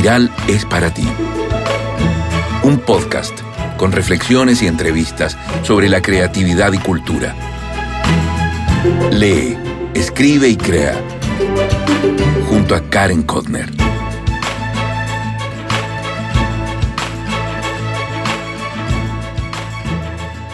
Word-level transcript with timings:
Espiral 0.00 0.34
es 0.48 0.64
para 0.64 0.94
ti. 0.94 1.06
Un 2.62 2.78
podcast 2.78 3.38
con 3.76 3.92
reflexiones 3.92 4.62
y 4.62 4.66
entrevistas 4.66 5.36
sobre 5.62 5.90
la 5.90 6.00
creatividad 6.00 6.72
y 6.72 6.78
cultura. 6.78 7.34
Lee, 9.10 9.58
escribe 9.92 10.48
y 10.48 10.56
crea. 10.56 10.94
Junto 12.48 12.74
a 12.74 12.80
Karen 12.88 13.24
Kotner. 13.24 13.68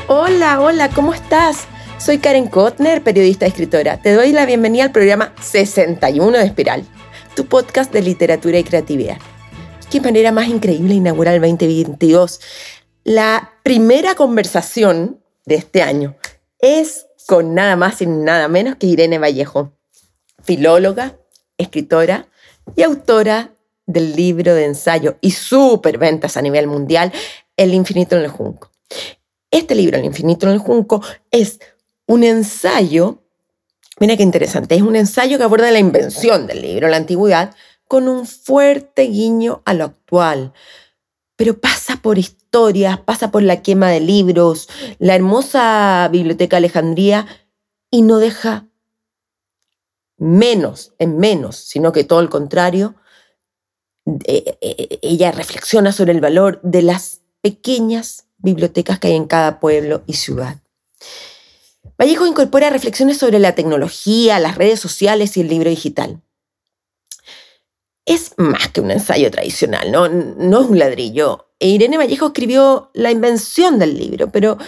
Hola, 0.08 0.60
hola, 0.60 0.88
¿cómo 0.88 1.14
estás? 1.14 1.68
Soy 1.98 2.18
Karen 2.18 2.48
Kotner, 2.48 3.00
periodista 3.00 3.46
y 3.46 3.50
escritora. 3.50 3.98
Te 3.98 4.12
doy 4.12 4.32
la 4.32 4.44
bienvenida 4.44 4.82
al 4.82 4.90
programa 4.90 5.32
61 5.40 6.36
de 6.36 6.44
Espiral, 6.44 6.84
tu 7.36 7.46
podcast 7.46 7.92
de 7.92 8.02
literatura 8.02 8.58
y 8.58 8.64
creatividad. 8.64 9.18
Qué 9.90 10.00
manera 10.00 10.32
más 10.32 10.48
increíble 10.48 10.94
inaugurar 10.94 11.36
el 11.36 11.40
2022. 11.42 12.40
La 13.04 13.52
primera 13.62 14.16
conversación 14.16 15.22
de 15.44 15.54
este 15.54 15.80
año 15.82 16.16
es 16.58 17.06
con 17.28 17.54
nada 17.54 17.76
más 17.76 18.02
y 18.02 18.06
nada 18.06 18.48
menos 18.48 18.76
que 18.76 18.88
Irene 18.88 19.18
Vallejo, 19.18 19.72
filóloga, 20.42 21.18
escritora 21.56 22.26
y 22.74 22.82
autora 22.82 23.54
del 23.86 24.16
libro 24.16 24.54
de 24.54 24.64
ensayo 24.64 25.18
y 25.20 25.30
superventas 25.30 26.36
a 26.36 26.42
nivel 26.42 26.66
mundial, 26.66 27.12
El 27.56 27.72
infinito 27.72 28.16
en 28.16 28.24
el 28.24 28.28
junco. 28.28 28.72
Este 29.52 29.76
libro, 29.76 29.98
El 29.98 30.04
infinito 30.04 30.46
en 30.46 30.52
el 30.52 30.58
junco, 30.58 31.00
es 31.30 31.60
un 32.06 32.24
ensayo, 32.24 33.22
mira 34.00 34.16
qué 34.16 34.24
interesante, 34.24 34.74
es 34.74 34.82
un 34.82 34.96
ensayo 34.96 35.38
que 35.38 35.44
aborda 35.44 35.70
la 35.70 35.78
invención 35.78 36.48
del 36.48 36.62
libro, 36.62 36.88
la 36.88 36.96
antigüedad, 36.96 37.54
con 37.88 38.08
un 38.08 38.26
fuerte 38.26 39.02
guiño 39.02 39.62
a 39.64 39.74
lo 39.74 39.84
actual. 39.84 40.52
Pero 41.36 41.58
pasa 41.58 41.96
por 41.96 42.18
historias, 42.18 42.98
pasa 43.00 43.30
por 43.30 43.42
la 43.42 43.62
quema 43.62 43.90
de 43.90 44.00
libros, 44.00 44.68
la 44.98 45.14
hermosa 45.14 46.08
biblioteca 46.10 46.56
Alejandría 46.56 47.26
y 47.90 48.02
no 48.02 48.18
deja 48.18 48.66
menos 50.18 50.94
en 50.98 51.18
menos, 51.18 51.56
sino 51.56 51.92
que 51.92 52.04
todo 52.04 52.20
el 52.20 52.30
contrario, 52.30 52.94
eh, 54.24 54.56
eh, 54.60 54.98
ella 55.02 55.32
reflexiona 55.32 55.92
sobre 55.92 56.12
el 56.12 56.20
valor 56.20 56.60
de 56.62 56.82
las 56.82 57.20
pequeñas 57.42 58.26
bibliotecas 58.38 58.98
que 58.98 59.08
hay 59.08 59.14
en 59.14 59.26
cada 59.26 59.60
pueblo 59.60 60.02
y 60.06 60.14
ciudad. 60.14 60.60
Vallejo 61.98 62.26
incorpora 62.26 62.70
reflexiones 62.70 63.18
sobre 63.18 63.38
la 63.38 63.54
tecnología, 63.54 64.38
las 64.38 64.56
redes 64.56 64.80
sociales 64.80 65.36
y 65.36 65.40
el 65.40 65.48
libro 65.48 65.70
digital. 65.70 66.20
Es 68.06 68.34
más 68.38 68.68
que 68.68 68.80
un 68.80 68.92
ensayo 68.92 69.30
tradicional, 69.30 69.90
no, 69.90 70.08
no 70.08 70.60
es 70.62 70.68
un 70.68 70.78
ladrillo. 70.78 71.48
E 71.58 71.68
Irene 71.68 71.98
Vallejo 71.98 72.26
escribió 72.26 72.90
la 72.94 73.10
invención 73.10 73.78
del 73.78 73.98
libro, 73.98 74.30
pero 74.30 74.58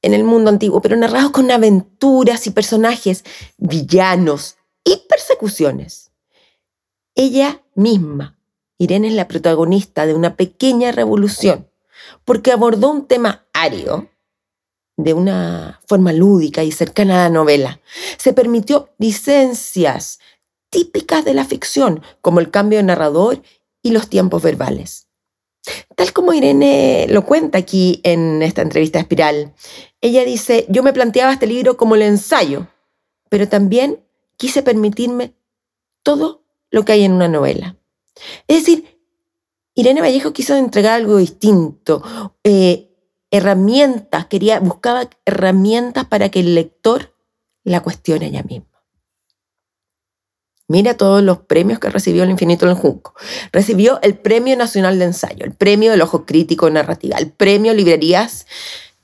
en 0.00 0.14
el 0.14 0.24
mundo 0.24 0.50
antiguo, 0.50 0.80
pero 0.80 0.96
narrado 0.96 1.32
con 1.32 1.50
aventuras 1.50 2.46
y 2.46 2.50
personajes, 2.50 3.24
villanos 3.58 4.56
y 4.84 5.02
persecuciones. 5.08 6.12
Ella 7.14 7.62
misma, 7.74 8.38
Irene 8.78 9.08
es 9.08 9.14
la 9.14 9.28
protagonista 9.28 10.06
de 10.06 10.14
una 10.14 10.36
pequeña 10.36 10.92
revolución, 10.92 11.68
porque 12.24 12.52
abordó 12.52 12.90
un 12.90 13.06
tema 13.06 13.46
árido 13.52 14.08
de 14.96 15.12
una 15.12 15.80
forma 15.86 16.12
lúdica 16.12 16.62
y 16.62 16.72
cercana 16.72 17.20
a 17.20 17.28
la 17.28 17.34
novela. 17.34 17.80
Se 18.16 18.32
permitió 18.32 18.90
licencias 18.98 20.20
típicas 20.70 21.24
de 21.24 21.34
la 21.34 21.44
ficción, 21.44 22.02
como 22.20 22.40
el 22.40 22.50
cambio 22.50 22.78
de 22.78 22.84
narrador 22.84 23.42
y 23.82 23.90
los 23.90 24.08
tiempos 24.08 24.42
verbales. 24.42 25.08
Tal 25.96 26.12
como 26.12 26.32
Irene 26.32 27.06
lo 27.08 27.24
cuenta 27.24 27.58
aquí 27.58 28.00
en 28.04 28.42
esta 28.42 28.62
entrevista 28.62 28.98
espiral, 28.98 29.54
ella 30.00 30.24
dice, 30.24 30.66
yo 30.68 30.82
me 30.82 30.92
planteaba 30.92 31.32
este 31.32 31.46
libro 31.46 31.76
como 31.76 31.94
el 31.94 32.02
ensayo, 32.02 32.68
pero 33.28 33.48
también 33.48 34.04
quise 34.36 34.62
permitirme 34.62 35.34
todo 36.02 36.44
lo 36.70 36.84
que 36.84 36.92
hay 36.92 37.04
en 37.04 37.12
una 37.12 37.28
novela. 37.28 37.76
Es 38.46 38.58
decir, 38.58 39.00
Irene 39.74 40.00
Vallejo 40.00 40.32
quiso 40.32 40.54
entregar 40.56 40.94
algo 40.94 41.16
distinto, 41.16 42.02
eh, 42.44 42.90
herramientas, 43.30 44.26
quería, 44.26 44.60
buscaba 44.60 45.08
herramientas 45.24 46.06
para 46.06 46.30
que 46.30 46.40
el 46.40 46.54
lector 46.54 47.14
la 47.64 47.82
cuestione 47.82 48.26
ella 48.26 48.42
misma. 48.42 48.75
Mira 50.68 50.96
todos 50.96 51.22
los 51.22 51.38
premios 51.38 51.78
que 51.78 51.90
recibió 51.90 52.24
el 52.24 52.30
Infinito 52.30 52.64
en 52.64 52.72
el 52.72 52.76
Junco. 52.76 53.14
Recibió 53.52 54.00
el 54.02 54.18
Premio 54.18 54.56
Nacional 54.56 54.98
de 54.98 55.04
Ensayo, 55.04 55.44
el 55.44 55.52
Premio 55.52 55.92
del 55.92 56.02
Ojo 56.02 56.26
Crítico 56.26 56.68
Narrativa, 56.70 57.16
el 57.18 57.30
Premio 57.30 57.72
Librerías 57.72 58.46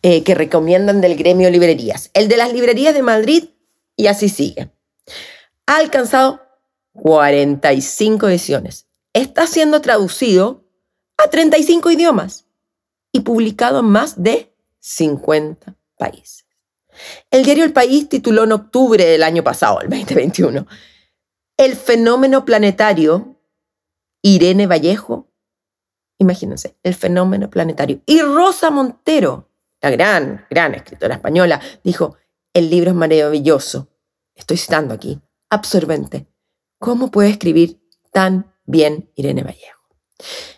eh, 0.02 0.24
que 0.24 0.34
recomiendan 0.34 1.00
del 1.00 1.16
Gremio 1.16 1.48
Librerías, 1.48 2.10
el 2.14 2.26
de 2.26 2.36
las 2.36 2.52
Librerías 2.52 2.94
de 2.94 3.02
Madrid 3.02 3.44
y 3.96 4.08
así 4.08 4.28
sigue. 4.28 4.70
Ha 5.66 5.76
alcanzado 5.76 6.42
45 6.94 8.28
ediciones. 8.28 8.86
Está 9.12 9.46
siendo 9.46 9.80
traducido 9.80 10.64
a 11.16 11.30
35 11.30 11.92
idiomas 11.92 12.46
y 13.12 13.20
publicado 13.20 13.80
en 13.80 13.86
más 13.86 14.20
de 14.20 14.52
50 14.80 15.76
países. 15.96 16.46
El 17.30 17.44
diario 17.44 17.64
El 17.64 17.72
País 17.72 18.08
tituló 18.08 18.42
en 18.44 18.52
octubre 18.52 19.04
del 19.04 19.22
año 19.22 19.44
pasado, 19.44 19.80
el 19.80 19.88
2021, 19.88 20.66
El 21.62 21.76
fenómeno 21.76 22.44
planetario, 22.44 23.36
Irene 24.20 24.66
Vallejo, 24.66 25.30
imagínense, 26.18 26.76
el 26.82 26.92
fenómeno 26.92 27.50
planetario. 27.50 28.02
Y 28.04 28.20
Rosa 28.20 28.72
Montero, 28.72 29.48
la 29.80 29.90
gran, 29.90 30.44
gran 30.50 30.74
escritora 30.74 31.14
española, 31.14 31.60
dijo, 31.84 32.16
el 32.52 32.68
libro 32.68 32.90
es 32.90 32.96
maravilloso, 32.96 33.90
estoy 34.34 34.56
citando 34.56 34.92
aquí, 34.92 35.20
absorbente. 35.50 36.26
¿Cómo 36.80 37.12
puede 37.12 37.30
escribir 37.30 37.80
tan 38.10 38.52
bien 38.64 39.12
Irene 39.14 39.44
Vallejo? 39.44 39.82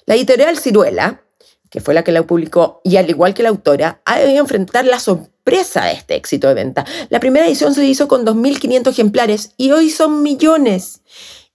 La 0.06 0.15
editorial 0.15 0.56
Ciruela 0.56 1.24
que 1.75 1.81
fue 1.81 1.93
la 1.93 2.05
que 2.05 2.12
la 2.12 2.23
publicó, 2.23 2.81
y 2.85 2.99
al 2.99 3.11
igual 3.11 3.35
que 3.35 3.43
la 3.43 3.49
autora, 3.49 4.01
ha 4.05 4.21
debido 4.21 4.39
enfrentar 4.39 4.85
la 4.85 5.01
sorpresa 5.01 5.87
de 5.87 5.95
este 5.95 6.15
éxito 6.15 6.47
de 6.47 6.55
venta. 6.55 6.85
La 7.09 7.19
primera 7.19 7.49
edición 7.49 7.75
se 7.75 7.85
hizo 7.85 8.07
con 8.07 8.25
2.500 8.25 8.91
ejemplares 8.91 9.55
y 9.57 9.73
hoy 9.73 9.91
son 9.91 10.23
millones. 10.23 11.03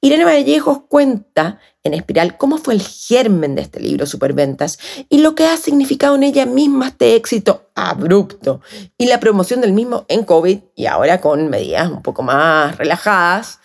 Irene 0.02 0.26
Vallejos 0.26 0.82
cuenta 0.90 1.62
en 1.84 1.94
Espiral 1.94 2.36
cómo 2.36 2.58
fue 2.58 2.74
el 2.74 2.82
germen 2.82 3.56
de 3.56 3.62
este 3.62 3.80
libro 3.80 4.06
Superventas 4.06 4.78
y 5.08 5.20
lo 5.20 5.36
que 5.36 5.48
ha 5.48 5.56
significado 5.56 6.16
en 6.16 6.24
ella 6.24 6.46
misma 6.46 6.90
este 6.90 7.16
éxito 7.16 7.70
abrupto 7.74 8.60
y 8.98 9.06
la 9.06 9.22
promoción 9.22 9.62
del 9.62 9.72
mismo 9.72 10.04
en 10.10 10.26
COVID 10.26 10.60
y 10.76 10.86
ahora 10.88 11.22
con 11.22 11.48
medidas 11.48 11.90
un 11.90 12.02
poco 12.02 12.24
más 12.24 12.78
relajadas. 12.78 13.62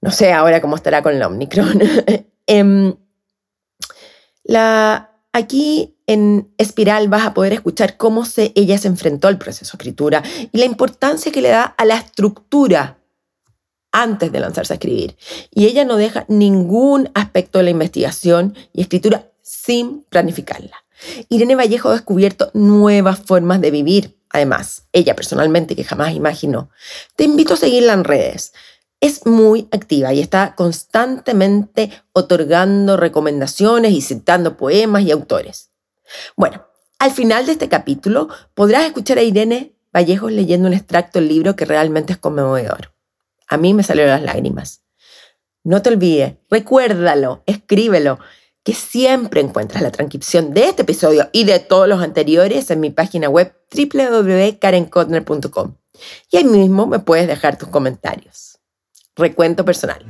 No 0.00 0.12
sé 0.12 0.32
ahora 0.32 0.60
cómo 0.60 0.76
estará 0.76 1.02
con 1.02 1.18
la 1.18 1.26
Omicron. 1.26 1.82
Em, 2.46 2.94
la 4.44 5.07
Aquí 5.32 5.96
en 6.06 6.52
Espiral 6.58 7.08
vas 7.08 7.26
a 7.26 7.34
poder 7.34 7.52
escuchar 7.52 7.96
cómo 7.96 8.24
se, 8.24 8.52
ella 8.54 8.78
se 8.78 8.88
enfrentó 8.88 9.28
al 9.28 9.38
proceso 9.38 9.76
de 9.76 9.82
escritura 9.82 10.22
y 10.52 10.58
la 10.58 10.64
importancia 10.64 11.30
que 11.30 11.42
le 11.42 11.50
da 11.50 11.64
a 11.64 11.84
la 11.84 11.96
estructura 11.98 12.98
antes 13.92 14.32
de 14.32 14.40
lanzarse 14.40 14.72
a 14.72 14.76
escribir. 14.76 15.16
Y 15.50 15.66
ella 15.66 15.84
no 15.84 15.96
deja 15.96 16.24
ningún 16.28 17.10
aspecto 17.14 17.58
de 17.58 17.64
la 17.64 17.70
investigación 17.70 18.54
y 18.72 18.82
escritura 18.82 19.30
sin 19.42 20.02
planificarla. 20.04 20.84
Irene 21.28 21.56
Vallejo 21.56 21.90
ha 21.90 21.92
descubierto 21.92 22.50
nuevas 22.54 23.20
formas 23.20 23.60
de 23.60 23.70
vivir, 23.70 24.18
además, 24.30 24.84
ella 24.92 25.14
personalmente 25.14 25.76
que 25.76 25.84
jamás 25.84 26.14
imaginó. 26.14 26.70
Te 27.16 27.24
invito 27.24 27.54
a 27.54 27.58
seguirla 27.58 27.92
en 27.92 28.04
redes 28.04 28.52
es 29.00 29.26
muy 29.26 29.68
activa 29.70 30.12
y 30.12 30.20
está 30.20 30.54
constantemente 30.54 31.90
otorgando 32.12 32.96
recomendaciones 32.96 33.92
y 33.92 34.00
citando 34.00 34.56
poemas 34.56 35.02
y 35.02 35.12
autores. 35.12 35.70
Bueno, 36.36 36.66
al 36.98 37.12
final 37.12 37.46
de 37.46 37.52
este 37.52 37.68
capítulo 37.68 38.28
podrás 38.54 38.84
escuchar 38.84 39.18
a 39.18 39.22
Irene 39.22 39.74
Vallejos 39.92 40.32
leyendo 40.32 40.68
un 40.68 40.74
extracto 40.74 41.18
del 41.18 41.28
libro 41.28 41.56
que 41.56 41.64
realmente 41.64 42.12
es 42.12 42.18
conmovedor. 42.18 42.92
A 43.48 43.56
mí 43.56 43.72
me 43.72 43.82
salieron 43.82 44.10
las 44.10 44.22
lágrimas. 44.22 44.82
No 45.64 45.82
te 45.82 45.90
olvides, 45.90 46.34
recuérdalo, 46.50 47.42
escríbelo, 47.46 48.18
que 48.62 48.74
siempre 48.74 49.40
encuentras 49.40 49.82
la 49.82 49.90
transcripción 49.90 50.52
de 50.52 50.68
este 50.68 50.82
episodio 50.82 51.30
y 51.32 51.44
de 51.44 51.58
todos 51.58 51.88
los 51.88 52.02
anteriores 52.02 52.70
en 52.70 52.80
mi 52.80 52.90
página 52.90 53.28
web 53.28 53.54
www.karenkotner.com. 53.74 55.74
Y 56.30 56.36
ahí 56.36 56.44
mismo 56.44 56.86
me 56.86 56.98
puedes 56.98 57.26
dejar 57.26 57.58
tus 57.58 57.68
comentarios. 57.68 58.47
Recuento 59.18 59.64
personal. 59.64 60.06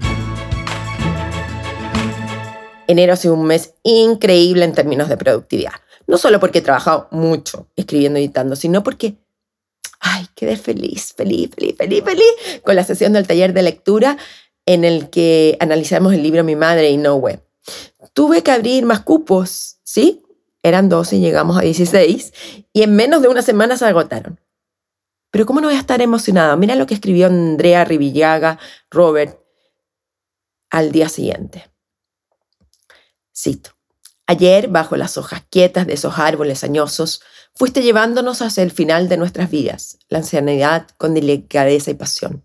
Enero 2.87 3.14
ha 3.14 3.16
sido 3.16 3.34
un 3.34 3.46
mes 3.46 3.75
increíble 3.82 4.64
en 4.64 4.75
términos 4.75 5.08
de 5.08 5.16
productividad. 5.16 5.72
No 6.06 6.19
solo 6.19 6.38
porque 6.40 6.58
he 6.58 6.62
trabajado 6.62 7.08
mucho 7.10 7.69
escribiendo 7.75 8.19
y 8.19 8.25
editando, 8.25 8.55
sino 8.55 8.82
porque, 8.82 9.16
ay, 10.00 10.26
quedé 10.34 10.56
feliz, 10.56 11.14
feliz, 11.16 11.50
feliz, 11.55 11.75
feliz, 11.76 12.05
feliz 12.05 12.60
con 12.62 12.76
la 12.76 12.84
sesión 12.84 13.14
del 13.14 13.26
taller 13.26 13.55
de 13.55 13.62
lectura 13.62 14.19
en 14.66 14.84
el 14.84 15.08
que 15.08 15.56
analizamos 15.60 16.12
el 16.12 16.22
libro 16.22 16.44
Mi 16.44 16.56
Madre 16.56 16.90
y 16.90 16.99
No 16.99 17.16
Web. 17.16 17.43
tuve 18.12 18.43
que 18.43 18.50
abrir 18.50 18.84
más 18.84 19.00
cupos, 19.00 19.78
¿sí? 19.84 20.22
Eran 20.62 20.90
12 20.90 21.16
y 21.16 21.20
llegamos 21.20 21.56
a 21.56 21.62
16 21.62 22.32
y 22.75 22.82
en 22.82 22.94
menos 22.94 23.22
de 23.22 23.28
una 23.28 23.40
semana 23.40 23.78
se 23.78 23.87
agotaron. 23.87 24.38
Pero 25.30 25.46
¿cómo 25.46 25.60
no 25.60 25.69
voy 25.69 25.76
a 25.76 25.80
estar 25.80 26.00
emocionada? 26.00 26.56
Mira 26.56 26.75
lo 26.75 26.86
que 26.86 26.94
escribió 26.94 27.26
Andrea 27.26 27.84
Rivillaga, 27.84 28.58
Robert, 28.90 29.38
al 30.70 30.92
día 30.92 31.08
siguiente. 31.08 31.70
Cito. 33.36 33.70
Ayer, 34.26 34.69
bajo 34.69 34.96
las 34.96 35.16
hojas 35.16 35.42
quietas 35.48 35.86
de 35.86 35.94
esos 35.94 36.19
árboles 36.19 36.62
añosos, 36.62 37.22
fuiste 37.54 37.82
llevándonos 37.82 38.42
hacia 38.42 38.62
el 38.62 38.70
final 38.70 39.08
de 39.08 39.16
nuestras 39.16 39.50
vidas, 39.50 39.98
la 40.08 40.19
ancianidad 40.19 40.86
con 40.98 41.14
delicadeza 41.14 41.90
y 41.90 41.94
pasión. 41.94 42.44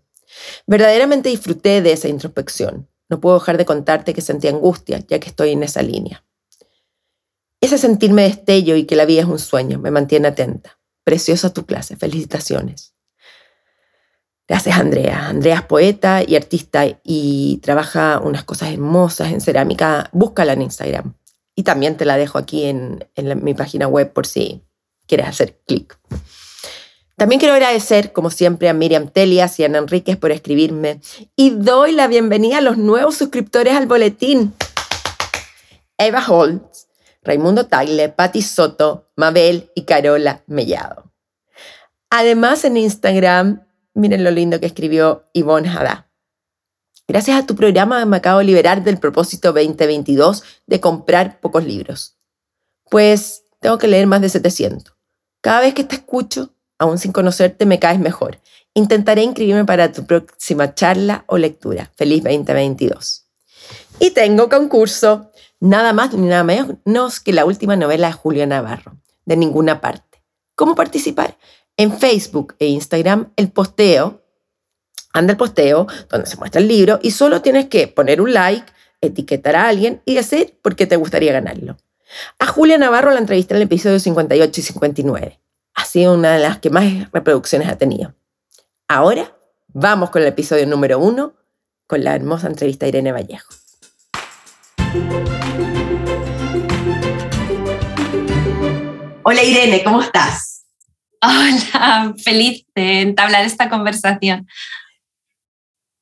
Verdaderamente 0.66 1.28
disfruté 1.28 1.82
de 1.82 1.92
esa 1.92 2.08
introspección. 2.08 2.88
No 3.08 3.20
puedo 3.20 3.38
dejar 3.38 3.58
de 3.58 3.66
contarte 3.66 4.14
que 4.14 4.22
sentí 4.22 4.48
angustia, 4.48 5.04
ya 5.06 5.20
que 5.20 5.28
estoy 5.28 5.50
en 5.50 5.62
esa 5.62 5.82
línea. 5.82 6.24
Ese 7.60 7.78
sentirme 7.78 8.22
destello 8.22 8.76
y 8.76 8.84
que 8.84 8.96
la 8.96 9.04
vida 9.04 9.22
es 9.22 9.28
un 9.28 9.38
sueño 9.38 9.78
me 9.78 9.90
mantiene 9.90 10.28
atenta. 10.28 10.78
Preciosa 11.04 11.52
tu 11.52 11.66
clase, 11.66 11.96
felicitaciones. 11.96 12.94
Gracias, 14.46 14.78
Andrea. 14.78 15.28
Andrea 15.28 15.56
es 15.56 15.62
poeta 15.62 16.22
y 16.26 16.36
artista 16.36 16.84
y 17.02 17.58
trabaja 17.62 18.20
unas 18.22 18.44
cosas 18.44 18.72
hermosas 18.72 19.32
en 19.32 19.40
cerámica. 19.40 20.10
Búscala 20.12 20.52
en 20.52 20.62
Instagram. 20.62 21.14
Y 21.54 21.62
también 21.62 21.96
te 21.96 22.04
la 22.04 22.16
dejo 22.16 22.36
aquí 22.36 22.64
en, 22.64 23.06
mi 23.42 23.54
página 23.54 23.86
web 23.86 24.12
por 24.12 24.26
si 24.26 24.62
quieres 25.06 25.28
hacer 25.28 25.60
clic. 25.66 25.98
También 27.16 27.38
quiero 27.38 27.54
agradecer, 27.54 28.12
como 28.12 28.28
siempre, 28.28 28.68
a 28.68 28.74
Miriam 28.74 29.08
Telias 29.08 29.58
y 29.60 29.62
a 29.62 29.66
Ana 29.66 29.78
Enríquez 29.78 30.16
por 30.16 30.32
escribirme. 30.32 31.00
Y 31.36 31.50
doy 31.50 31.92
la 31.92 32.08
bienvenida 32.08 32.58
a 32.58 32.60
los 32.60 32.76
nuevos 32.76 33.16
suscriptores 33.16 33.74
al 33.74 33.86
boletín. 33.86 34.52
Eva 35.96 36.24
Holtz, 36.26 36.83
Raimundo 37.24 37.66
Tagle, 37.66 38.10
Patti 38.10 38.42
Soto, 38.42 39.10
Mabel 39.16 39.70
y 39.74 39.82
Carola 39.82 40.42
Mellado. 40.46 41.12
Además, 42.10 42.64
en 42.64 42.76
Instagram, 42.76 43.66
miren 43.94 44.22
lo 44.22 44.30
lindo 44.30 44.60
que 44.60 44.66
escribió 44.66 45.28
Ivonne 45.32 45.68
Hadá. 45.68 46.10
Gracias 47.06 47.38
a 47.38 47.46
tu 47.46 47.54
programa 47.54 48.04
me 48.06 48.16
acabo 48.16 48.38
de 48.38 48.46
liberar 48.46 48.82
del 48.82 48.98
propósito 48.98 49.52
2022 49.52 50.42
de 50.66 50.80
comprar 50.80 51.38
pocos 51.40 51.64
libros. 51.64 52.16
Pues 52.88 53.44
tengo 53.60 53.78
que 53.78 53.88
leer 53.88 54.06
más 54.06 54.20
de 54.20 54.28
700. 54.30 54.94
Cada 55.40 55.60
vez 55.60 55.74
que 55.74 55.84
te 55.84 55.96
escucho, 55.96 56.54
aún 56.78 56.98
sin 56.98 57.12
conocerte, 57.12 57.66
me 57.66 57.78
caes 57.78 57.98
mejor. 57.98 58.40
Intentaré 58.72 59.22
inscribirme 59.22 59.64
para 59.64 59.92
tu 59.92 60.06
próxima 60.06 60.74
charla 60.74 61.24
o 61.26 61.36
lectura. 61.36 61.92
Feliz 61.96 62.22
2022. 62.24 63.26
Y 64.00 64.10
tengo 64.10 64.48
concurso. 64.48 65.30
Nada 65.64 65.94
más 65.94 66.12
ni 66.12 66.28
nada 66.28 66.44
menos 66.44 67.20
que 67.20 67.32
la 67.32 67.46
última 67.46 67.74
novela 67.74 68.08
de 68.08 68.12
Julio 68.12 68.46
Navarro. 68.46 68.98
De 69.24 69.34
ninguna 69.34 69.80
parte. 69.80 70.22
¿Cómo 70.54 70.74
participar? 70.74 71.38
En 71.78 71.90
Facebook 71.98 72.54
e 72.58 72.66
Instagram, 72.66 73.32
el 73.36 73.50
posteo 73.50 74.22
anda 75.14 75.32
el 75.32 75.38
posteo 75.38 75.86
donde 76.10 76.26
se 76.26 76.36
muestra 76.36 76.60
el 76.60 76.68
libro 76.68 76.98
y 77.00 77.12
solo 77.12 77.40
tienes 77.40 77.68
que 77.68 77.88
poner 77.88 78.20
un 78.20 78.34
like, 78.34 78.70
etiquetar 79.00 79.56
a 79.56 79.66
alguien 79.66 80.02
y 80.04 80.16
decir 80.16 80.58
por 80.60 80.76
qué 80.76 80.86
te 80.86 80.96
gustaría 80.96 81.32
ganarlo. 81.32 81.78
A 82.38 82.46
Julia 82.46 82.76
Navarro 82.76 83.10
la 83.12 83.20
entrevisté 83.20 83.54
en 83.54 83.62
el 83.62 83.62
episodio 83.62 83.98
58 83.98 84.60
y 84.60 84.64
59. 84.64 85.40
Ha 85.76 85.84
sido 85.86 86.12
una 86.12 86.34
de 86.34 86.40
las 86.40 86.58
que 86.58 86.68
más 86.68 87.10
reproducciones 87.10 87.68
ha 87.68 87.78
tenido. 87.78 88.14
Ahora 88.86 89.34
vamos 89.68 90.10
con 90.10 90.20
el 90.20 90.28
episodio 90.28 90.66
número 90.66 90.98
uno, 90.98 91.32
con 91.86 92.04
la 92.04 92.14
hermosa 92.14 92.48
entrevista 92.48 92.84
a 92.84 92.90
Irene 92.90 93.12
Vallejo. 93.12 93.48
Hola 99.26 99.42
Irene, 99.42 99.82
¿cómo 99.82 100.02
estás? 100.02 100.66
Hola, 101.22 102.12
feliz 102.22 102.66
de 102.74 103.00
entablar 103.00 103.46
esta 103.46 103.70
conversación. 103.70 104.46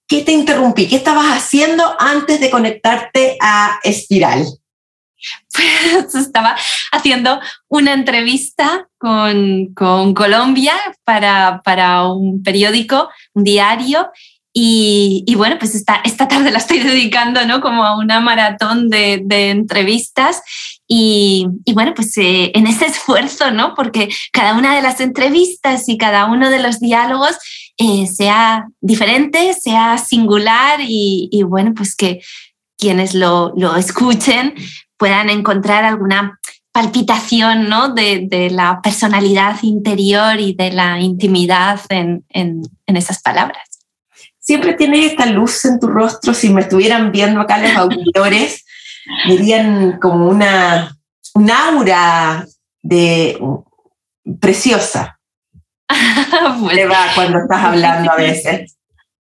¿Qué 0.08 0.22
te 0.22 0.32
interrumpí? 0.32 0.88
¿Qué 0.88 0.96
estabas 0.96 1.26
haciendo 1.26 1.84
antes 2.00 2.40
de 2.40 2.50
conectarte 2.50 3.36
a 3.40 3.78
Espiral? 3.84 4.44
Pues 5.54 6.14
estaba 6.16 6.56
haciendo 6.90 7.40
una 7.68 7.92
entrevista 7.92 8.88
con, 8.98 9.72
con 9.72 10.14
Colombia 10.14 10.74
para, 11.04 11.62
para, 11.64 12.08
un 12.08 12.42
periódico, 12.42 13.08
un 13.34 13.44
diario, 13.44 14.10
y, 14.54 15.34
bueno, 15.36 15.56
pues 15.58 15.74
esta, 15.74 16.02
esta 16.04 16.28
tarde 16.28 16.50
la 16.50 16.58
estoy 16.58 16.78
dedicando 16.80 17.44
¿no? 17.46 17.60
como 17.60 17.84
a 17.84 17.96
una 17.96 18.20
maratón 18.20 18.88
de, 18.90 19.24
entrevistas 19.50 20.42
y, 20.86 21.46
bueno, 21.72 21.94
pues 21.94 22.16
eh, 22.18 22.52
en 22.54 22.66
ese 22.66 22.86
esfuerzo, 22.86 23.50
¿no? 23.50 23.74
Porque 23.74 24.08
cada 24.32 24.54
una 24.54 24.74
de 24.74 24.82
las 24.82 25.00
entrevistas 25.00 25.88
y 25.88 25.96
cada 25.96 26.26
uno 26.26 26.50
de 26.50 26.60
los 26.60 26.80
diálogos 26.80 27.38
eh, 27.78 28.06
sea 28.06 28.66
diferente, 28.80 29.54
sea 29.54 29.96
singular 29.96 30.80
y, 30.82 31.42
bueno, 31.46 31.72
pues 31.74 31.96
que 31.96 32.20
quienes 32.76 33.14
lo, 33.14 33.52
lo, 33.56 33.76
escuchen 33.76 34.54
puedan 34.98 35.30
encontrar 35.30 35.84
alguna 35.84 36.38
palpitación 36.72 37.68
¿no? 37.68 37.90
de, 37.90 38.48
la 38.50 38.80
personalidad 38.82 39.62
interior 39.62 40.40
y 40.40 40.54
de 40.54 40.72
la 40.72 41.00
intimidad 41.00 41.80
en, 41.88 42.24
en 42.30 42.96
esas 42.96 43.22
palabras. 43.22 43.71
Siempre 44.42 44.74
tienes 44.74 45.12
esta 45.12 45.26
luz 45.26 45.64
en 45.64 45.78
tu 45.78 45.86
rostro, 45.86 46.34
si 46.34 46.50
me 46.50 46.62
estuvieran 46.62 47.12
viendo 47.12 47.40
acá 47.40 47.58
los 47.58 47.76
auditores, 47.76 48.64
dirían 49.28 50.00
como 50.00 50.28
una, 50.28 50.96
un 51.34 51.48
aura 51.48 52.44
de 52.82 53.38
preciosa. 54.40 55.20
pues, 55.88 56.90
va 56.90 57.06
cuando 57.14 57.38
estás 57.38 57.64
hablando 57.64 58.10
a 58.10 58.16
veces. 58.16 58.76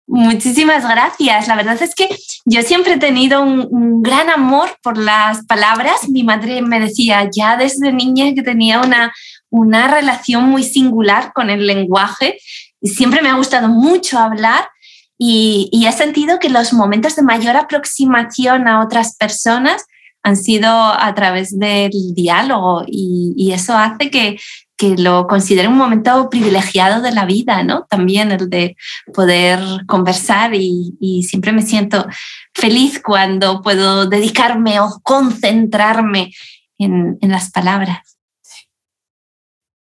Muchísimas 0.06 0.88
gracias. 0.88 1.48
La 1.48 1.56
verdad 1.56 1.82
es 1.82 1.96
que 1.96 2.10
yo 2.44 2.62
siempre 2.62 2.94
he 2.94 2.98
tenido 3.00 3.42
un, 3.42 3.66
un, 3.72 4.04
gran 4.04 4.30
amor 4.30 4.78
por 4.84 4.98
las 4.98 5.46
palabras. 5.46 6.10
Mi 6.10 6.24
madre 6.24 6.62
me 6.62 6.82
decía 6.82 7.30
ya 7.34 7.56
desde 7.56 7.94
niña 7.94 8.34
que 8.36 8.44
tenía 8.44 8.82
una, 8.82 9.14
una 9.50 9.88
relación 9.88 10.44
muy 10.44 10.64
singular 10.64 11.32
con 11.34 11.50
el 11.50 11.66
lenguaje. 11.66 12.38
Y 12.82 12.90
siempre 12.90 13.22
me 13.22 13.30
ha 13.30 13.36
gustado 13.36 13.70
mucho 13.70 14.20
hablar 14.20 14.68
y, 15.18 15.86
he 15.88 15.92
sentido 15.92 16.40
que 16.40 16.50
los 16.50 16.74
momentos 16.74 17.16
de 17.16 17.22
mayor 17.22 17.56
aproximación 17.56 18.68
a 18.68 18.84
otras 18.84 19.16
personas 19.16 19.86
han 20.24 20.36
sido 20.36 20.70
a 20.70 21.14
través 21.14 21.58
del 21.58 21.92
diálogo 22.14 22.84
y, 22.88 23.52
eso 23.54 23.78
hace 23.78 24.10
que, 24.10 24.38
que 24.76 24.98
lo 24.98 25.28
considero 25.28 25.70
un 25.70 25.78
momento 25.78 26.30
privilegiado 26.30 27.02
de 27.02 27.12
la 27.12 27.26
vida, 27.26 27.64
¿no? 27.64 27.86
También 27.90 28.32
el 28.32 28.50
de 28.50 28.76
poder 29.14 29.60
conversar 29.88 30.54
y, 30.56 30.96
y, 31.00 31.24
siempre 31.24 31.52
me 31.52 31.62
siento 31.62 32.08
feliz 32.54 33.02
cuando 33.02 33.62
puedo 33.62 34.08
dedicarme 34.08 34.80
o 34.80 35.00
concentrarme 35.04 36.34
en, 36.78 37.18
en 37.22 37.32
las 37.32 37.52
palabras. 37.52 38.16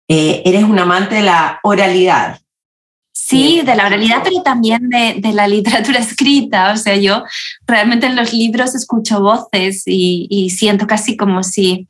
Eh, 0.07 0.43
eres 0.45 0.63
un 0.63 0.77
amante 0.77 1.15
de 1.15 1.23
la 1.23 1.59
oralidad. 1.63 2.39
Sí, 3.17 3.61
de 3.61 3.75
la 3.75 3.85
oralidad, 3.85 4.21
pero 4.23 4.41
también 4.43 4.89
de, 4.89 5.15
de, 5.19 5.31
la 5.31 5.47
literatura 5.55 5.99
escrita. 5.99 6.73
O 6.73 6.77
sea, 6.77 6.97
yo 6.97 7.23
realmente 7.65 8.07
en 8.07 8.15
los 8.17 8.33
libros 8.33 8.75
escucho 8.75 9.21
voces 9.21 9.83
y, 9.85 10.27
y 10.29 10.49
siento 10.49 10.85
casi 10.85 11.15
como 11.15 11.41
si 11.41 11.87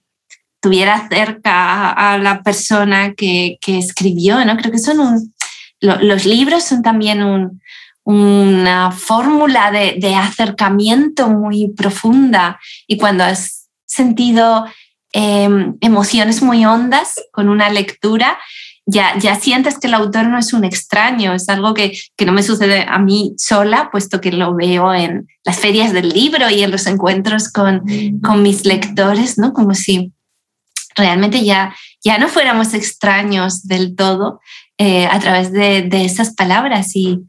estuviera 0.56 1.08
cerca 1.10 1.90
a 1.92 2.20
la 2.20 2.44
persona 2.44 3.16
que, 3.16 3.58
que 3.60 3.80
escribió, 3.80 4.46
¿no? 4.46 4.56
Creo 4.56 4.72
que 4.72 4.78
son 4.78 5.00
un, 5.00 5.34
lo, 5.82 6.00
los 6.00 6.26
libros 6.26 6.64
son 6.64 6.84
también 6.84 7.24
un, 7.24 7.60
una 8.04 8.92
fórmula 8.92 9.72
de, 9.72 9.96
de, 10.00 10.14
acercamiento 10.14 11.28
muy 11.28 11.70
profunda 11.76 12.60
y 12.88 12.98
cuando 12.98 13.24
has 13.24 13.68
sentido 13.88 14.66
eh, 15.12 15.50
emociones 15.82 16.44
muy 16.44 16.66
hondas 16.66 17.16
con 17.32 17.50
una 17.50 17.70
lectura, 17.70 18.38
ya, 18.86 19.18
ya 19.18 19.36
sientes 19.36 19.80
que 19.80 19.88
el 19.88 19.96
autor 19.96 20.28
no 20.28 20.38
es 20.38 20.54
un 20.54 20.64
extraño, 20.64 21.34
es 21.34 21.50
algo 21.50 21.74
que, 21.74 21.98
que 22.16 22.26
no 22.26 22.32
me 22.32 22.44
sucede 22.44 22.86
a 22.88 23.00
mí 23.00 23.34
sola, 23.38 23.90
puesto 23.92 24.22
que 24.22 24.32
lo 24.32 24.54
veo 24.54 24.94
en 24.94 25.28
las 25.44 25.60
ferias 25.60 25.92
del 25.92 26.10
libro 26.10 26.50
y 26.50 26.62
en 26.62 26.72
los 26.72 26.86
encuentros 26.86 27.52
con, 27.52 27.84
con 28.22 28.44
mis 28.44 28.66
lectores, 28.66 29.38
¿no? 29.38 29.54
Como 29.54 29.74
si 29.74 30.14
realmente 30.96 31.44
ya, 31.44 31.76
ya 32.04 32.18
no 32.20 32.28
fuéramos 32.28 32.74
extraños 32.74 33.64
del 33.64 33.96
todo 33.96 34.40
eh, 34.78 35.08
a 35.08 35.20
través 35.20 35.52
de, 35.52 35.82
de, 35.82 36.06
esas 36.06 36.36
palabras 36.36 36.96
y, 36.96 37.20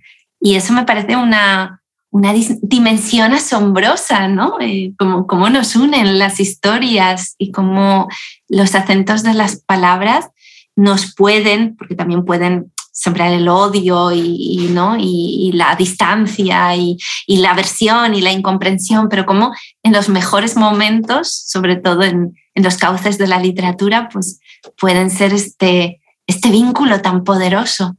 y 0.41 0.57
eso 0.57 0.73
me 0.73 0.85
parece 0.85 1.17
una, 1.17 1.83
una 2.11 2.35
dimensión 2.63 3.33
asombrosa, 3.33 4.29
¿no? 4.29 4.59
Eh, 4.61 4.93
como, 4.99 5.27
cómo 5.27 5.49
nos 5.49 5.75
unen 5.75 6.19
las 6.19 6.39
historias 6.39 7.35
y 7.39 7.51
cómo 7.51 8.09
los 8.49 8.75
acentos 8.75 9.23
de 9.23 9.35
las 9.35 9.57
palabras 9.57 10.27
nos 10.76 11.14
pueden, 11.14 11.75
porque 11.76 11.95
también 11.95 12.25
pueden 12.25 12.73
sembrar 12.92 13.33
el 13.33 13.49
odio 13.49 14.11
y, 14.11 14.68
¿no? 14.71 14.97
y, 14.99 15.52
la 15.52 15.76
distancia 15.76 16.75
y, 16.76 16.97
la 17.26 17.50
aversión 17.50 18.14
y 18.14 18.23
la 18.23 18.33
incomprensión, 18.33 19.09
pero 19.09 19.26
como 19.26 19.54
en 19.83 19.92
los 19.92 20.09
mejores 20.09 20.56
momentos, 20.56 21.30
sobre 21.47 21.76
todo 21.76 22.02
en, 22.02 22.35
los 22.54 22.78
cauces 22.78 23.18
de 23.18 23.26
la 23.26 23.38
literatura, 23.38 24.09
pues 24.11 24.40
pueden 24.80 25.11
ser 25.11 25.35
este, 25.35 26.00
este 26.26 26.50
vínculo 26.50 27.02
tan 27.02 27.23
poderoso. 27.23 27.99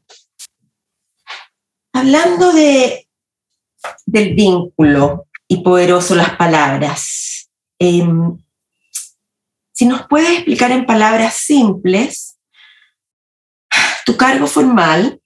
Hablando 1.94 2.52
de, 2.54 3.08
del 4.08 4.34
vínculo 4.34 5.28
y 5.48 5.58
poderoso 5.58 6.16
las 6.16 6.36
palabras, 6.38 7.52
em, 7.78 8.36
si 9.74 9.86
nos 9.86 10.08
puedes 10.08 10.32
explicar 10.32 10.72
en 10.72 10.88
palabras 10.88 11.36
simples 11.36 12.37
tu 14.08 14.16
cargo 14.16 14.48
formal, 14.48 15.20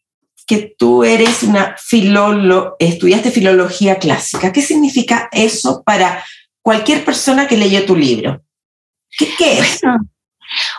que 0.47 0.73
tú 0.75 1.03
eres 1.03 1.43
una 1.43 1.75
filóloga, 1.77 2.73
estudiaste 2.79 3.29
filología 3.29 3.99
clásica. 3.99 4.51
¿Qué 4.51 4.63
significa 4.63 5.29
eso 5.31 5.83
para 5.85 6.25
cualquier 6.63 7.05
persona 7.05 7.47
que 7.47 7.57
leyó 7.57 7.85
tu 7.85 7.95
libro? 7.95 8.41
¿Qué, 9.37 9.59
es? 9.59 9.81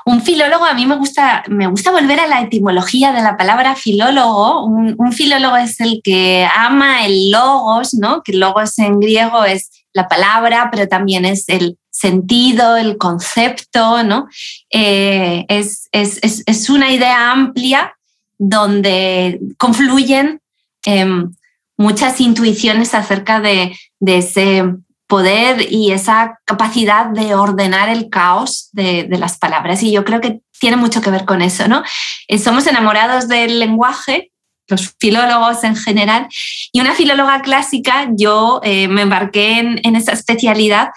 un 0.05 0.21
filólogo, 0.21 0.65
a 0.65 0.75
mí 0.75 0.85
me 0.85 0.97
gusta, 0.97 1.45
me 1.49 1.69
gusta 1.69 1.93
volver 1.93 2.19
a 2.19 2.27
la 2.27 2.41
etimología 2.41 3.13
de 3.13 3.23
la 3.23 3.37
palabra 3.37 3.77
filólogo. 3.77 4.65
Un, 4.65 4.97
un, 4.99 5.13
filólogo 5.13 5.57
es 5.57 5.79
el 5.81 6.01
que 6.03 6.45
ama 6.57 7.07
el 7.07 7.31
logos, 7.31 7.95
¿no? 7.95 8.25
que 8.25 8.33
logos 8.33 8.77
en 8.81 8.99
griego 8.99 9.45
es 9.45 9.71
la 9.93 10.09
palabra, 10.09 10.71
pero 10.73 10.89
también 10.89 11.25
es 11.25 11.49
el 11.49 11.79
sentido, 12.03 12.77
el 12.77 12.99
concepto, 12.99 14.03
¿no? 14.03 14.27
Eh, 14.71 15.45
es, 15.49 15.89
es, 15.93 16.69
una 16.69 16.91
idea 16.91 17.31
amplia 17.31 17.95
donde 18.39 19.39
confluyen 19.57 20.41
em, 20.85 21.33
muchas 21.77 22.21
intuiciones 22.21 22.93
acerca 22.95 23.41
de, 23.41 23.77
ese 24.05 24.65
poder 25.07 25.73
y 25.73 25.93
esa 25.93 26.41
capacidad 26.45 27.07
de 27.07 27.37
ordenar 27.37 27.89
el 27.89 28.09
caos 28.11 28.69
de, 28.73 29.07
las 29.11 29.39
palabras. 29.39 29.83
Y 29.83 29.93
yo 29.93 30.05
creo 30.05 30.21
que 30.21 30.41
tiene 30.59 30.77
mucho 30.77 31.01
que 31.01 31.11
ver 31.11 31.25
con 31.25 31.41
eso, 31.41 31.69
¿no? 31.69 31.85
Eh, 32.27 32.39
somos 32.39 32.67
enamorados 32.67 33.29
del 33.29 33.61
lenguaje, 33.61 34.33
los 34.67 34.95
filólogos 34.99 35.63
en 35.63 35.77
general, 35.77 36.27
y 36.73 36.81
una 36.81 36.95
filóloga 36.95 37.43
clásica, 37.43 38.09
yo 38.17 38.61
eh, 38.65 38.89
me 38.89 39.03
embarqué 39.03 39.59
en, 39.59 39.97
esa 39.97 40.13
especialidad 40.13 40.89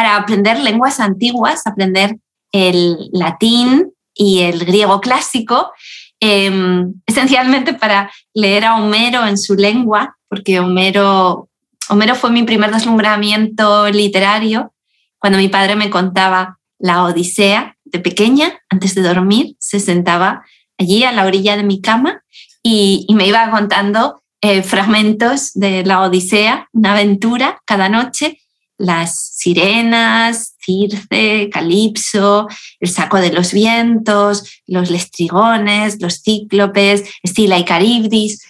para 0.00 0.16
aprender 0.16 0.58
lenguas 0.58 0.98
antiguas, 0.98 1.66
aprender 1.66 2.16
el 2.52 3.10
latín 3.12 3.92
y 4.14 4.40
el 4.40 4.64
griego 4.64 4.98
clásico, 5.02 5.72
em, 6.20 6.94
esencialmente 7.04 7.74
para 7.74 8.10
leer 8.32 8.64
a 8.64 8.76
Homero 8.76 9.26
en 9.26 9.36
su 9.36 9.56
lengua, 9.56 10.16
porque 10.26 10.58
Homero, 10.58 11.50
Homero 11.90 12.14
fue 12.14 12.30
mi 12.30 12.44
primer 12.44 12.72
deslumbramiento 12.72 13.90
literario. 13.90 14.72
Cuando 15.18 15.38
mi 15.38 15.48
padre 15.48 15.76
me 15.76 15.90
contaba 15.90 16.56
la 16.78 17.04
Odisea 17.04 17.76
de 17.84 17.98
pequeña, 17.98 18.58
antes 18.70 18.94
de 18.94 19.02
dormir, 19.02 19.54
se 19.58 19.80
sentaba 19.80 20.46
allí 20.78 21.04
a 21.04 21.12
la 21.12 21.26
orilla 21.26 21.58
de 21.58 21.62
mi 21.62 21.82
cama 21.82 22.22
y, 22.62 23.06
me 23.12 23.26
iba 23.26 23.50
contando 23.50 24.22
eh, 24.40 24.62
fragmentos 24.62 25.52
de 25.52 25.84
la 25.84 26.00
Odisea, 26.00 26.70
una 26.72 26.92
aventura 26.92 27.60
cada 27.66 27.90
noche, 27.90 28.38
las 28.80 29.36
sirenas, 29.36 30.56
Circe, 30.58 31.50
Calipso, 31.50 32.48
el 32.80 32.88
saco 32.88 33.18
de 33.18 33.32
los 33.32 33.52
vientos, 33.52 34.62
los 34.66 34.90
lestrigones, 34.90 36.00
los 36.00 36.22
cíclopes, 36.22 37.04
Estila 37.22 37.58
y 37.58 37.64
Caribdis. 37.64 38.42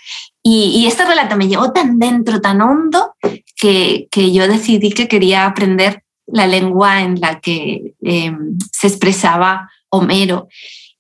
Y, 0.42 0.87
este 0.87 1.04
relato 1.04 1.37
me 1.37 1.49
llevó 1.49 1.72
tan 1.72 1.99
dentro, 1.99 2.40
tan 2.40 2.62
hondo, 2.62 3.14
que, 3.56 4.08
yo 4.32 4.49
decidí 4.49 4.90
que 4.92 5.08
quería 5.08 5.44
aprender 5.44 6.02
la 6.26 6.46
lengua 6.46 7.02
en 7.02 7.20
la 7.20 7.40
que 7.40 7.94
em, 8.00 8.56
se 8.72 8.87
expresaba 8.87 9.68
Homero. 9.90 10.49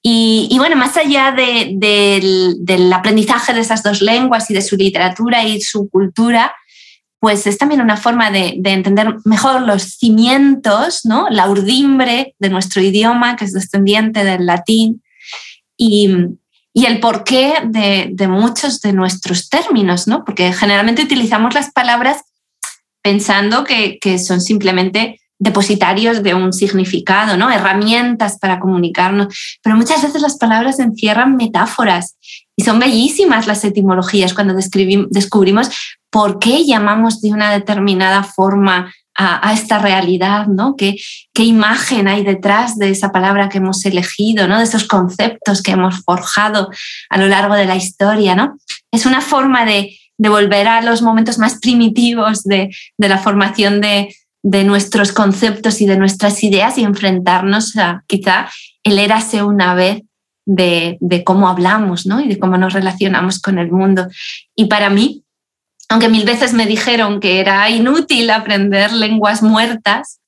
Y, 0.02 0.54
bueno, 0.58 0.76
más 0.76 0.96
allá 0.96 1.32
del 1.32 2.92
aprendizaje 2.92 3.52
de 3.54 3.60
esas 3.60 3.82
dos 3.82 4.02
lenguas 4.02 4.50
y 4.50 4.54
de 4.54 4.62
su 4.62 4.76
literatura 4.76 5.44
y 5.44 5.60
su 5.60 5.88
cultura, 5.88 6.54
pues 7.20 7.46
es 7.46 7.58
también 7.58 7.82
una 7.82 7.98
forma 7.98 8.30
de, 8.30 8.58
entender 8.64 9.14
mejor 9.24 9.60
los 9.60 9.82
cimientos, 9.82 11.04
¿no? 11.04 11.28
la 11.28 11.48
urdimbre 11.48 12.34
de 12.38 12.48
nuestro 12.48 12.82
idioma, 12.82 13.36
que 13.36 13.44
es 13.44 13.52
descendiente 13.52 14.24
del 14.24 14.46
latín, 14.46 15.02
y, 15.76 16.08
el 16.74 17.00
porqué 17.00 17.54
de, 17.66 18.26
muchos 18.26 18.80
de 18.80 18.94
nuestros 18.94 19.50
términos, 19.50 20.08
¿no? 20.08 20.24
porque 20.24 20.52
generalmente 20.54 21.02
utilizamos 21.02 21.54
las 21.54 21.70
palabras 21.72 22.22
pensando 23.02 23.64
que, 23.64 23.98
que 24.00 24.18
son 24.18 24.40
simplemente 24.40 25.20
depositarios 25.38 26.22
de 26.22 26.34
un 26.34 26.52
significado, 26.54 27.36
¿no? 27.36 27.50
herramientas 27.50 28.38
para 28.38 28.60
comunicarnos, 28.60 29.58
pero 29.62 29.76
muchas 29.76 30.02
veces 30.02 30.22
las 30.22 30.38
palabras 30.38 30.78
encierran 30.78 31.36
metáforas 31.36 32.16
y 32.60 32.62
son 32.62 32.78
bellísimas 32.78 33.46
las 33.46 33.64
etimologías 33.64 34.34
cuando 34.34 34.54
descubrimos 34.54 35.70
por 36.10 36.38
qué 36.38 36.66
llamamos 36.66 37.22
de 37.22 37.32
una 37.32 37.50
determinada 37.52 38.22
forma 38.22 38.92
a, 39.16 39.54
esta 39.54 39.78
realidad, 39.78 40.46
¿no? 40.46 40.76
¿Qué, 40.76 40.96
¿Qué, 41.32 41.44
imagen 41.44 42.06
hay 42.06 42.22
detrás 42.22 42.76
de 42.76 42.90
esa 42.90 43.12
palabra 43.12 43.48
que 43.48 43.58
hemos 43.58 43.82
elegido, 43.86 44.46
¿no? 44.46 44.58
De 44.58 44.64
esos 44.64 44.84
conceptos 44.84 45.62
que 45.62 45.70
hemos 45.70 46.04
forjado 46.04 46.68
a 47.08 47.16
lo 47.16 47.28
largo 47.28 47.54
de 47.54 47.64
la 47.64 47.76
historia, 47.76 48.34
¿no? 48.34 48.58
Es 48.92 49.06
una 49.06 49.22
forma 49.22 49.64
de, 49.64 49.96
volver 50.18 50.68
a 50.68 50.82
los 50.82 51.00
momentos 51.00 51.38
más 51.38 51.58
primitivos 51.60 52.42
de, 52.42 52.68
de 52.98 53.08
la 53.08 53.16
formación 53.16 53.80
de, 53.80 54.14
de, 54.42 54.64
nuestros 54.64 55.12
conceptos 55.12 55.80
y 55.80 55.86
de 55.86 55.96
nuestras 55.96 56.42
ideas 56.42 56.76
y 56.76 56.84
enfrentarnos 56.84 57.74
a 57.78 58.04
quizá 58.06 58.50
el 58.84 58.98
érase 58.98 59.42
una 59.42 59.74
vez 59.74 60.02
de, 60.46 60.98
cómo 61.24 61.48
hablamos, 61.48 62.06
¿no? 62.06 62.20
Y 62.20 62.28
de 62.28 62.38
cómo 62.38 62.56
nos 62.56 62.72
relacionamos 62.72 63.40
con 63.40 63.58
el 63.58 63.70
mundo. 63.70 64.08
Y 64.54 64.66
para 64.66 64.90
mí, 64.90 65.24
aunque 65.88 66.08
mil 66.08 66.24
veces 66.24 66.52
me 66.52 66.66
dijeron 66.66 67.20
que 67.20 67.40
era 67.40 67.68
inútil 67.70 68.30
aprender 68.30 68.92
lenguas 68.92 69.42
muertas, 69.42 70.20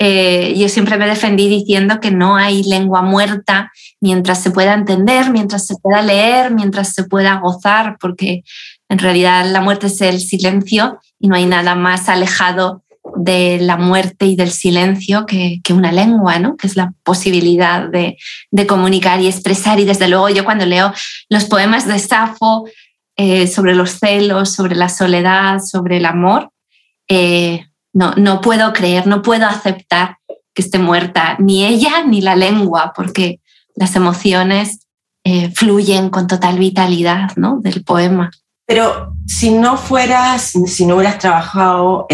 eh, 0.00 0.54
yo 0.56 0.68
siempre 0.68 0.96
me 0.96 1.08
defendí 1.08 1.48
diciendo 1.48 1.98
que 2.00 2.12
no 2.12 2.36
hay 2.36 2.62
lengua 2.62 3.02
muerta 3.02 3.72
mientras 4.00 4.40
se 4.40 4.52
pueda 4.52 4.74
entender, 4.74 5.30
mientras 5.30 5.66
se 5.66 5.74
pueda 5.76 6.02
leer, 6.02 6.52
mientras 6.52 6.94
se 6.94 7.04
pueda 7.04 7.40
gozar, 7.40 7.96
porque 8.00 8.44
en 8.88 8.98
realidad 8.98 9.44
la 9.50 9.60
muerte 9.60 9.88
es 9.88 10.00
el 10.00 10.20
silencio 10.20 11.00
y 11.18 11.26
no 11.26 11.34
hay 11.34 11.46
nada 11.46 11.74
más 11.74 12.08
alejado 12.08 12.84
de 13.18 13.58
la 13.60 13.76
muerte 13.76 14.26
y 14.26 14.36
del 14.36 14.50
silencio 14.50 15.26
que, 15.26 15.60
una 15.70 15.92
lengua, 15.92 16.38
¿no? 16.38 16.56
que 16.56 16.66
es 16.66 16.76
la 16.76 16.92
posibilidad 17.02 17.88
de, 17.88 18.16
de, 18.50 18.66
comunicar 18.66 19.20
y 19.20 19.26
expresar. 19.26 19.80
Y 19.80 19.84
desde 19.84 20.08
luego 20.08 20.28
yo 20.28 20.44
cuando 20.44 20.66
leo 20.66 20.92
los 21.28 21.44
poemas 21.44 21.86
de 21.86 21.98
Safo, 21.98 22.64
eh, 23.16 23.48
sobre 23.48 23.74
los 23.74 23.98
celos, 23.98 24.52
sobre 24.52 24.76
la 24.76 24.88
soledad, 24.88 25.58
sobre 25.58 25.96
el 25.96 26.06
amor, 26.06 26.52
eh, 27.08 27.66
no, 27.92 28.12
no 28.12 28.40
puedo 28.40 28.72
creer, 28.72 29.08
no 29.08 29.22
puedo 29.22 29.44
aceptar 29.44 30.18
que 30.54 30.62
esté 30.62 30.78
muerta 30.78 31.34
ni 31.40 31.64
ella 31.64 32.04
ni 32.04 32.20
la 32.20 32.36
lengua, 32.36 32.92
porque 32.94 33.40
las 33.74 33.96
emociones 33.96 34.86
eh, 35.24 35.50
fluyen 35.50 36.10
con 36.10 36.28
total 36.28 36.60
vitalidad 36.60 37.32
¿no? 37.34 37.58
del 37.60 37.82
poema. 37.82 38.30
Pero 38.66 39.16
si 39.26 39.50
no 39.50 39.76
fueras, 39.76 40.52
si 40.66 40.86
no 40.86 40.94
hubieras 40.94 41.18
trabajado, 41.18 42.06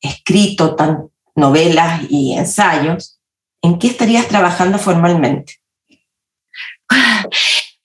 escrito 0.00 0.74
tan 0.74 1.10
novelas 1.34 2.02
y 2.08 2.32
ensayos, 2.32 3.18
¿en 3.62 3.78
qué 3.78 3.88
estarías 3.88 4.28
trabajando 4.28 4.78
formalmente? 4.78 5.54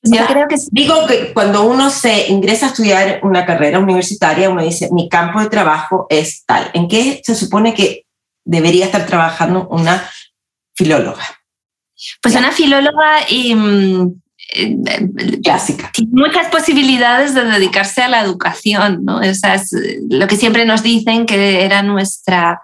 Yo 0.02 0.26
creo 0.28 0.48
que 0.48 0.56
Digo 0.72 1.08
que 1.08 1.34
cuando 1.34 1.64
uno 1.64 1.90
se 1.90 2.28
ingresa 2.28 2.68
a 2.68 2.70
estudiar 2.70 3.20
una 3.24 3.46
carrera 3.46 3.80
universitaria, 3.80 4.50
uno 4.50 4.64
dice, 4.64 4.90
mi 4.92 5.10
campo 5.10 5.40
de 5.40 5.50
trabajo 5.50 6.06
es 6.10 6.46
tal. 6.46 6.70
¿En 6.74 6.88
qué 6.88 7.22
se 7.24 7.34
supone 7.34 7.74
que 7.74 8.06
debería 8.44 8.86
estar 8.86 9.06
trabajando 9.08 9.68
una 9.70 10.08
filóloga? 10.76 11.24
Pues 12.22 12.36
una 12.36 12.52
filóloga 12.52 13.22
mm, 13.32 14.08
eh, 14.08 14.08
clásica. 15.44 15.92
Muchas 16.12 16.48
posibilidades 16.48 17.34
de 17.34 17.46
dedicarse 17.46 18.02
a 18.02 18.10
la 18.10 18.22
educación, 18.22 19.04
¿no? 19.04 19.22
Esa 19.22 19.56
es 19.56 19.72
lo 20.10 20.28
que 20.28 20.38
siempre 20.38 20.66
nos 20.66 20.84
dicen 20.84 21.26
que 21.26 21.64
era 21.64 21.84
nuestra 21.84 22.62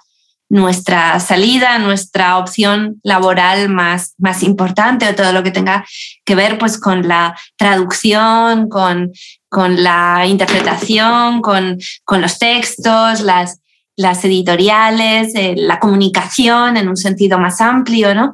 nuestra 0.52 1.18
salida, 1.22 1.80
nuestra 1.80 2.38
opción 2.38 3.00
laboral 3.04 3.70
más, 3.70 4.16
más 4.18 4.44
importante 4.44 5.08
o 5.08 5.16
todo 5.16 5.32
lo 5.32 5.44
que 5.44 5.52
tenga 5.52 5.86
que 6.26 6.36
ver 6.36 6.58
pues, 6.58 6.78
con 6.78 7.08
la 7.08 7.38
traducción, 7.56 8.68
con, 8.68 9.14
con 9.48 9.82
la 9.82 10.26
interpretación, 10.28 11.42
con, 11.42 11.78
con 12.04 12.20
los 12.22 12.38
textos, 12.38 13.22
las, 13.22 13.62
las 13.96 14.26
editoriales, 14.26 15.34
eh, 15.36 15.54
la 15.56 15.80
comunicación 15.80 16.76
en 16.76 16.90
un 16.90 16.98
sentido 16.98 17.40
más 17.40 17.62
amplio, 17.62 18.14
¿no? 18.14 18.34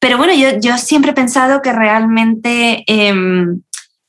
Pero 0.00 0.16
bueno, 0.16 0.32
yo, 0.34 0.60
yo 0.60 0.78
siempre 0.78 1.10
he 1.10 1.14
pensado 1.14 1.60
que 1.62 1.72
realmente 1.72 2.84
em, 2.86 3.60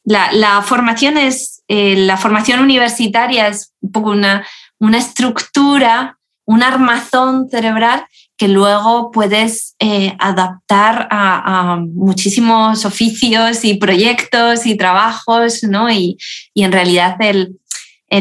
la, 0.03 0.62
formación 0.62 1.17
es, 1.17 1.63
eh, 1.67 1.96
la 1.96 2.17
formación 2.17 2.60
universitaria 2.62 3.48
es 3.48 3.74
un 3.81 3.91
poco 3.91 4.12
una, 4.12 4.46
una 4.79 4.98
estructura, 4.98 6.17
un 6.46 6.63
armazón 6.63 7.50
cerebral 7.50 8.05
que 8.39 8.48
luego 8.48 9.12
puedes 9.12 9.75
eh, 9.79 10.15
adaptar 10.17 11.10
a, 11.12 11.77
muchísimos 11.93 12.86
oficios 12.86 13.65
y 13.65 13.75
proyectos 13.75 14.65
y 14.65 14.77
trabajos, 14.77 15.62
¿no? 15.63 15.91
Y, 15.91 16.17
en 16.55 16.72
realidad 16.72 17.17
el, 17.19 17.60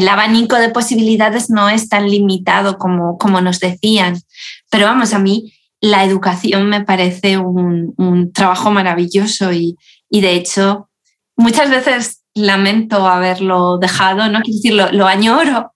abanico 0.09 0.57
de 0.57 0.69
posibilidades 0.69 1.49
no 1.49 1.69
es 1.69 1.87
tan 1.87 2.09
limitado 2.09 2.77
como, 2.77 3.17
como 3.17 3.39
nos 3.39 3.59
decían. 3.59 4.21
Pero 4.69 4.85
vamos, 4.85 5.13
a 5.13 5.19
mí 5.19 5.53
la 5.81 6.03
educación 6.03 6.67
me 6.67 6.83
parece 6.83 7.37
un, 7.37 8.31
trabajo 8.33 8.71
maravilloso 8.71 9.51
y, 9.53 9.77
de 10.09 10.33
hecho 10.33 10.89
muchas 11.37 11.69
veces 11.69 12.21
lamento 12.33 13.07
haberlo 13.07 13.77
dejado, 13.77 14.29
no 14.29 14.41
quiero 14.41 14.57
decir, 14.57 14.73
lo, 14.73 15.07
añoro, 15.07 15.71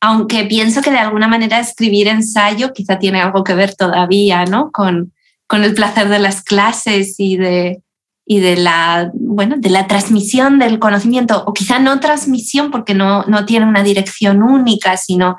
aunque 0.00 0.44
pienso 0.44 0.82
que 0.82 0.90
de 0.90 0.98
alguna 0.98 1.28
manera 1.28 1.60
escribir 1.60 2.08
ensayo 2.08 2.72
quizá 2.72 2.98
tiene 2.98 3.20
algo 3.20 3.44
que 3.44 3.54
ver 3.54 3.74
todavía 3.74 4.44
¿no? 4.44 4.70
con, 4.72 5.12
el 5.50 5.74
placer 5.74 6.08
de 6.08 6.18
las 6.18 6.42
clases 6.42 7.14
y 7.18 7.36
de, 7.36 7.82
la, 8.56 9.10
bueno, 9.14 9.54
de 9.58 9.70
la 9.70 9.86
transmisión 9.86 10.58
del 10.58 10.78
conocimiento, 10.78 11.44
o 11.46 11.54
quizá 11.54 11.78
no 11.78 12.00
transmisión 12.00 12.70
porque 12.70 12.94
no, 12.94 13.24
tiene 13.46 13.66
una 13.66 13.82
dirección 13.82 14.42
única, 14.42 14.96
sino 14.96 15.36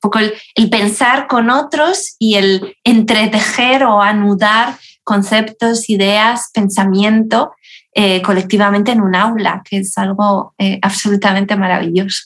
poco 0.00 0.18
el, 0.18 0.70
pensar 0.70 1.26
con 1.28 1.50
otros 1.50 2.16
y 2.18 2.36
el 2.36 2.76
entretejer 2.84 3.84
o 3.84 4.00
anudar 4.00 4.78
conceptos, 5.04 5.88
ideas, 5.90 6.50
pensamiento 6.52 7.52
eh, 7.92 8.22
colectivamente 8.22 8.92
en 8.92 9.00
un 9.00 9.14
aula, 9.14 9.62
que 9.68 9.78
es 9.78 9.96
algo 9.98 10.54
eh, 10.58 10.78
absolutamente 10.82 11.56
maravilloso. 11.56 12.24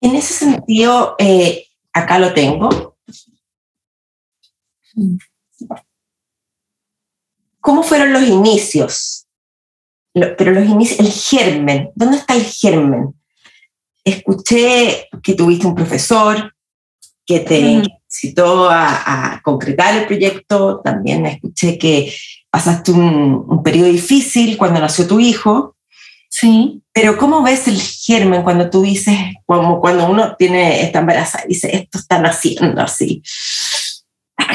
En 0.00 0.14
ese 0.14 0.34
sentido, 0.34 1.16
eh, 1.18 1.66
acá 1.92 2.18
lo 2.18 2.32
tengo. 2.34 2.96
¿Cómo 7.60 7.82
fueron 7.82 8.12
los 8.12 8.22
inicios? 8.22 9.20
pero 10.38 10.52
los 10.52 10.64
inicios, 10.64 11.00
el 11.00 11.10
germen, 11.10 11.90
¿dónde 11.96 12.18
está 12.18 12.36
el 12.36 12.44
germen? 12.44 13.14
Escuché 14.04 15.08
que 15.22 15.34
tuviste 15.34 15.66
un 15.66 15.74
profesor 15.74 16.54
que 17.26 17.40
te 17.40 17.82
citó 18.06 18.68
a, 18.70 19.40
concretar 19.42 19.96
el 19.96 20.06
proyecto, 20.06 20.80
también 20.84 21.26
escuché 21.26 21.78
que 21.78 22.14
pasaste 22.50 22.92
un, 22.92 23.44
un 23.48 23.62
periodo 23.62 23.88
difícil 23.88 24.56
cuando 24.56 24.80
nació 24.80 25.06
tu 25.06 25.18
hijo. 25.20 25.76
Sí. 26.28 26.82
Pero 26.92 27.16
¿cómo 27.16 27.42
ves 27.42 27.66
el 27.66 27.80
germen 27.80 28.42
cuando 28.42 28.70
tú 28.70 28.82
dices, 28.82 29.18
como 29.46 29.80
cuando 29.80 30.06
uno 30.06 30.36
tiene, 30.36 30.82
está 30.82 31.00
embarazada 31.00 31.44
y 31.44 31.48
dice, 31.48 31.74
esto 31.74 31.98
está 31.98 32.20
naciendo 32.20 32.82
así? 32.82 33.22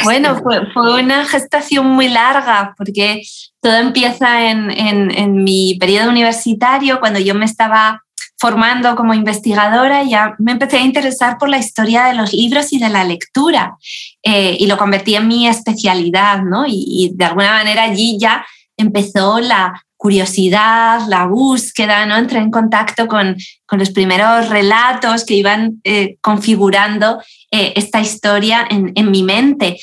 Bueno, 0.03 0.39
fue, 0.41 0.72
fue, 0.74 1.01
una 1.01 1.25
gestación 1.25 1.88
muy 1.88 2.10
larga 2.10 2.74
porque 2.77 3.22
todo 3.62 3.75
empieza 3.75 4.50
en, 4.50 4.72
en, 4.72 5.12
en, 5.12 5.44
mi 5.44 5.77
periodo 5.79 6.10
universitario, 6.10 7.00
cuando 7.00 7.20
yo 7.20 7.34
me 7.36 7.46
estaba 7.46 8.03
formando 8.39 8.96
como 8.96 9.13
investigadora, 9.13 10.03
ya 10.03 10.36
me 10.39 10.53
empecé 10.53 10.77
a 10.77 10.86
interesar 10.86 11.38
por 11.38 11.50
la 11.50 11.58
historia 11.58 12.05
de 12.05 12.15
los 12.15 12.34
libros 12.34 12.72
y 12.72 12.79
de 12.79 12.89
la 12.89 13.03
lectura 13.03 13.75
eh, 14.24 14.55
y 14.60 14.67
lo 14.67 14.77
convertí 14.77 15.15
en 15.15 15.27
mi 15.27 15.48
especialidad, 15.48 16.41
¿no? 16.41 16.65
Y, 16.65 16.86
y 16.88 17.12
de 17.13 17.25
alguna 17.25 17.51
manera 17.51 17.84
allí 17.84 18.17
ya 18.19 18.46
empezó 18.77 19.39
la, 19.39 19.74
curiosidad, 20.00 21.01
la 21.10 21.25
búsqueda, 21.25 22.05
¿no? 22.05 22.15
Entré 22.15 22.39
en 22.39 22.51
contacto 22.51 23.05
con, 23.10 23.36
con 23.65 23.79
los 23.79 23.89
primeros 23.89 24.48
relatos 24.48 25.25
que 25.25 25.34
iban 25.34 25.81
eh, 25.84 26.15
configurando 26.22 27.21
eh, 27.52 27.73
esta 27.75 27.99
historia 27.99 28.65
en, 28.69 28.93
en, 28.95 29.12
mi 29.12 29.23
mente. 29.23 29.78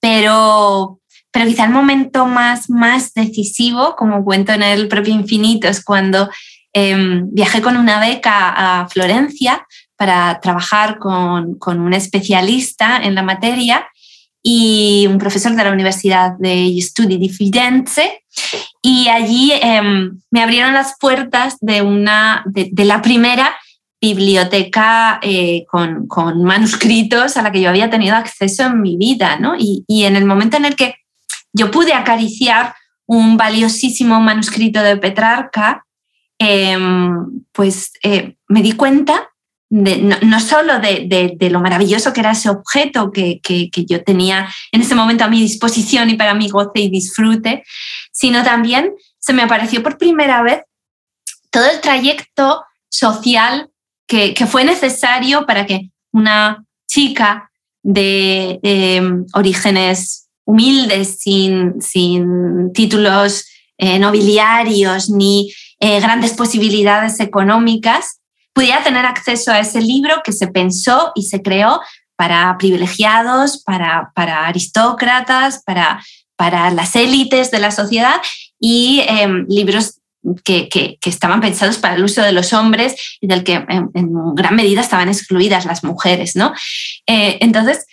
Pero, 0.00 1.00
pero 1.30 1.44
quizá 1.44 1.66
el 1.66 1.72
momento 1.72 2.24
más, 2.24 2.70
más 2.70 3.12
decisivo, 3.12 3.94
como 3.94 4.24
cuento 4.24 4.52
en 4.52 4.62
el 4.62 4.88
propio 4.88 5.12
Infinito, 5.12 5.68
es 5.68 5.84
cuando 5.84 6.30
em, 6.78 7.28
viajé 7.32 7.60
con 7.60 7.76
una 7.76 8.00
beca 8.00 8.80
a 8.82 8.88
Florencia 8.88 9.66
para 9.96 10.38
trabajar 10.40 10.98
con, 10.98 11.58
un 11.66 11.94
especialista 11.94 12.98
en 13.02 13.14
la 13.14 13.22
materia 13.22 13.88
y 14.42 15.06
un 15.08 15.18
profesor 15.18 15.52
de 15.54 15.64
la 15.64 15.72
Universidad 15.72 16.32
de 16.38 16.76
Studi 16.80 17.16
di 17.18 17.28
Firenze 17.28 18.22
y 18.82 19.08
allí 19.08 19.52
em, 19.60 20.20
me 20.30 20.42
abrieron 20.42 20.72
las 20.72 20.96
puertas 20.98 21.56
de, 21.60 21.82
una, 21.82 22.44
de, 22.46 22.84
la 22.84 23.02
primera 23.02 23.56
biblioteca 24.00 25.18
eh, 25.22 25.64
con, 25.68 26.06
manuscritos 26.44 27.36
a 27.36 27.42
la 27.42 27.50
que 27.50 27.60
yo 27.60 27.68
había 27.68 27.90
tenido 27.90 28.14
acceso 28.14 28.64
en 28.64 28.80
mi 28.80 28.96
vida, 28.96 29.38
¿no? 29.38 29.54
Y, 29.58 29.84
en 29.88 30.16
el 30.16 30.24
momento 30.24 30.56
en 30.56 30.64
el 30.64 30.76
que 30.76 30.94
yo 31.52 31.70
pude 31.70 31.92
acariciar 31.92 32.74
un 33.06 33.36
valiosísimo 33.36 34.20
manuscrito 34.20 34.82
de 34.82 34.96
Petrarca, 34.96 35.84
em, 36.38 37.42
pues 37.52 37.92
eh, 38.02 38.36
me 38.48 38.62
di 38.62 38.72
cuenta 38.72 39.30
no, 39.70 40.40
solo 40.40 40.78
de, 40.78 41.36
lo 41.50 41.60
maravilloso 41.60 42.12
que 42.12 42.20
era 42.20 42.32
ese 42.32 42.48
objeto 42.48 43.12
que, 43.12 43.40
yo 43.86 44.02
tenía 44.02 44.48
en 44.72 44.80
ese 44.80 44.94
momento 44.94 45.24
a 45.24 45.28
mi 45.28 45.40
disposición 45.40 46.08
y 46.08 46.16
para 46.16 46.34
mi 46.34 46.48
goce 46.48 46.80
y 46.80 46.88
disfrute, 46.88 47.64
sino 48.10 48.42
también 48.42 48.94
se 49.18 49.32
me 49.32 49.42
apareció 49.42 49.82
por 49.82 49.98
primera 49.98 50.42
vez 50.42 50.62
todo 51.50 51.66
el 51.70 51.80
trayecto 51.80 52.64
social 52.88 53.70
que, 54.06 54.34
fue 54.46 54.64
necesario 54.64 55.44
para 55.44 55.66
que 55.66 55.90
una 56.12 56.64
chica 56.86 57.50
de 57.82 58.58
em, 58.62 59.26
orígenes 59.34 60.28
humildes, 60.44 61.18
sin, 61.20 61.82
sin 61.82 62.72
títulos 62.72 63.44
eh, 63.76 63.98
nobiliarios 63.98 65.10
ni 65.10 65.52
eh, 65.80 66.00
grandes 66.00 66.32
posibilidades 66.32 67.20
económicas, 67.20 68.20
pudiera 68.52 68.82
tener 68.82 69.06
acceso 69.06 69.52
a 69.52 69.60
ese 69.60 69.80
libro 69.80 70.22
que 70.24 70.32
se 70.32 70.48
pensó 70.48 71.12
y 71.14 71.22
se 71.22 71.42
creó 71.42 71.80
para 72.16 72.56
privilegiados, 72.58 73.62
para, 73.62 74.10
para 74.14 74.48
aristócratas, 74.48 75.62
para, 75.64 76.04
para 76.34 76.72
las 76.72 76.96
élites 76.96 77.52
de 77.52 77.60
la 77.60 77.70
sociedad 77.70 78.20
y 78.58 79.04
em, 79.06 79.46
libros 79.48 80.00
que, 80.44 80.68
que, 80.68 80.98
estaban 81.04 81.40
pensados 81.40 81.78
para 81.78 81.94
el 81.94 82.02
uso 82.02 82.22
de 82.22 82.32
los 82.32 82.52
hombres 82.52 83.18
y 83.20 83.28
del 83.28 83.44
que 83.44 83.64
en, 83.68 83.90
gran 84.34 84.56
medida 84.56 84.80
estaban 84.80 85.08
excluidas 85.08 85.64
las 85.64 85.84
mujeres. 85.84 86.34
¿no? 86.34 86.52
Eh, 87.06 87.38
entonces, 87.40 87.86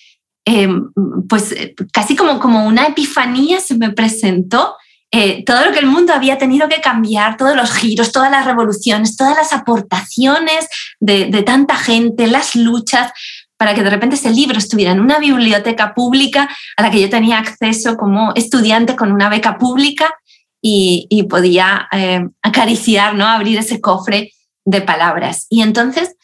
em, 0.46 0.92
pues 1.30 1.54
casi 1.94 2.16
como, 2.16 2.40
como 2.40 2.66
una 2.66 2.88
epifanía 2.88 3.60
se 3.60 3.76
me 3.76 3.92
presentó 3.92 4.76
eh, 5.18 5.46
todo 5.46 5.64
lo 5.64 5.72
que 5.72 5.80
el 5.80 5.86
mundo 5.86 6.12
había 6.12 6.38
tenido 6.38 6.68
que 6.68 6.82
cambiar, 6.82 7.38
todos 7.38 7.56
los 7.56 7.72
giros, 7.72 8.12
todas 8.12 8.30
las 8.30 8.46
revoluciones, 8.46 9.16
todas 9.16 9.38
las 9.38 9.54
aportaciones 9.54 10.68
de, 11.00 11.42
tanta 11.44 11.78
gente, 11.78 12.28
las 12.28 12.54
luchas, 12.58 13.14
para 13.56 13.74
que 13.74 13.82
de 13.82 13.92
repente 13.92 14.18
ese 14.18 14.32
libro 14.32 14.58
estuviera 14.58 14.92
en 14.92 15.00
una 15.00 15.18
biblioteca 15.20 15.94
pública 15.94 16.50
a 16.76 16.82
la 16.82 16.92
que 16.92 17.00
yo 17.00 17.10
tenía 17.10 17.38
acceso 17.38 17.96
como 17.96 18.34
estudiante 18.36 18.98
con 18.98 19.14
una 19.14 19.30
beca 19.30 19.58
pública 19.58 20.14
y, 20.62 21.26
podía 21.30 21.88
eh, 21.94 22.28
acariciar, 22.42 23.16
¿no? 23.16 23.26
abrir 23.26 23.58
ese 23.58 23.80
cofre 23.80 24.34
de 24.66 24.82
palabras. 24.82 25.48
Y 25.50 25.62
entonces 25.62 26.18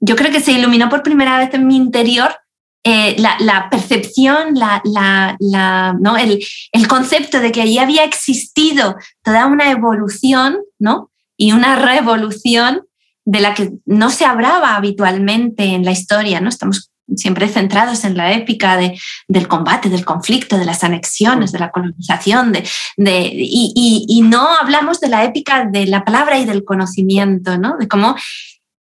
yo 0.00 0.16
creo 0.16 0.30
que 0.30 0.40
se 0.40 0.52
iluminó 0.52 0.90
por 0.90 1.02
primera 1.02 1.38
vez 1.38 1.54
en 1.54 1.66
mi 1.66 1.76
interior 1.76 2.36
eh, 2.86 3.16
la, 3.18 3.68
percepción, 3.70 4.54
el, 6.18 6.88
concepto 6.88 7.40
de 7.40 7.50
que 7.50 7.62
allí 7.62 7.78
había 7.78 8.04
existido 8.04 8.96
toda 9.22 9.46
una 9.46 9.70
evolución 9.70 10.58
y 11.38 11.52
una 11.52 11.76
revolución 11.76 12.82
de 13.24 13.40
la 13.40 13.54
que 13.54 13.72
no 13.86 14.10
se 14.10 14.26
hablaba 14.26 14.76
habitualmente 14.76 15.64
en 15.64 15.86
la 15.86 15.92
historia. 15.92 16.42
¿no? 16.42 16.50
Estamos 16.50 16.90
siempre 17.16 17.48
centrados 17.48 18.04
en 18.04 18.18
la 18.18 18.32
épica 18.32 18.76
de, 18.76 18.98
del 19.28 19.48
combate, 19.48 19.88
del 19.88 20.04
conflicto, 20.04 20.58
de 20.58 20.66
las 20.66 20.84
anexiones, 20.84 21.52
de 21.52 21.60
la 21.60 21.70
colonización, 21.70 22.52
y, 22.96 24.04
y, 24.08 24.22
no 24.22 24.46
hablamos 24.60 25.00
de 25.00 25.08
la 25.08 25.24
épica 25.24 25.64
de 25.64 25.86
la 25.86 26.04
palabra 26.04 26.38
y 26.38 26.44
del 26.44 26.64
conocimiento, 26.64 27.56
¿no? 27.56 27.76
de 27.78 27.88
cómo 27.88 28.14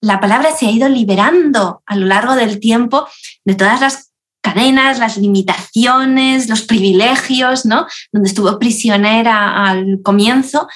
la 0.03 0.21
palabra 0.21 0.51
se 0.51 0.67
ha 0.67 0.71
ido 0.71 0.89
liberando 0.89 1.83
a 1.87 1.97
lo 1.97 2.07
largo 2.07 2.35
del 2.35 2.59
tiempo 2.59 3.07
de 3.45 3.55
todas 3.55 3.81
las 3.81 4.13
cadenas, 4.43 4.99
las 4.99 5.17
limitaciones, 5.17 6.49
los 6.49 6.63
privilegios, 6.63 7.65
¿no? 7.65 7.87
Donde 8.11 8.29
estuvo 8.29 8.59
prisionera 8.59 9.65
al 9.65 10.01
comienzo 10.03 10.67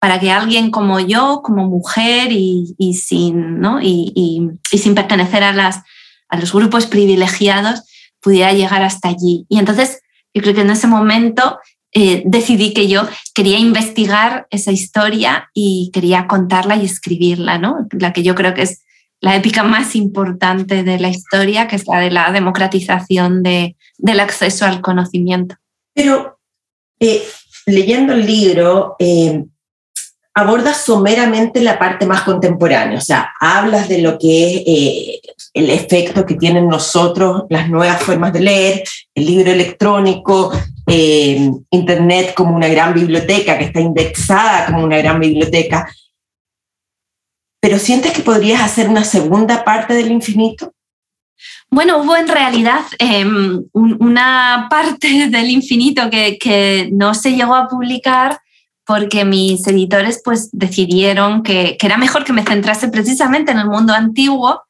para 0.00 0.18
que 0.18 0.32
alguien 0.32 0.70
como 0.70 0.98
yo, 0.98 1.42
como 1.44 1.68
mujer 1.68 2.32
y, 2.32 2.74
sin, 2.94 3.60
¿no? 3.60 3.80
y, 3.80 4.50
sin 4.72 4.96
pertenecer 4.96 5.44
a, 5.44 5.52
las, 5.52 5.80
a 6.28 6.38
los 6.38 6.52
grupos 6.52 6.86
privilegiados, 6.86 7.84
pudiera 8.20 8.52
llegar 8.52 8.82
hasta 8.82 9.10
allí. 9.10 9.46
Y 9.48 9.58
entonces 9.58 10.00
yo 10.34 10.42
creo 10.42 10.54
que 10.54 10.62
en 10.62 10.70
ese 10.70 10.86
momento 10.86 11.58
eh, 11.94 12.22
decidí 12.24 12.72
que 12.72 12.88
yo 12.88 13.02
quería 13.34 13.58
investigar 13.58 14.46
esa 14.50 14.72
historia 14.72 15.50
y 15.52 15.90
quería 15.92 16.26
contarla 16.26 16.76
y 16.76 16.84
escribirla, 16.86 17.58
¿no? 17.58 17.86
La 17.92 18.12
que 18.12 18.22
yo 18.22 18.34
creo 18.34 18.54
que 18.54 18.62
es 18.62 18.82
la 19.20 19.36
épica 19.36 19.62
más 19.62 19.94
importante 19.94 20.82
de 20.82 20.98
la 20.98 21.08
historia, 21.08 21.68
que 21.68 21.76
es 21.76 21.86
la 21.86 22.00
de 22.00 22.10
la 22.10 22.32
democratización 22.32 23.42
de, 23.42 23.76
del 23.96 24.20
acceso 24.20 24.66
al 24.66 24.80
conocimiento. 24.80 25.54
Pero 25.94 26.38
eh, 26.98 27.22
leyendo 27.66 28.14
el 28.14 28.26
libro, 28.26 28.96
eh, 28.98 29.44
abordas 30.34 30.84
someramente 30.84 31.60
la 31.60 31.78
parte 31.78 32.06
más 32.06 32.22
contemporánea, 32.22 32.98
o 32.98 33.00
sea, 33.02 33.32
hablas 33.38 33.88
de 33.88 33.98
lo 33.98 34.18
que 34.18 34.54
es 34.54 34.62
eh, 34.66 35.20
el 35.54 35.70
efecto 35.70 36.24
que 36.24 36.34
tienen 36.34 36.68
nosotros 36.68 37.44
las 37.50 37.68
nuevas 37.68 38.02
formas 38.02 38.32
de 38.32 38.40
leer, 38.40 38.82
el 39.14 39.26
libro 39.26 39.52
electrónico, 39.52 40.52
eh, 40.86 41.50
Internet 41.70 42.34
como 42.34 42.56
una 42.56 42.68
gran 42.68 42.94
biblioteca, 42.94 43.58
que 43.58 43.64
está 43.64 43.80
indexada 43.80 44.66
como 44.66 44.84
una 44.84 44.98
gran 44.98 45.20
biblioteca. 45.20 45.88
Pero 47.60 47.78
¿sientes 47.78 48.12
que 48.12 48.22
podrías 48.22 48.60
hacer 48.60 48.88
una 48.88 49.04
segunda 49.04 49.64
parte 49.64 49.94
del 49.94 50.10
infinito? 50.10 50.72
Bueno, 51.70 51.98
hubo 51.98 52.16
en 52.16 52.28
realidad 52.28 52.82
em, 52.98 53.64
una 53.72 54.66
parte 54.68 55.28
del 55.30 55.50
infinito 55.50 56.10
que, 56.10 56.38
que 56.38 56.88
no 56.92 57.14
se 57.14 57.32
llegó 57.32 57.54
a 57.54 57.68
publicar 57.68 58.40
porque 58.84 59.24
mis 59.24 59.66
editores 59.66 60.20
pues 60.24 60.50
decidieron 60.52 61.42
que, 61.42 61.76
era 61.80 61.96
mejor 61.96 62.24
que 62.24 62.32
me 62.32 62.44
centrase 62.44 62.88
precisamente 62.88 63.52
en 63.52 63.58
el 63.58 63.66
mundo 63.66 63.92
antiguo, 63.92 64.62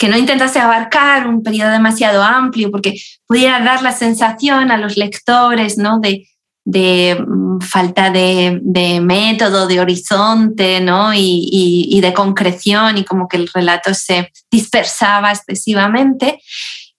que 0.00 0.08
no 0.08 0.16
intentase 0.16 0.58
abarcar 0.58 1.28
un 1.28 1.42
periodo 1.42 1.72
demasiado 1.72 2.22
amplio, 2.22 2.70
porque 2.70 2.94
pudiera 3.26 3.60
dar 3.60 3.82
la 3.82 3.92
sensación 3.92 4.70
a 4.70 4.78
los 4.78 4.96
lectores 4.96 5.76
¿no? 5.76 6.00
de, 6.00 7.14
mm, 7.14 7.60
falta 7.60 8.08
de, 8.10 9.00
método, 9.02 9.66
de 9.66 9.78
horizonte 9.78 10.80
¿no? 10.80 11.12
y, 11.14 12.00
de 12.00 12.14
concreción 12.14 12.96
y 12.96 13.04
como 13.04 13.28
que 13.28 13.36
el 13.36 13.48
relato 13.52 13.92
se 13.92 14.32
dispersaba 14.50 15.32
excesivamente 15.32 16.40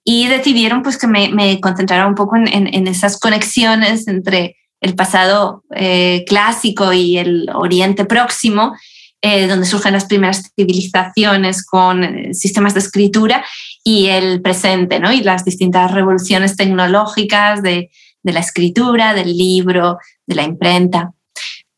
y 0.03 0.27
decidieron 0.27 0.83
pues 0.83 0.99
que 0.99 1.07
me, 1.07 1.59
concentrara 1.59 2.05
un 2.05 2.13
poco 2.13 2.35
en 2.35 2.87
esas 2.87 3.19
conexiones 3.19 4.07
entre 4.07 4.57
el 4.79 4.95
pasado 4.95 5.63
eh, 5.75 6.23
clásico 6.27 6.93
y 6.93 7.17
el 7.17 7.49
Oriente 7.53 8.05
Próximo, 8.05 8.75
eh, 9.23 9.47
donde 9.47 9.67
surgen 9.67 9.93
las 9.93 10.05
primeras 10.05 10.51
civilizaciones 10.55 11.65
con 11.65 12.03
eh, 12.03 12.33
sistemas 12.33 12.73
de 12.73 12.79
escritura, 12.79 13.45
y 13.83 14.07
el 14.07 14.41
presente, 14.41 14.99
¿no? 14.99 15.11
y 15.11 15.21
las 15.21 15.43
distintas 15.45 15.91
revoluciones 15.91 16.55
tecnológicas 16.55 17.63
de, 17.63 17.89
la 18.23 18.39
escritura, 18.39 19.13
del 19.13 19.35
libro, 19.35 19.97
de 20.27 20.35
la 20.35 20.43
imprenta, 20.43 21.11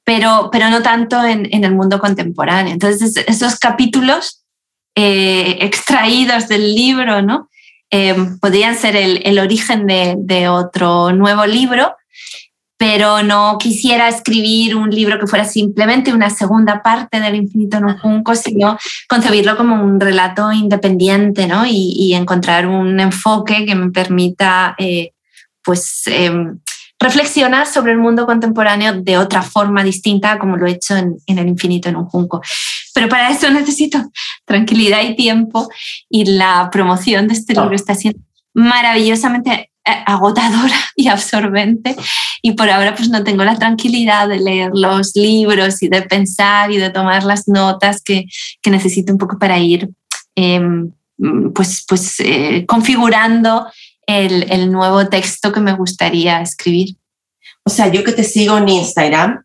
pero, 0.03 0.49
pero 0.51 0.69
no 0.69 0.81
tanto 0.81 1.23
en, 1.23 1.47
el 1.51 1.73
mundo 1.73 1.99
contemporáneo. 1.99 2.73
Entonces, 2.73 3.15
esos 3.25 3.57
capítulos 3.57 4.43
extraídos 4.95 6.49
del 6.49 6.75
libro 6.75 7.21
¿no? 7.21 7.49
podrían 8.41 8.75
ser 8.75 8.97
el, 8.97 9.39
origen 9.39 9.87
de 9.87 10.49
otro 10.49 11.13
nuevo 11.13 11.45
libro 11.45 11.95
pero 12.85 13.23
no 13.23 13.57
quisiera 13.57 14.09
escribir 14.09 14.75
un 14.75 14.89
libro 14.89 15.17
que 15.17 15.25
fuera 15.25 15.45
simplemente 15.45 16.11
una 16.11 16.29
segunda 16.29 16.83
parte 16.83 17.21
del 17.21 17.35
infinito 17.35 17.77
en 17.77 17.85
un 17.85 17.97
junco, 17.97 18.35
sino 18.35 18.77
concebirlo 19.07 19.55
como 19.55 19.81
un 19.81 20.01
relato 20.01 20.51
independiente 20.51 21.47
¿no? 21.47 21.65
y, 21.65 22.13
encontrar 22.13 22.67
un 22.67 22.99
enfoque 22.99 23.65
que 23.65 23.73
me 23.73 23.89
permita 23.91 24.75
eh, 24.77 25.13
pues, 25.63 26.01
em, 26.07 26.59
reflexionar 26.99 27.67
sobre 27.67 27.93
el 27.93 27.99
mundo 27.99 28.25
contemporáneo 28.25 29.01
de 29.01 29.17
otra 29.17 29.43
forma 29.43 29.81
distinta 29.81 30.37
como 30.37 30.57
lo 30.57 30.67
he 30.67 30.71
hecho 30.71 30.97
en, 30.97 31.15
en 31.25 31.37
el 31.37 31.47
infinito 31.47 31.87
en 31.87 31.95
un 31.95 32.07
junco. 32.07 32.41
Pero 32.93 33.07
para 33.07 33.29
eso 33.29 33.49
necesito 33.49 34.11
tranquilidad 34.43 35.03
y 35.03 35.15
tiempo 35.15 35.69
y 36.09 36.25
la 36.25 36.67
promoción 36.69 37.29
de 37.29 37.35
este 37.35 37.53
libro 37.53 37.73
está 37.73 37.95
siendo 37.95 38.19
maravillosamente 38.53 39.51
eh, 39.53 39.72
agotadora 39.85 40.75
y 40.95 41.07
absorbente 41.07 41.95
y 42.41 42.53
por 42.53 42.69
ahora 42.69 42.95
pues 42.95 43.09
no 43.09 43.23
tengo 43.23 43.43
la 43.43 43.57
tranquilidad 43.57 44.27
de 44.27 44.39
leer 44.39 44.71
los 44.73 45.15
libros 45.15 45.81
y 45.83 45.89
de 45.89 46.01
pensar 46.01 46.71
y 46.71 46.77
de 46.77 46.89
tomar 46.89 47.23
las 47.23 47.47
notas 47.47 48.01
que, 48.01 48.25
que 48.61 48.69
necesito 48.69 49.11
un 49.11 49.17
poco 49.17 49.37
para 49.37 49.59
ir 49.59 49.89
em, 50.35 50.91
pues, 51.53 51.85
pues 51.87 52.19
eh, 52.19 52.65
configurando 52.65 53.67
el, 54.05 54.51
el, 54.51 54.71
nuevo 54.71 55.07
texto 55.07 55.51
que 55.51 55.61
me 55.61 55.73
gustaría 55.73 56.41
escribir. 56.41 56.97
O 57.63 57.69
sea, 57.69 57.87
yo 57.87 58.03
que 58.03 58.11
te 58.11 58.23
sigo 58.25 58.57
en 58.57 58.67
Instagram, 58.67 59.43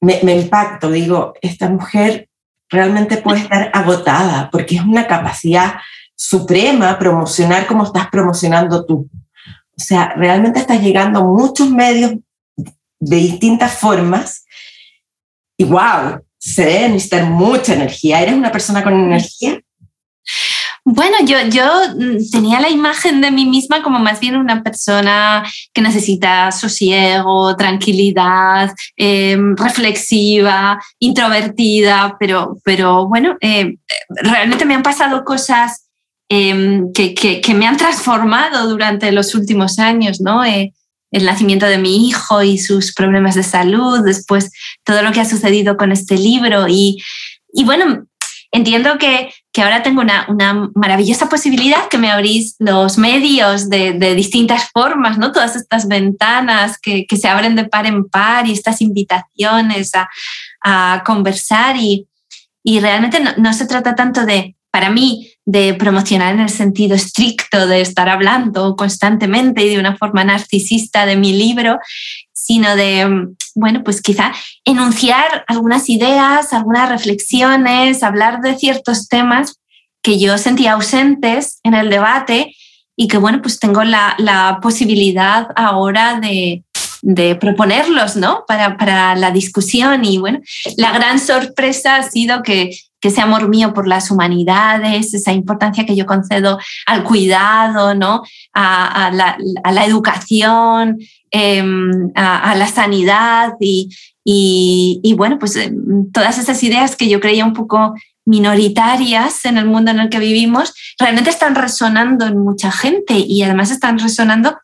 me, 0.00 0.20
me 0.22 0.36
impacto, 0.36 0.90
digo, 0.90 1.34
esta 1.42 1.68
mujer 1.68 2.28
realmente 2.70 3.18
puede 3.18 3.40
estar 3.42 3.70
agotada 3.74 4.48
porque 4.50 4.76
es 4.76 4.82
una 4.82 5.06
capacidad 5.06 5.74
suprema 6.14 6.98
promocionar 6.98 7.66
como 7.66 7.84
estás 7.84 8.08
promocionando 8.08 8.84
tú. 8.84 9.08
O 9.80 9.82
sea, 9.82 10.12
realmente 10.14 10.60
estás 10.60 10.82
llegando 10.82 11.20
a 11.20 11.24
muchos 11.24 11.70
medios 11.70 12.12
de 12.98 13.16
distintas 13.16 13.78
formas 13.78 14.44
y 15.56 15.64
wow, 15.64 16.20
se 16.38 16.66
debe 16.66 16.88
necesitar 16.90 17.24
mucha 17.24 17.72
energía. 17.72 18.20
¿Eres 18.20 18.34
una 18.34 18.52
persona 18.52 18.84
con 18.84 18.92
energía? 18.92 19.58
Bueno, 20.84 21.16
yo, 21.24 21.38
yo 21.48 21.64
mm, 21.96 22.30
tenía 22.30 22.60
la 22.60 22.68
imagen 22.68 23.22
de 23.22 23.30
mí 23.30 23.46
misma 23.46 23.82
como 23.82 23.98
más 23.98 24.20
bien 24.20 24.36
una 24.36 24.62
persona 24.62 25.44
que 25.72 25.80
necesita 25.80 26.52
sosiego, 26.52 27.56
tranquilidad, 27.56 28.74
em, 28.96 29.56
reflexiva, 29.56 30.78
introvertida, 30.98 32.16
pero, 32.20 32.58
pero 32.64 33.08
bueno, 33.08 33.38
eh, 33.40 33.76
realmente 34.08 34.66
me 34.66 34.74
han 34.74 34.82
pasado 34.82 35.24
cosas 35.24 35.89
Em, 36.32 36.92
que, 36.92 37.12
que, 37.12 37.54
me 37.54 37.66
han 37.66 37.76
transformado 37.76 38.68
durante 38.68 39.10
los 39.10 39.34
últimos 39.34 39.80
años, 39.80 40.20
¿no? 40.20 40.44
Eh, 40.44 40.72
el 41.10 41.24
nacimiento 41.24 41.66
de 41.66 41.76
mi 41.76 42.08
hijo 42.08 42.40
y 42.44 42.56
sus 42.56 42.94
problemas 42.94 43.34
de 43.34 43.42
salud, 43.42 44.04
después 44.04 44.52
todo 44.84 45.02
lo 45.02 45.10
que 45.10 45.20
ha 45.20 45.24
sucedido 45.24 45.76
con 45.76 45.90
este 45.90 46.16
libro 46.16 46.68
y, 46.68 47.02
y 47.52 47.64
bueno, 47.64 48.06
entiendo 48.52 48.96
que, 48.96 49.32
que 49.52 49.62
ahora 49.62 49.82
tengo 49.82 50.02
una, 50.02 50.26
una, 50.28 50.70
maravillosa 50.76 51.28
posibilidad 51.28 51.88
que 51.88 51.98
me 51.98 52.12
abrís 52.12 52.54
los 52.60 52.96
medios 52.96 53.68
de, 53.68 53.94
de 53.94 54.14
distintas 54.14 54.70
formas, 54.70 55.18
¿no? 55.18 55.32
Todas 55.32 55.56
estas 55.56 55.88
ventanas 55.88 56.78
que, 56.78 57.06
que, 57.06 57.16
se 57.16 57.26
abren 57.26 57.56
de 57.56 57.64
par 57.64 57.86
en 57.86 58.08
par 58.08 58.46
y 58.46 58.52
estas 58.52 58.80
invitaciones 58.80 59.96
a, 59.96 60.08
a 60.62 61.02
conversar 61.04 61.76
y, 61.76 62.06
y 62.62 62.78
realmente 62.78 63.18
no, 63.18 63.32
no, 63.36 63.52
se 63.52 63.66
trata 63.66 63.96
tanto 63.96 64.24
de, 64.24 64.54
para 64.70 64.90
mí, 64.90 65.32
de 65.50 65.74
promocionar 65.74 66.34
en 66.34 66.40
el 66.42 66.48
sentido 66.48 66.94
estricto 66.94 67.66
de 67.66 67.80
estar 67.80 68.08
hablando 68.08 68.76
constantemente 68.76 69.64
y 69.64 69.70
de 69.70 69.80
una 69.80 69.96
forma 69.96 70.22
narcisista 70.22 71.06
de 71.06 71.16
mi 71.16 71.32
libro, 71.32 71.80
sino 72.32 72.76
de, 72.76 73.26
bueno, 73.56 73.82
pues 73.82 74.00
quizá 74.00 74.32
enunciar 74.64 75.44
algunas 75.48 75.88
ideas, 75.88 76.52
algunas 76.52 76.88
reflexiones, 76.88 78.04
hablar 78.04 78.42
de 78.42 78.56
ciertos 78.56 79.08
temas 79.08 79.60
que 80.02 80.20
yo 80.20 80.38
sentía 80.38 80.74
ausentes 80.74 81.58
en 81.64 81.74
el 81.74 81.90
debate 81.90 82.54
y 82.94 83.08
que, 83.08 83.18
bueno, 83.18 83.42
pues 83.42 83.58
tengo 83.58 83.82
la, 83.82 84.14
la 84.18 84.60
posibilidad 84.62 85.48
ahora 85.56 86.20
de, 86.20 86.62
de 87.02 87.34
proponerlos, 87.34 88.14
¿no? 88.14 88.44
Para, 88.46 88.76
para, 88.76 89.16
la 89.16 89.32
discusión. 89.32 90.04
Y 90.04 90.18
bueno, 90.18 90.38
la 90.76 90.92
gran 90.92 91.18
sorpresa 91.18 91.96
ha 91.96 92.08
sido 92.08 92.44
que 92.44 92.70
que 93.00 93.08
ese 93.08 93.20
amor 93.20 93.48
mío 93.48 93.72
por 93.72 93.88
las 93.88 94.10
humanidades, 94.10 95.14
esa 95.14 95.32
importancia 95.32 95.86
que 95.86 95.96
yo 95.96 96.06
concedo 96.06 96.58
al 96.86 97.02
cuidado, 97.02 97.94
¿no? 97.94 98.22
a, 98.52 99.10
la, 99.12 99.84
educación, 99.84 100.98
em, 101.30 102.10
a, 102.14 102.54
la 102.54 102.66
sanidad 102.66 103.54
y, 103.60 103.88
y, 104.24 105.14
bueno, 105.14 105.38
pues 105.38 105.56
em, 105.56 106.10
todas 106.12 106.38
esas 106.38 106.62
ideas 106.62 106.96
que 106.96 107.08
yo 107.08 107.20
creía 107.20 107.44
un 107.44 107.54
poco 107.54 107.94
minoritarias 108.26 109.44
en 109.44 109.58
el 109.58 109.66
mundo 109.66 109.90
en 109.90 109.98
el 109.98 110.08
que 110.08 110.18
vivimos, 110.18 110.72
realmente 110.98 111.30
están 111.30 111.54
resonando 111.54 112.26
en 112.26 112.38
mucha 112.38 112.70
gente 112.70 113.14
y 113.18 113.42
además 113.42 113.70
están 113.70 113.98
resonando 113.98 114.56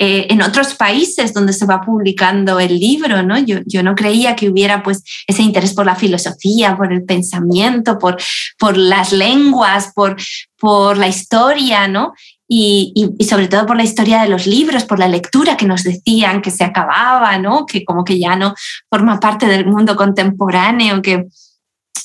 eh, 0.00 0.28
en 0.30 0.42
otros 0.42 0.74
países 0.74 1.34
donde 1.34 1.52
se 1.52 1.66
va 1.66 1.80
publicando 1.80 2.60
el 2.60 2.78
libro, 2.78 3.24
¿no? 3.24 3.36
Yo, 3.36 3.58
yo, 3.66 3.82
no 3.82 3.96
creía 3.96 4.36
que 4.36 4.48
hubiera 4.48 4.80
pues 4.80 5.02
ese 5.26 5.42
interés 5.42 5.74
por 5.74 5.86
la 5.86 5.96
filosofía, 5.96 6.76
por 6.76 6.92
el 6.92 7.02
pensamiento, 7.02 7.98
por, 7.98 8.16
por 8.60 8.76
las 8.76 9.12
lenguas, 9.12 9.90
por, 9.92 10.16
por 10.56 10.96
la 10.96 11.08
historia, 11.08 11.88
¿no? 11.88 12.12
Y, 12.46 12.92
y, 13.18 13.24
sobre 13.24 13.48
todo 13.48 13.66
por 13.66 13.76
la 13.76 13.82
historia 13.82 14.22
de 14.22 14.28
los 14.28 14.46
libros, 14.46 14.84
por 14.84 15.00
la 15.00 15.08
lectura 15.08 15.56
que 15.56 15.66
nos 15.66 15.82
decían 15.82 16.42
que 16.42 16.52
se 16.52 16.62
acababa, 16.62 17.36
¿no? 17.38 17.66
Que 17.66 17.84
como 17.84 18.04
que 18.04 18.20
ya 18.20 18.36
no 18.36 18.54
forma 18.88 19.18
parte 19.18 19.46
del 19.46 19.66
mundo 19.66 19.96
contemporáneo, 19.96 21.02
que, 21.02 21.26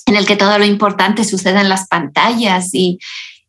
en 0.08 0.16
el 0.16 0.26
que 0.26 0.36
todo 0.36 0.58
lo 0.58 0.66
importante 0.66 1.24
sucede 1.24 1.60
en 1.62 1.70
las 1.70 1.88
pantallas 1.88 2.74
y, 2.74 2.98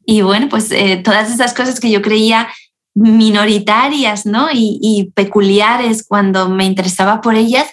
y 0.05 0.21
bueno, 0.21 0.51
pues 0.51 0.71
eh, 0.71 1.01
todas 1.03 1.33
esas 1.33 1.55
cosas 1.55 1.81
que 1.81 1.91
yo 1.91 2.03
creía 2.03 2.49
minoritarias 2.95 4.25
¿no? 4.25 4.49
y, 4.53 5.11
peculiares 5.15 6.05
cuando 6.07 6.49
me 6.49 6.65
interesaba 6.65 7.21
por 7.21 7.35
ellas, 7.35 7.69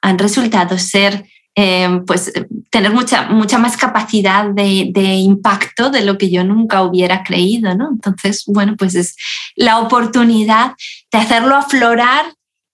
han 0.00 0.18
resultado 0.18 0.78
ser, 0.78 1.26
eh, 1.54 2.00
pues, 2.06 2.32
tener 2.70 2.92
mucha, 2.92 3.28
mucha 3.28 3.58
más 3.58 3.76
capacidad 3.76 4.46
de, 4.46 4.92
impacto 4.94 5.90
de 5.90 6.04
lo 6.04 6.16
que 6.16 6.30
yo 6.30 6.44
nunca 6.44 6.82
hubiera 6.82 7.24
creído. 7.24 7.74
¿no? 7.74 7.90
Entonces, 7.90 8.44
bueno, 8.46 8.76
pues 8.76 8.94
es 8.94 9.16
la 9.56 9.80
oportunidad 9.80 10.74
de 11.10 11.18
hacerlo 11.18 11.56
aflorar 11.56 12.24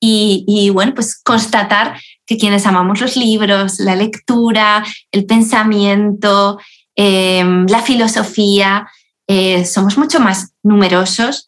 y, 0.00 0.70
bueno, 0.72 0.94
pues 0.94 1.20
constatar 1.20 1.98
que 2.24 2.36
quienes 2.36 2.66
amamos 2.66 3.00
los 3.00 3.16
libros, 3.16 3.80
la 3.80 3.96
lectura, 3.96 4.84
el 5.10 5.26
pensamiento, 5.26 6.60
eh, 6.94 7.44
la 7.68 7.82
filosofía, 7.82 8.86
eh, 9.26 9.64
somos 9.64 9.98
mucho 9.98 10.20
más 10.20 10.52
numerosos 10.62 11.47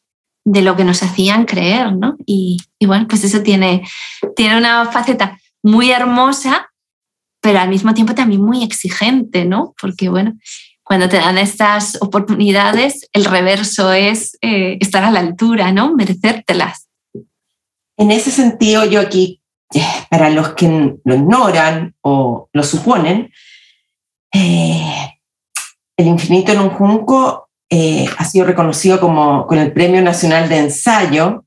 de 0.51 0.63
lo 0.63 0.75
que 0.75 0.83
nos 0.85 1.03
hacían 1.05 1.45
creer, 1.45 1.97
¿no? 1.97 2.17
Y, 2.27 2.59
bueno, 2.85 3.07
pues 3.09 3.23
eso 3.23 3.41
tiene, 3.41 3.87
tiene 4.35 4.59
una 4.59 4.91
faceta 4.91 5.39
muy 5.63 5.93
hermosa, 5.93 6.71
pero 7.41 7.61
al 7.61 7.69
mismo 7.69 7.95
tiempo 7.95 8.17
también 8.17 8.43
muy 8.43 8.65
exigente, 8.65 9.45
¿no? 9.45 9.75
Porque 9.81 10.09
bueno, 10.09 10.35
cuando 10.83 11.09
te 11.09 11.19
dan 11.19 11.39
estas 11.39 12.03
oportunidades, 12.03 13.09
el 13.13 13.27
reverso 13.27 13.93
es 13.93 14.37
eh, 14.41 14.77
estar 14.81 15.05
a 15.05 15.13
la 15.13 15.21
altura, 15.21 15.71
¿no? 15.71 15.95
Merecértelas. 15.95 16.89
En 17.97 18.11
ese 18.11 18.33
sentido, 18.33 18.85
yo 18.87 19.01
aquí, 19.01 19.41
eh, 19.73 19.85
para 20.11 20.31
los 20.31 20.55
que 20.55 20.97
lo 21.05 21.15
ignoran 21.15 21.95
o 22.01 22.49
lo 22.53 22.63
suponen, 22.65 23.33
el 24.33 26.07
infinito 26.07 26.51
en 26.51 26.61
un 26.61 26.71
junco 26.71 27.50
eh, 27.71 28.07
ha 28.19 28.25
sido 28.25 28.47
reconocido 28.47 28.99
como, 28.99 29.47
con 29.47 29.59
el 29.59 29.73
Premio 29.73 30.03
Nacional 30.03 30.49
de 30.49 30.59
Ensayo, 30.59 31.45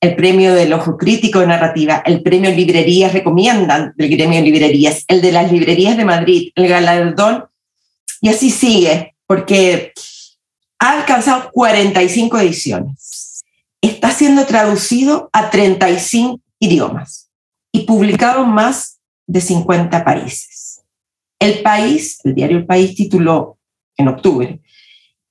el 0.00 0.14
Premio 0.14 0.54
del 0.54 0.72
Ojo 0.72 0.96
Crítico 0.96 1.40
de 1.40 1.48
Narrativa, 1.48 2.02
el 2.06 2.22
Premio 2.22 2.50
Librerías 2.52 3.12
Recomiendan 3.12 3.92
del 3.96 4.08
Gremio 4.08 4.40
Librerías, 4.40 5.04
el 5.08 5.20
de 5.20 5.32
las 5.32 5.50
Librerías 5.50 5.96
de 5.96 6.04
Madrid, 6.04 6.52
el 6.54 6.68
galardón, 6.68 7.46
y 8.20 8.28
así 8.28 8.50
sigue, 8.50 9.16
porque 9.26 9.92
ha 10.78 10.92
alcanzado 11.00 11.50
45 11.52 12.38
ediciones. 12.38 13.44
Está 13.80 14.12
siendo 14.12 14.46
traducido 14.46 15.28
a 15.32 15.50
35 15.50 16.40
idiomas 16.60 17.30
y 17.72 17.80
publicado 17.80 18.44
en 18.44 18.50
más 18.50 19.00
de 19.26 19.40
50 19.40 20.04
países. 20.04 20.82
El 21.38 21.62
País, 21.62 22.20
el 22.24 22.34
diario 22.34 22.58
El 22.58 22.66
País 22.66 22.94
tituló 22.94 23.58
en 23.96 24.08
octubre, 24.08 24.60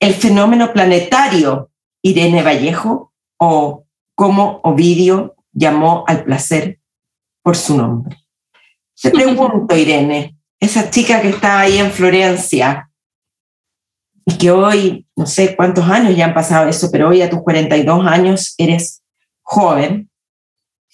el 0.00 0.14
fenómeno 0.14 0.72
planetario 0.72 1.70
Irene 2.02 2.42
Vallejo 2.42 3.12
o 3.38 3.86
cómo 4.14 4.60
Ovidio 4.64 5.36
llamó 5.52 6.04
al 6.06 6.24
placer 6.24 6.80
por 7.42 7.56
su 7.56 7.76
nombre. 7.76 8.16
Te 9.00 9.10
pregunto, 9.10 9.76
Irene, 9.76 10.36
esa 10.60 10.90
chica 10.90 11.20
que 11.20 11.30
está 11.30 11.60
ahí 11.60 11.78
en 11.78 11.90
Florencia 11.90 12.90
y 14.24 14.38
que 14.38 14.50
hoy, 14.50 15.06
no 15.14 15.26
sé 15.26 15.54
cuántos 15.54 15.88
años 15.88 16.16
ya 16.16 16.26
han 16.26 16.34
pasado 16.34 16.68
eso, 16.68 16.90
pero 16.90 17.08
hoy 17.08 17.22
a 17.22 17.30
tus 17.30 17.42
42 17.42 18.06
años 18.06 18.54
eres 18.58 19.02
joven, 19.42 20.10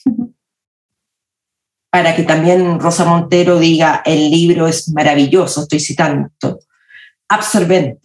para 1.91 2.15
que 2.15 2.23
también 2.23 2.81
Rosa 2.81 3.05
Montero 3.05 3.59
diga, 3.59 4.03
el 4.05 4.31
libro 4.31 4.67
es 4.67 4.89
maravilloso, 4.91 5.63
estoy 5.63 5.81
citando, 5.81 6.31
absorbente, 7.29 8.01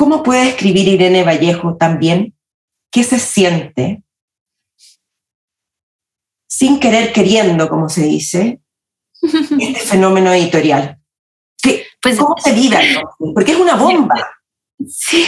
¿Cómo 0.00 0.22
puede 0.22 0.48
escribir 0.48 0.88
Irene 0.88 1.24
Vallejo 1.24 1.76
también? 1.76 2.34
¿Qué 2.90 3.04
se 3.04 3.18
siente? 3.18 4.02
Sin 6.48 6.80
querer 6.80 7.12
queriendo, 7.12 7.68
como 7.68 7.90
se 7.90 8.04
dice, 8.04 8.62
este 9.20 9.80
fenómeno 9.80 10.32
editorial. 10.32 10.98
pues, 12.00 12.16
¿Cómo 12.18 12.34
se 12.38 12.52
vive? 12.54 12.78
Porque 13.34 13.52
es 13.52 13.58
una 13.58 13.74
bomba. 13.74 14.14
Sí, 14.88 15.26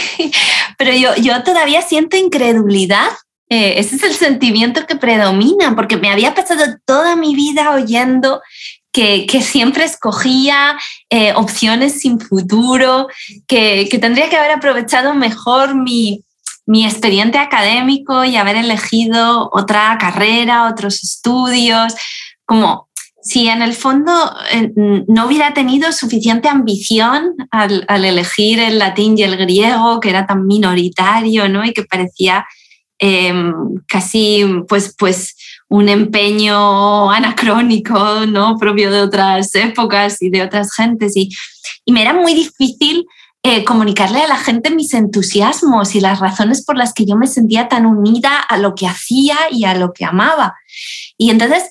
pero 0.79 0.91
yo, 0.91 1.15
yo 1.17 1.43
todavía 1.43 1.83
siento 1.83 2.17
incredulidad. 2.17 3.09
Eh, 3.49 3.75
ese 3.77 3.97
es 3.97 4.03
el 4.03 4.15
sentimiento 4.15 4.87
que 4.87 4.95
predomina, 4.95 5.75
porque 5.75 5.97
me 5.97 6.09
había 6.09 6.33
pasado 6.33 6.63
toda 6.83 7.15
mi 7.15 7.35
vida 7.35 7.75
oyendo 7.75 8.41
que, 8.93 9.41
siempre 9.41 9.83
escogía 9.83 10.77
eh, 11.09 11.33
opciones 11.33 11.99
sin 11.99 12.19
futuro, 12.19 13.07
que, 13.47 13.89
tendría 13.99 14.29
que 14.29 14.37
haber 14.37 14.51
aprovechado 14.51 15.13
mejor 15.15 15.75
mi, 15.75 16.23
expediente 16.85 17.39
académico 17.39 18.23
y 18.23 18.37
haber 18.37 18.55
elegido 18.55 19.49
otra 19.51 19.97
carrera, 19.99 20.69
otros 20.69 21.03
estudios, 21.03 21.93
como 22.45 22.87
si 23.21 23.47
en 23.47 23.61
el 23.61 23.73
fondo 23.73 24.11
eh, 24.51 24.71
no 24.75 25.25
hubiera 25.25 25.53
tenido 25.53 25.91
suficiente 25.91 26.47
ambición 26.47 27.35
al, 27.51 27.85
elegir 28.05 28.59
el 28.59 28.79
latín 28.79 29.17
y 29.17 29.23
el 29.23 29.37
griego, 29.37 29.99
que 29.99 30.09
era 30.09 30.27
tan 30.27 30.45
minoritario, 30.45 31.49
¿no? 31.49 31.65
Y 31.65 31.73
que 31.73 31.83
parecía 31.83 32.45
em, 32.99 33.53
casi, 33.87 34.45
pues, 34.67 34.93
pues, 34.97 35.35
un 35.69 35.89
empeño 35.89 37.09
anacrónico, 37.11 38.25
¿no? 38.27 38.57
propio 38.57 38.91
de 38.91 39.01
otras 39.01 39.53
épocas 39.55 40.21
y 40.21 40.29
de 40.29 40.43
otras 40.43 40.73
gentes. 40.73 41.15
Y, 41.15 41.29
y 41.85 41.91
me 41.91 42.01
era 42.01 42.13
muy 42.13 42.33
difícil 42.33 43.05
eh, 43.45 43.65
comunicarle 43.65 44.21
a 44.21 44.27
la 44.27 44.37
gente 44.37 44.71
mis 44.71 44.93
entusiasmos 44.93 45.95
y 45.95 45.99
las 45.99 46.21
razones 46.21 46.63
por 46.63 46.77
las 46.77 46.93
que 46.93 47.05
yo 47.05 47.17
me 47.17 47.27
sentía 47.27 47.67
tan 47.67 47.85
unida 47.85 48.39
a 48.39 48.57
lo 48.57 48.73
que 48.73 48.87
hacía 48.87 49.35
y 49.51 49.65
a 49.65 49.75
lo 49.75 49.91
que 49.91 50.05
amaba. 50.05 50.55
Y 51.17 51.29
entonces 51.29 51.63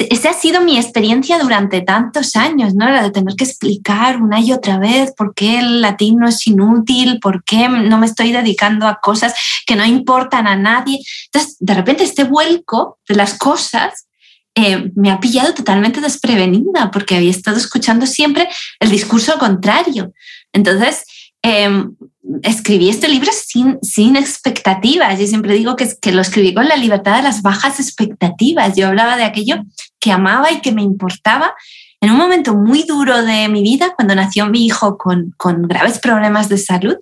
esa 0.00 0.30
ha 0.30 0.34
sido 0.34 0.60
mi 0.60 0.76
experiencia 0.76 1.38
durante 1.38 1.80
tantos 1.80 2.36
años, 2.36 2.74
¿no? 2.74 2.88
La 2.88 3.02
de 3.02 3.10
tener 3.10 3.34
que 3.36 3.44
explicar 3.44 4.20
una 4.20 4.40
y 4.40 4.52
otra 4.52 4.78
vez 4.78 5.12
por 5.16 5.34
qué 5.34 5.58
el 5.58 5.80
latín 5.80 6.18
no 6.18 6.28
es 6.28 6.46
inútil, 6.46 7.18
por 7.20 7.44
qué 7.44 7.68
no 7.68 7.98
me 7.98 8.06
estoy 8.06 8.32
dedicando 8.32 8.86
a 8.86 9.00
cosas 9.00 9.34
que 9.66 9.76
no 9.76 9.84
importan 9.84 10.46
a 10.46 10.56
nadie. 10.56 11.00
Entonces, 11.26 11.56
de 11.58 11.74
repente, 11.74 12.04
este 12.04 12.24
vuelco 12.24 12.98
de 13.08 13.14
las 13.14 13.34
cosas 13.34 14.06
eh, 14.54 14.90
me 14.94 15.10
ha 15.10 15.18
pillado 15.18 15.54
totalmente 15.54 16.00
desprevenida 16.00 16.90
porque 16.92 17.16
había 17.16 17.30
estado 17.30 17.56
escuchando 17.56 18.06
siempre 18.06 18.48
el 18.80 18.90
discurso 18.90 19.38
contrario. 19.38 20.12
Entonces, 20.52 21.04
em, 21.42 21.94
escribí 22.42 22.88
este 22.88 23.08
libro 23.08 23.30
sin, 23.32 23.78
sin 23.82 24.16
expectativas. 24.16 25.18
Yo 25.18 25.26
siempre 25.26 25.54
digo 25.54 25.76
que, 25.76 25.88
que 26.00 26.12
lo 26.12 26.22
escribí 26.22 26.54
con 26.54 26.68
la 26.68 26.76
libertad 26.76 27.16
de 27.16 27.22
las 27.22 27.42
bajas 27.42 27.80
expectativas. 27.80 28.76
Yo 28.76 28.88
hablaba 28.88 29.16
de 29.16 29.24
aquello 29.24 29.56
que 29.98 30.12
amaba 30.12 30.50
y 30.52 30.60
que 30.60 30.72
me 30.72 30.82
importaba 30.82 31.54
en 32.02 32.10
un 32.10 32.16
momento 32.16 32.54
muy 32.54 32.82
duro 32.82 33.22
de 33.22 33.48
mi 33.48 33.62
vida, 33.62 33.94
cuando 33.94 34.16
nació 34.16 34.46
mi 34.46 34.66
hijo 34.66 34.98
con, 34.98 35.32
con 35.36 35.62
graves 35.62 36.00
problemas 36.00 36.48
de 36.48 36.58
salud, 36.58 36.96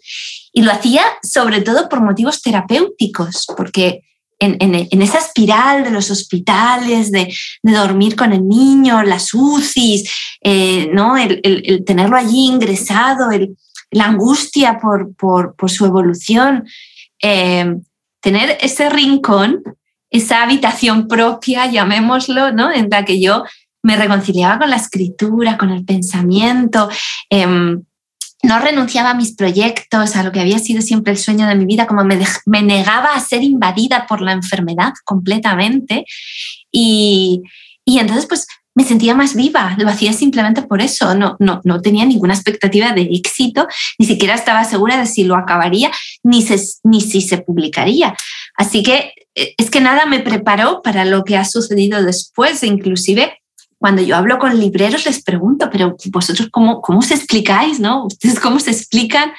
y 0.53 0.61
lo 0.61 0.73
hacía 0.73 1.03
sobre 1.23 1.63
todo 1.63 1.89
por 1.89 2.03
motivos 2.03 2.43
terapéuticos, 2.43 3.47
porque 3.57 4.03
en, 4.39 4.57
en, 4.61 5.03
esa 5.03 5.19
espiral 5.19 5.85
de 5.85 5.91
los 5.91 6.11
hospitales, 6.11 7.11
de, 7.13 7.33
de, 7.63 7.73
dormir 7.73 8.15
con 8.15 8.33
el 8.33 8.47
niño, 8.47 9.03
las 9.03 9.33
UCIs, 9.33 10.11
eh, 10.43 10.91
¿no? 10.93 11.17
El, 11.17 11.41
el, 11.45 11.63
el, 11.65 11.85
tenerlo 11.85 12.17
allí 12.17 12.47
ingresado, 12.47 13.31
el, 13.31 13.57
la 13.91 14.07
angustia 14.07 14.79
por, 14.79 15.15
su 15.69 15.87
evolución, 15.87 16.65
eh, 17.23 17.77
tener 18.21 18.59
ese 18.61 18.89
rincón, 18.91 19.63
esa 20.11 20.43
habitación 20.43 21.09
propia, 21.09 21.67
llamémoslo, 21.67 22.53
¿no? 22.53 22.73
en 22.73 22.89
la 22.91 23.05
que 23.05 23.21
yo 23.21 23.45
me 23.83 23.97
reconciliaba 23.97 24.59
con 24.59 24.71
la 24.71 24.77
escritura, 24.77 25.57
con 25.57 25.71
el 25.71 25.85
pensamiento, 25.85 26.89
em, 27.31 27.83
no 28.43 28.59
renunciaba 28.59 29.11
a 29.11 29.15
mis 29.15 29.35
proyectos, 29.35 30.17
a 30.17 30.23
lo 30.23 30.33
que 30.33 30.41
había 30.41 30.59
sido 30.59 30.81
siempre 30.81 31.13
el 31.13 31.19
sueño 31.19 31.47
de 31.47 31.55
mi 31.55 31.67
vida, 31.67 31.87
como 31.87 32.05
me, 32.05 32.19
me 32.47 32.63
negaba 32.63 33.15
a 33.15 33.21
ser 33.21 33.43
invadida 33.43 34.07
por 34.07 34.23
la 34.23 34.33
enfermedad 34.33 34.93
completamente. 35.05 36.07
Y, 36.73 37.43
y 37.85 37.99
entonces, 37.99 38.27
pues 38.27 38.47
me 38.75 38.85
sentía 38.85 39.15
más 39.15 39.35
viva, 39.35 39.75
lo 39.79 39.89
hacía 39.89 40.13
simplemente 40.13 40.63
por 40.63 40.81
eso, 40.81 41.15
no, 41.15 41.37
no, 41.41 41.61
no 41.65 41.81
tenía 41.81 42.05
ninguna 42.05 42.35
expectativa 42.35 42.93
de 42.93 43.03
éxito, 43.03 43.67
ni 43.99 44.07
siquiera 44.07 44.35
estaba 44.35 44.65
segura 44.65 44.99
de 44.99 45.07
si 45.07 45.25
lo 45.25 45.37
acabaría, 45.37 45.91
ni, 46.23 46.45
ni 46.85 47.01
si 47.01 47.21
se 47.21 47.39
publicaría. 47.39 48.15
Así 48.57 48.83
que 48.83 49.13
eh, 49.35 49.55
es 49.57 49.71
que 49.71 49.81
nada 49.81 50.07
me 50.07 50.21
preparó 50.21 50.83
para 50.83 51.05
lo 51.05 51.25
que 51.25 51.37
ha 51.37 51.45
sucedido 51.45 52.03
después, 52.03 52.63
inclusive 52.63 53.41
cuando 53.79 54.03
yo 54.03 54.15
hablo 54.15 54.39
con 54.39 54.61
libreros 54.61 55.07
les 55.07 55.23
pregunto, 55.23 55.71
pero 55.73 55.97
vosotros 56.13 56.49
cómo, 56.53 56.83
cómo 56.83 57.01
se 57.01 57.15
explicáis, 57.15 57.81
¿no? 57.81 58.05
¿Ustedes 58.05 58.39
cómo 58.39 58.61
se 58.61 58.71
explican 58.71 59.33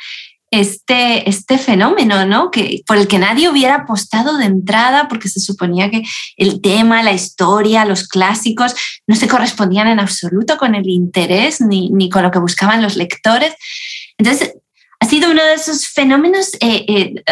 este, 0.52 1.30
este 1.30 1.58
fenómeno, 1.58 2.26
¿no? 2.26 2.52
Que, 2.52 2.82
por 2.86 2.98
el 2.98 3.08
que 3.08 3.18
nadie 3.18 3.50
hubiera 3.50 3.76
apostado 3.76 4.38
de 4.38 4.46
entrada, 4.46 5.08
porque 5.08 5.30
se 5.30 5.40
suponía 5.40 5.90
que 5.90 6.04
el 6.36 6.62
tema, 6.62 7.02
la 7.04 7.14
historia, 7.14 7.86
los 7.86 8.08
clásicos 8.08 8.76
no 9.08 9.16
se 9.16 9.30
correspondían 9.30 9.88
en 9.88 10.00
absoluto 10.00 10.58
con 10.58 10.76
el 10.76 10.90
interés 10.90 11.62
ni, 11.62 11.90
ni 11.90 12.10
con 12.10 12.24
lo 12.24 12.32
que 12.32 12.40
buscaban 12.40 12.82
los 12.82 12.98
lectores. 12.98 13.54
Entonces, 14.18 14.54
ha 15.00 15.06
sido 15.08 15.32
uno 15.32 15.44
de 15.44 15.54
esos 15.54 15.88
fenómenos 15.88 16.54
eh, 16.60 16.86
eh, 16.88 17.24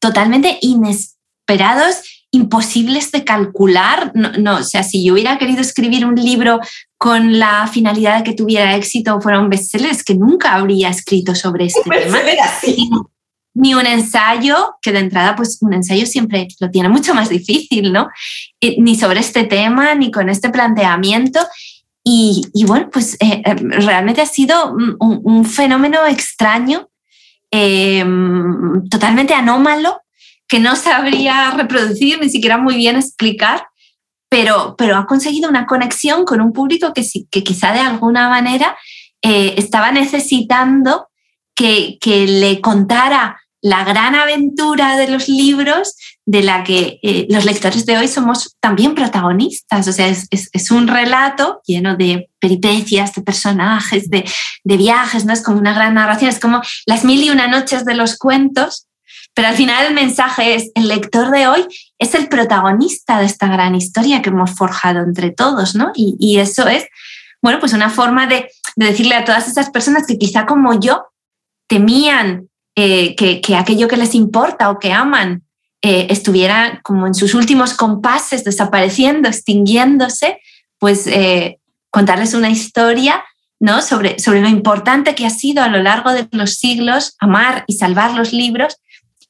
totalmente 0.00 0.58
inesperados, 0.62 2.26
imposibles 2.32 3.12
de 3.12 3.22
calcular. 3.22 4.12
No, 4.14 4.56
o 4.56 4.62
sea, 4.64 4.82
si 4.82 5.04
yo 5.04 5.12
hubiera 5.12 5.38
querido 5.38 5.60
escribir 5.60 6.04
un 6.06 6.16
libro 6.16 6.58
con 7.02 7.36
la 7.36 7.66
finalidad 7.66 8.18
de 8.18 8.22
que 8.22 8.32
tuviera 8.32 8.76
éxito 8.76 9.16
o 9.16 9.20
fuera 9.20 9.40
un 9.40 9.50
bestseller, 9.50 9.90
es 9.90 10.04
que 10.04 10.14
nunca 10.14 10.54
habría 10.54 10.88
escrito 10.88 11.34
sobre 11.34 11.64
este 11.64 11.82
tema. 11.82 12.20
Ni 13.54 13.74
un 13.74 13.86
ensayo, 13.86 14.76
que 14.80 14.92
de 14.92 15.00
entrada, 15.00 15.34
pues 15.34 15.58
un 15.62 15.72
ensayo 15.72 16.06
siempre 16.06 16.46
lo 16.60 16.70
tiene 16.70 16.88
mucho 16.88 17.12
más 17.12 17.28
difícil, 17.28 17.92
¿no? 17.92 18.08
ni 18.78 18.94
sobre 18.94 19.18
este 19.18 19.42
tema, 19.42 19.96
ni 19.96 20.12
con 20.12 20.28
este 20.28 20.50
planteamiento. 20.50 21.40
Y, 22.04 22.44
bueno, 22.68 22.88
pues 22.92 23.14
eh, 23.14 23.42
eh, 23.44 23.54
realmente 23.56 24.20
ha 24.20 24.26
sido 24.26 24.72
un, 25.00 25.44
fenómeno 25.44 26.06
extraño, 26.06 26.88
eh, 27.50 28.06
totalmente 28.88 29.34
anómalo, 29.34 30.02
que 30.46 30.60
no 30.60 30.76
sabría 30.76 31.50
reproducir, 31.50 32.20
ni 32.20 32.30
siquiera 32.30 32.58
muy 32.58 32.76
bien 32.76 32.94
explicar, 32.94 33.64
pero, 34.32 34.76
pero 34.78 34.96
ha 34.96 35.04
conseguido 35.04 35.50
una 35.50 35.66
conexión 35.66 36.24
con 36.24 36.40
un 36.40 36.54
público 36.54 36.94
que, 36.94 37.04
que 37.30 37.44
quizá 37.44 37.74
de 37.74 37.80
alguna 37.80 38.30
manera 38.30 38.78
estaba 39.20 39.92
necesitando 39.92 41.08
que, 41.54 41.98
que, 42.00 42.26
le 42.26 42.62
contara 42.62 43.36
la 43.60 43.84
gran 43.84 44.14
aventura 44.14 44.96
de 44.96 45.08
los 45.08 45.28
libros 45.28 45.96
de 46.24 46.42
la 46.42 46.64
que 46.64 46.98
eh, 47.02 47.26
los 47.28 47.44
lectores 47.44 47.84
de 47.84 47.98
hoy 47.98 48.08
somos 48.08 48.56
también 48.58 48.94
protagonistas. 48.94 49.86
O 49.86 49.92
sea, 49.92 50.08
es, 50.08 50.70
un 50.70 50.88
relato 50.88 51.60
lleno 51.66 51.94
de 51.94 52.30
peripecias, 52.40 53.14
de 53.14 53.20
personajes, 53.20 54.08
de, 54.08 54.24
viajes, 54.64 55.26
¿no? 55.26 55.34
Es 55.34 55.42
como 55.42 55.58
una 55.58 55.74
gran 55.74 55.92
narración, 55.92 56.30
es 56.30 56.40
como 56.40 56.62
las 56.86 57.04
mil 57.04 57.22
y 57.22 57.28
una 57.28 57.48
noches 57.48 57.84
de 57.84 57.94
los 57.94 58.16
cuentos, 58.16 58.86
pero 59.34 59.48
al 59.48 59.54
final 59.54 59.86
el 59.86 59.94
mensaje 59.94 60.54
es, 60.54 60.70
el 60.74 60.88
lector 60.88 61.30
de 61.30 61.48
hoy 61.48 61.66
es 61.98 62.14
el 62.14 62.28
protagonista 62.28 63.18
de 63.18 63.26
esta 63.26 63.48
gran 63.48 63.74
historia 63.74 64.20
que 64.20 64.30
hemos 64.30 64.50
forjado 64.50 65.00
entre 65.00 65.30
todos, 65.30 65.74
¿no? 65.74 65.92
Y, 65.94 66.38
eso 66.38 66.68
es, 66.68 66.86
bueno, 67.40 67.58
pues 67.58 67.72
una 67.72 67.88
forma 67.88 68.26
de, 68.26 68.50
de 68.76 68.86
decirle 68.86 69.14
a 69.14 69.24
todas 69.24 69.48
esas 69.48 69.70
personas 69.70 70.06
que 70.06 70.18
quizá 70.18 70.44
como 70.44 70.78
yo 70.78 71.06
temían 71.66 72.48
eh, 72.74 73.14
que, 73.16 73.54
aquello 73.54 73.86
que 73.86 73.98
les 73.98 74.14
importa 74.14 74.70
o 74.70 74.78
que 74.78 74.92
aman 74.92 75.42
eh, 75.82 76.06
estuviera 76.08 76.80
como 76.82 77.06
en 77.06 77.14
sus 77.14 77.34
últimos 77.34 77.74
compases, 77.74 78.44
desapareciendo, 78.44 79.28
extinguiéndose, 79.28 80.40
pues 80.78 81.06
eh, 81.06 81.58
contarles 81.90 82.32
una 82.32 82.48
historia 82.48 83.24
¿no? 83.60 83.82
sobre, 83.82 84.18
sobre 84.18 84.40
lo 84.40 84.48
importante 84.48 85.14
que 85.14 85.26
ha 85.26 85.30
sido 85.30 85.62
a 85.62 85.68
lo 85.68 85.82
largo 85.82 86.12
de 86.12 86.26
los 86.30 86.54
siglos 86.54 87.14
amar 87.18 87.64
y 87.66 87.74
salvar 87.74 88.14
los 88.14 88.32
libros 88.32 88.76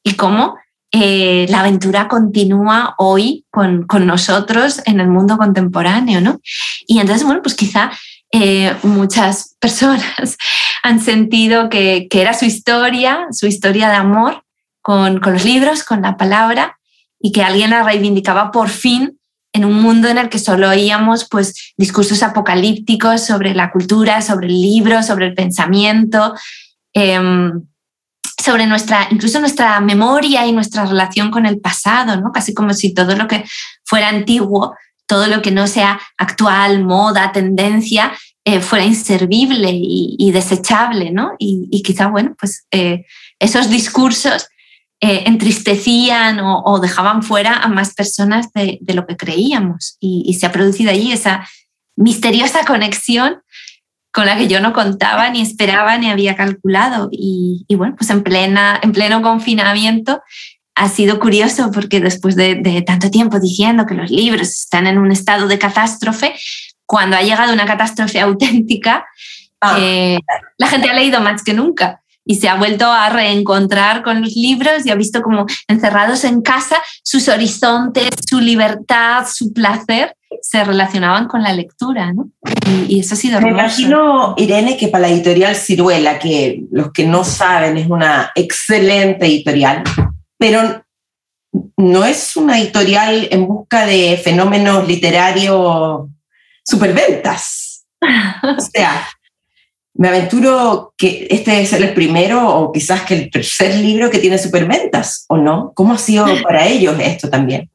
y 0.02 0.14
cómo 0.14 0.56
la 0.92 1.60
aventura 1.60 2.06
continúa 2.06 2.94
hoy 2.98 3.46
con, 3.50 3.86
con, 3.86 4.06
nosotros 4.06 4.82
en 4.84 5.00
el 5.00 5.08
mundo 5.08 5.38
contemporáneo. 5.38 6.20
¿no? 6.20 6.38
Y 6.86 6.98
entonces, 6.98 7.24
bueno, 7.24 7.40
pues 7.40 7.54
quizá 7.54 7.90
eh, 8.34 8.74
muchas 8.82 9.56
personas 9.60 10.38
han 10.82 11.00
sentido 11.00 11.68
que, 11.68 12.08
era 12.10 12.34
su 12.34 12.46
historia, 12.46 13.26
su 13.30 13.46
historia 13.46 13.90
de 13.90 13.96
amor 13.96 14.42
con, 14.80 15.20
los 15.20 15.44
libros, 15.44 15.84
con 15.84 16.02
la 16.02 16.16
palabra, 16.16 16.78
y 17.20 17.30
que 17.30 17.42
alguien 17.42 17.70
la 17.70 17.84
reivindicaba 17.84 18.50
por 18.50 18.68
fin 18.68 19.18
en 19.52 19.64
un 19.66 19.74
mundo 19.74 20.08
en 20.08 20.16
el 20.16 20.30
que 20.30 20.38
solo 20.38 20.70
oíamos 20.70 21.28
pues, 21.30 21.74
discursos 21.76 22.22
apocalípticos 22.22 23.20
sobre 23.24 23.54
la 23.54 23.70
cultura, 23.70 24.22
sobre 24.22 24.46
el 24.46 24.60
libro, 24.60 25.02
sobre 25.02 25.26
el 25.26 25.34
pensamiento, 25.34 26.34
em, 26.94 27.62
sobre 28.42 28.66
nuestra, 28.66 29.08
incluso 29.10 29.40
nuestra 29.40 29.80
memoria 29.80 30.46
y 30.46 30.52
nuestra 30.52 30.84
relación 30.84 31.30
con 31.30 31.46
el 31.46 31.60
pasado, 31.60 32.20
¿no? 32.20 32.32
casi 32.32 32.52
como 32.52 32.74
si 32.74 32.92
todo 32.92 33.16
lo 33.16 33.28
que 33.28 33.44
fuera 33.84 34.08
antiguo 34.08 34.74
todo 35.12 35.26
lo 35.26 35.42
que 35.42 35.50
no 35.50 35.66
sea 35.66 36.00
actual, 36.16 36.84
moda, 36.84 37.32
tendencia, 37.32 38.14
eh, 38.46 38.60
fuera 38.60 38.86
inservible 38.86 39.70
y, 39.70 40.30
desechable, 40.32 41.10
¿no? 41.10 41.32
Y, 41.38 41.82
quizá, 41.82 42.06
bueno, 42.06 42.34
pues 42.40 42.66
eh, 42.70 43.04
esos 43.38 43.68
discursos 43.68 44.48
eh, 45.02 45.24
entristecían 45.26 46.40
o, 46.40 46.80
dejaban 46.80 47.22
fuera 47.22 47.58
a 47.58 47.68
más 47.68 47.92
personas 47.92 48.50
de, 48.54 48.80
lo 48.94 49.06
que 49.06 49.18
creíamos. 49.18 49.98
Y, 50.00 50.32
se 50.32 50.46
ha 50.46 50.52
producido 50.52 50.90
allí 50.90 51.12
esa 51.12 51.46
misteriosa 51.94 52.64
conexión 52.64 53.41
con 54.12 54.26
la 54.26 54.36
que 54.36 54.46
yo 54.46 54.60
no 54.60 54.72
contaba, 54.72 55.30
ni 55.30 55.40
esperaba, 55.40 55.96
ni 55.96 56.10
había 56.10 56.36
calculado. 56.36 57.08
Y, 57.10 57.64
bueno, 57.76 57.94
pues 57.96 58.10
en, 58.10 58.22
plena, 58.22 58.78
en 58.82 58.92
pleno 58.92 59.22
confinamiento 59.22 60.22
ha 60.74 60.88
sido 60.88 61.18
curioso 61.18 61.70
porque 61.72 62.00
después 62.00 62.36
de, 62.36 62.82
tanto 62.86 63.10
tiempo 63.10 63.40
diciendo 63.40 63.86
que 63.86 63.94
los 63.94 64.10
libros 64.10 64.48
están 64.48 64.86
en 64.86 64.98
un 64.98 65.12
estado 65.12 65.48
de 65.48 65.58
catástrofe, 65.58 66.34
cuando 66.84 67.16
ha 67.16 67.22
llegado 67.22 67.52
una 67.52 67.64
catástrofe 67.64 68.20
auténtica, 68.20 69.06
ah. 69.60 69.78
eh, 69.80 70.18
la 70.58 70.66
gente 70.66 70.90
ha 70.90 70.94
leído 70.94 71.20
más 71.20 71.42
que 71.42 71.54
nunca 71.54 72.01
y 72.24 72.36
se 72.36 72.48
ha 72.48 72.56
vuelto 72.56 72.86
a 72.90 73.08
reencontrar 73.08 74.02
con 74.02 74.20
los 74.20 74.34
libros 74.34 74.84
y 74.84 74.90
ha 74.90 74.94
visto 74.94 75.22
como 75.22 75.46
encerrados 75.68 76.24
en 76.24 76.42
casa 76.42 76.76
sus 77.02 77.28
horizontes, 77.28 78.08
su 78.28 78.40
libertad, 78.40 79.26
su 79.32 79.52
placer 79.52 80.16
se 80.40 80.64
relacionaban 80.64 81.28
con 81.28 81.42
la 81.42 81.52
lectura, 81.52 82.12
¿no? 82.12 82.30
Y, 82.88 83.00
eso 83.00 83.14
ha 83.14 83.16
sido 83.18 83.40
Me 83.40 83.50
imagino, 83.50 84.34
Irene, 84.36 84.76
que 84.76 84.88
para 84.88 85.02
la 85.02 85.08
editorial 85.08 85.54
Ciruela, 85.54 86.18
que 86.18 86.62
los 86.70 86.92
que 86.92 87.06
no 87.06 87.24
saben 87.24 87.76
es 87.76 87.88
una 87.88 88.32
excelente 88.34 89.26
editorial, 89.26 89.82
pero 90.38 90.84
no 91.76 92.04
es 92.04 92.36
una 92.36 92.58
editorial 92.58 93.28
en 93.30 93.46
busca 93.46 93.84
de 93.84 94.18
fenómenos 94.22 94.86
literarios 94.88 96.08
superventas. 96.64 97.84
O 98.02 98.60
sea, 98.60 99.06
me 99.94 100.08
aventuro 100.08 100.94
que 100.96 101.26
este 101.30 101.60
es 101.60 101.72
el 101.72 101.92
primero 101.92 102.48
o 102.48 102.72
quizás 102.72 103.02
que 103.02 103.14
el 103.14 103.30
tercer 103.30 103.74
libro 103.76 104.10
que 104.10 104.18
tiene 104.18 104.38
superventas, 104.38 105.26
¿o 105.28 105.36
no? 105.36 105.72
¿Cómo 105.74 105.94
ha 105.94 105.98
sido 105.98 106.26
para 106.42 106.66
ellos 106.66 106.96
esto 107.00 107.28
también? 107.28 107.70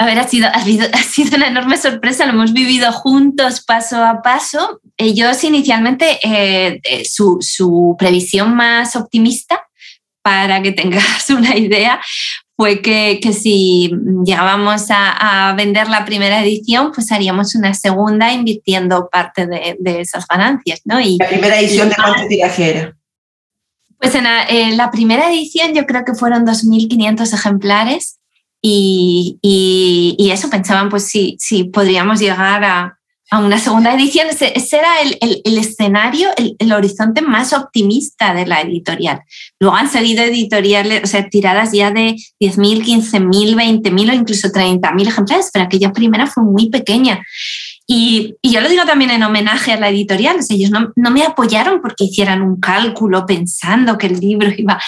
A 0.00 0.06
ver, 0.06 0.18
ha 0.18 0.28
sido, 0.28 0.48
ha 0.48 1.02
sido, 1.02 1.36
una 1.36 1.48
enorme 1.48 1.76
sorpresa, 1.76 2.24
lo 2.24 2.32
hemos 2.32 2.52
vivido 2.52 2.92
juntos 2.92 3.64
paso 3.64 4.04
a 4.04 4.22
paso. 4.22 4.80
Ellos 4.96 5.42
inicialmente, 5.42 6.20
eh, 6.22 6.80
eh, 6.84 7.04
su, 7.04 7.38
su, 7.40 7.96
previsión 7.98 8.54
más 8.54 8.94
optimista 8.94 9.60
para 10.22 10.62
que 10.62 10.70
tengas 10.70 11.28
una 11.30 11.56
idea, 11.56 12.00
fue 12.58 12.82
que, 12.82 13.20
que 13.22 13.32
si 13.32 13.88
llegábamos 14.24 14.86
a, 14.90 15.54
vender 15.56 15.88
la 15.88 16.04
primera 16.04 16.42
edición, 16.42 16.90
pues 16.92 17.12
haríamos 17.12 17.54
una 17.54 17.72
segunda 17.72 18.32
invirtiendo 18.32 19.08
parte 19.08 19.46
de, 19.46 19.76
de 19.78 20.00
esas 20.00 20.26
ganancias. 20.26 20.80
¿no? 20.84 21.00
Y, 21.00 21.18
¿La 21.18 21.28
primera 21.28 21.60
edición 21.60 21.88
de 21.88 21.94
cuánto 21.94 22.26
tiraje 22.26 22.70
era? 22.70 22.96
Pues 24.00 24.16
en 24.16 24.76
la, 24.76 24.90
primera 24.90 25.32
edición 25.32 25.72
yo 25.72 25.86
creo 25.86 26.04
que 26.04 26.14
fueron 26.14 26.44
2.500 26.44 27.32
ejemplares 27.32 28.18
y, 28.60 29.38
y, 29.40 30.16
y, 30.18 30.32
eso 30.32 30.50
pensaban 30.50 30.88
pues 30.88 31.06
si, 31.06 31.36
si 31.38 31.62
podríamos 31.62 32.18
llegar 32.18 32.64
a, 32.64 32.97
a 33.30 33.40
una 33.40 33.58
segunda 33.58 33.94
edición. 33.94 34.28
Ese, 34.28 34.54
era 34.76 35.00
el, 35.02 35.40
el, 35.44 35.58
escenario, 35.58 36.30
el, 36.36 36.56
el, 36.58 36.72
horizonte 36.72 37.20
más 37.20 37.52
optimista 37.52 38.32
de 38.32 38.46
la 38.46 38.62
editorial. 38.62 39.20
Luego 39.60 39.76
han 39.76 39.90
seguido 39.90 40.22
editoriales, 40.24 41.02
o 41.04 41.06
sea, 41.06 41.28
tiradas 41.28 41.72
ya 41.72 41.90
de 41.90 42.16
10.000, 42.40 42.84
15.000, 42.84 43.82
20.000 43.82 44.10
o 44.10 44.14
incluso 44.14 44.48
30.000 44.48 45.08
ejemplares, 45.08 45.50
pero 45.52 45.66
aquella 45.66 45.92
primera 45.92 46.26
fue 46.26 46.42
muy 46.42 46.70
pequeña. 46.70 47.22
Y, 47.86 48.34
y, 48.42 48.50
yo 48.50 48.60
lo 48.60 48.68
digo 48.68 48.84
también 48.84 49.10
en 49.10 49.22
homenaje 49.22 49.72
a 49.72 49.80
la 49.80 49.88
editorial, 49.88 50.36
o 50.38 50.42
sea, 50.42 50.56
ellos 50.56 50.70
no, 50.70 50.92
no, 50.94 51.10
me 51.10 51.22
apoyaron 51.22 51.80
porque 51.80 52.04
hicieran 52.04 52.42
un 52.42 52.60
cálculo 52.60 53.24
pensando 53.24 53.96
que 53.96 54.08
el 54.08 54.20
libro 54.20 54.50
iba 54.56 54.78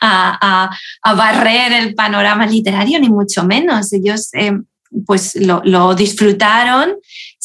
a, 0.00 0.38
a, 0.70 0.78
a 1.02 1.14
barrer 1.14 1.72
el 1.72 1.94
panorama 1.94 2.46
literario, 2.46 2.98
ni 2.98 3.08
mucho 3.08 3.44
menos. 3.44 3.92
Ellos 3.92 4.28
eh, 4.34 4.52
pues 5.06 5.36
lo 5.36 5.94
disfrutaron 5.94 6.96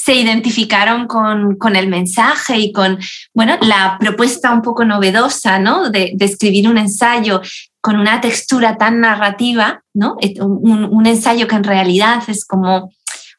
se 0.06 0.14
identificaron 0.14 1.08
con, 1.08 1.56
con, 1.56 1.76
el 1.76 1.88
mensaje 1.88 2.60
y 2.60 2.72
con 2.72 2.99
bueno, 3.34 3.58
la 3.62 3.97
propuesta 3.99 4.51
un 4.51 4.62
poco 4.62 4.86
novedosa 4.86 5.58
¿no? 5.58 5.89
de, 5.89 6.12
de 6.14 6.26
escribir 6.26 6.70
un 6.70 6.78
ensayo 6.78 7.41
con 7.82 7.99
una 7.99 8.22
textura 8.22 8.78
tan 8.78 8.99
narrativa, 8.99 9.84
¿no? 9.95 10.16
un, 10.41 10.86
un, 10.86 11.06
ensayo 11.08 11.47
que 11.47 11.56
en 11.56 11.64
realidad 11.64 12.22
es 12.28 12.45
como 12.45 12.91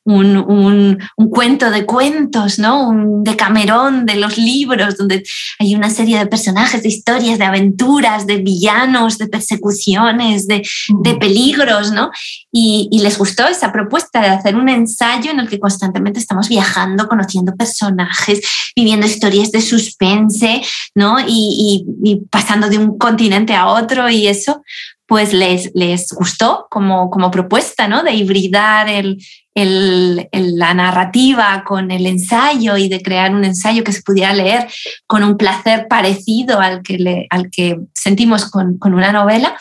un, 0.06 0.36
un, 0.36 0.98
un, 1.16 1.30
cuento 1.30 1.70
de 1.70 1.84
cuentos, 1.84 2.60
¿no? 2.60 2.88
Un 2.88 3.24
decamerón 3.24 4.06
de 4.06 4.16
los 4.16 4.38
libros, 4.38 4.96
donde 4.96 5.24
hay 5.58 5.74
una 5.74 5.90
serie 5.90 6.16
de 6.18 6.26
personajes, 6.26 6.82
de 6.84 6.88
historias, 6.88 7.38
de 7.38 7.44
aventuras, 7.44 8.26
de 8.26 8.36
villanos, 8.36 9.18
de 9.18 9.26
persecuciones, 9.26 10.46
de, 10.46 10.66
de 11.02 11.14
peligros, 11.16 11.90
¿no? 11.90 12.10
Y, 12.52 12.88
y, 12.92 13.00
les 13.00 13.18
gustó 13.18 13.48
esa 13.48 13.72
propuesta 13.72 14.20
de 14.20 14.28
hacer 14.28 14.54
un 14.54 14.68
ensayo 14.68 15.32
en 15.32 15.40
el 15.40 15.48
que 15.48 15.58
constantemente 15.58 16.20
estamos 16.20 16.48
viajando, 16.48 17.08
conociendo 17.08 17.56
personajes, 17.56 18.40
viviendo 18.76 19.06
historias 19.06 19.50
de 19.50 19.60
suspense, 19.60 20.62
¿no? 20.94 21.18
Y, 21.18 21.84
y, 22.04 22.10
y 22.10 22.16
pasando 22.30 22.68
de 22.68 22.78
un 22.78 22.96
continente 22.96 23.54
a 23.54 23.66
otro 23.66 24.08
y 24.08 24.28
eso, 24.28 24.62
pues 25.06 25.32
les, 25.32 25.70
les 25.74 26.12
gustó 26.12 26.66
como, 26.70 27.10
como 27.10 27.30
propuesta, 27.30 27.88
¿no? 27.88 28.02
De 28.02 28.14
hibridar 28.14 28.88
el, 28.88 29.18
la 29.64 30.74
narrativa 30.74 31.64
con 31.66 31.90
el 31.90 32.06
ensayo 32.06 32.76
y 32.76 32.88
de 32.88 33.00
crear 33.00 33.34
un 33.34 33.44
ensayo 33.44 33.84
que 33.84 33.92
se 33.92 34.02
pudiera 34.02 34.34
leer 34.34 34.68
con 35.06 35.24
un 35.24 35.38
placer 35.38 35.86
parecido 35.88 36.60
al 36.60 36.82
que, 36.82 37.26
al 37.30 37.50
que 37.50 37.78
sentimos 37.94 38.50
con, 38.50 38.78
con, 38.78 38.92
una 38.92 39.12
novela, 39.12 39.58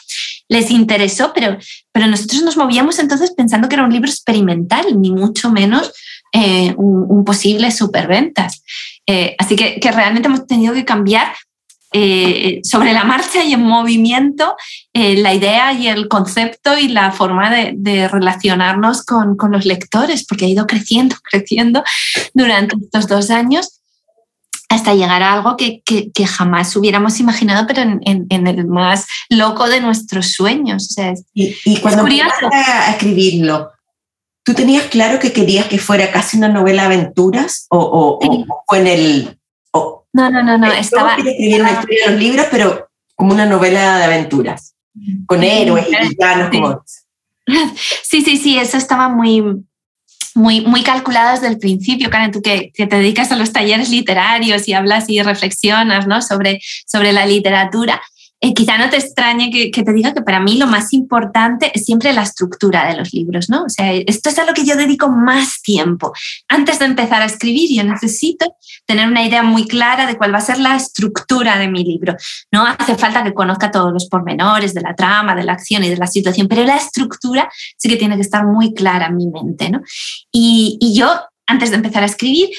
les 0.50 0.70
interesó, 0.70 1.32
pero, 1.34 1.58
pero 1.93 2.08
nosotros 2.08 2.43
nos 2.43 2.58
movíamos 2.58 3.00
entonces 3.00 3.32
pensando 3.32 3.70
que 3.70 3.76
era 3.76 3.86
un 3.86 3.93
libro 3.93 4.10
experimental, 4.10 4.86
ni 5.00 5.12
mucho 5.12 5.50
menos 5.50 5.93
eh, 6.34 6.74
un, 6.78 7.24
posible 7.24 7.72
superventas. 7.72 8.64
Eh, 9.08 9.36
así 9.39 9.56
que 9.56 9.80
realmente 9.91 10.28
hemos 10.28 10.46
tenido 10.46 10.74
que 10.74 10.86
cambiar 10.86 11.28
eh, 11.98 12.60
sobre 12.64 12.91
la 12.91 13.06
marcha 13.06 13.41
y 13.41 13.54
en 13.54 13.62
movimiento 13.62 14.58
eh, 14.91 15.16
la 15.16 15.34
idea 15.34 15.72
y 15.72 15.88
el 15.88 16.10
concepto 16.10 16.78
y 16.78 16.89
la 16.89 17.14
forma 17.14 17.50
de, 17.50 17.72
de 17.78 18.10
relacionarnos 18.10 19.06
con, 19.06 19.38
con, 19.38 19.54
los 19.54 19.66
lectores, 19.66 20.26
porque 20.26 20.43
ha 20.43 20.50
ido 20.50 20.68
creciendo, 20.68 21.16
creciendo 21.24 21.86
durante 22.34 22.76
estos 22.76 23.08
dos 23.08 23.30
años 23.30 23.80
hasta 24.68 24.93
llegar 24.93 25.24
a 25.24 25.32
algo 25.32 25.56
que, 25.56 25.82
que, 25.86 26.12
que 26.12 26.28
jamás 26.28 26.76
hubiéramos 26.76 27.22
imaginado, 27.22 27.66
pero 27.66 27.82
en, 27.82 28.02
en, 28.04 28.26
en, 28.30 28.48
el 28.48 28.66
más 28.68 29.08
loco 29.30 29.70
de 29.70 29.80
nuestros 29.80 30.34
sueños. 30.34 30.88
O 30.89 30.93
sea, 30.96 31.12
es, 31.12 31.24
y, 31.34 31.56
y, 31.64 31.78
cuando 31.78 32.06
empezaste 32.06 32.46
a 32.54 32.91
escribirlo, 32.91 33.72
¿tú 34.43 34.54
tenías 34.54 34.84
claro 34.88 35.20
que 35.20 35.32
querías 35.32 35.68
que 35.68 35.78
fuera 35.78 36.12
casi 36.12 36.36
una 36.36 36.50
novela 36.50 36.86
aventuras 36.86 37.68
o, 37.70 37.78
o, 37.80 38.20
sí. 38.22 38.46
o 38.50 38.64
fue 38.68 38.80
en 38.80 38.88
el... 38.88 39.39
No, 40.16 40.30
no, 40.30 40.41
no, 40.41 40.57
no. 40.57 40.72
Estaba, 40.72 41.18
escribir 41.18 41.59
una 41.59 41.74
historia 41.74 42.05
de 42.05 42.11
los 42.11 42.20
libros, 42.22 42.47
pero 42.49 42.89
como 43.16 43.34
una 43.34 43.45
novela 43.45 43.97
de 43.97 44.05
aventuras, 44.05 44.74
con 45.26 45.43
héroes 45.43 45.88
y 45.89 46.07
villanos. 46.07 46.49
Sí. 46.51 46.61
Como... 46.61 46.84
sí, 48.01 48.22
sí, 48.22 48.38
sí, 48.38 48.57
eso 48.57 48.78
estaba 48.78 49.09
muy, 49.09 49.43
muy, 50.34 50.61
muy 50.61 50.84
calculado 50.84 51.34
desde 51.34 51.49
el 51.49 51.59
principio, 51.59 52.09
Karen, 52.09 52.32
tú 52.32 52.41
que, 52.41 52.72
que, 52.74 52.88
te 52.88 52.95
dedicas 52.95 53.30
a 53.34 53.36
los 53.36 53.51
talleres 53.51 53.89
literarios 53.89 54.70
y 54.70 54.74
hablas 54.74 55.09
y 55.09 55.22
reflexionas 55.22 56.07
¿no? 56.07 56.22
sobre, 56.22 56.61
sobre 56.88 57.11
la 57.11 57.26
literatura 57.26 58.01
eh, 58.42 58.54
quizá 58.54 58.78
no 58.78 58.90
te 58.90 58.98
extrañe 58.98 59.50
que, 59.50 59.72
que, 59.72 59.84
te 59.84 59.94
diga 59.94 60.14
que 60.14 60.22
para 60.22 60.40
mí 60.40 60.58
lo 60.58 60.68
más 60.68 60.92
importante 60.94 61.72
es 61.74 61.86
siempre 61.86 62.12
la 62.12 62.24
estructura 62.24 62.86
de 62.88 62.98
los 62.98 63.14
libros, 63.14 63.50
¿no? 63.50 63.64
O 63.64 63.70
sea, 63.70 63.94
esto 63.94 64.30
es 64.30 64.38
a 64.38 64.46
lo 64.46 64.54
que 64.54 64.66
yo 64.66 64.76
dedico 64.76 65.10
más 65.10 65.62
tiempo. 65.62 66.12
Antes 66.50 66.80
de 66.80 66.86
empezar 66.86 67.22
a 67.22 67.26
escribir, 67.26 67.70
yo 67.74 67.84
necesito 67.84 68.56
tener 68.86 69.08
una 69.08 69.26
idea 69.26 69.42
muy 69.42 69.66
clara 69.68 70.06
de 70.06 70.18
cuál 70.18 70.34
va 70.34 70.40
a 70.40 70.42
ser 70.42 70.60
la 70.60 70.76
estructura 70.76 71.58
de 71.58 71.70
mi 71.70 71.84
libro. 71.84 72.16
No 72.52 72.66
hace 72.66 72.96
falta 72.96 73.24
que 73.24 73.34
conozca 73.34 73.72
todos 73.72 73.94
los 73.94 74.08
pormenores 74.08 74.74
de 74.74 74.82
la 74.82 74.96
trama, 74.96 75.34
de 75.34 75.44
la 75.44 75.54
acción 75.54 75.84
y 75.84 75.90
de 75.90 75.98
la 75.98 76.08
situación, 76.08 76.48
pero 76.48 76.66
la 76.66 76.76
estructura 76.76 77.50
sí 77.78 77.88
que 77.88 77.98
tiene 77.98 78.16
que 78.16 78.22
estar 78.22 78.46
muy 78.46 78.74
clara 78.74 79.08
en 79.08 79.16
mi 79.16 79.28
mente, 79.28 79.70
¿no? 79.70 79.82
Y, 80.32 80.78
y 80.82 80.94
yo, 80.94 81.22
antes 81.48 81.70
de 81.70 81.78
empezar 81.78 82.04
a 82.04 82.08
escribir, 82.08 82.50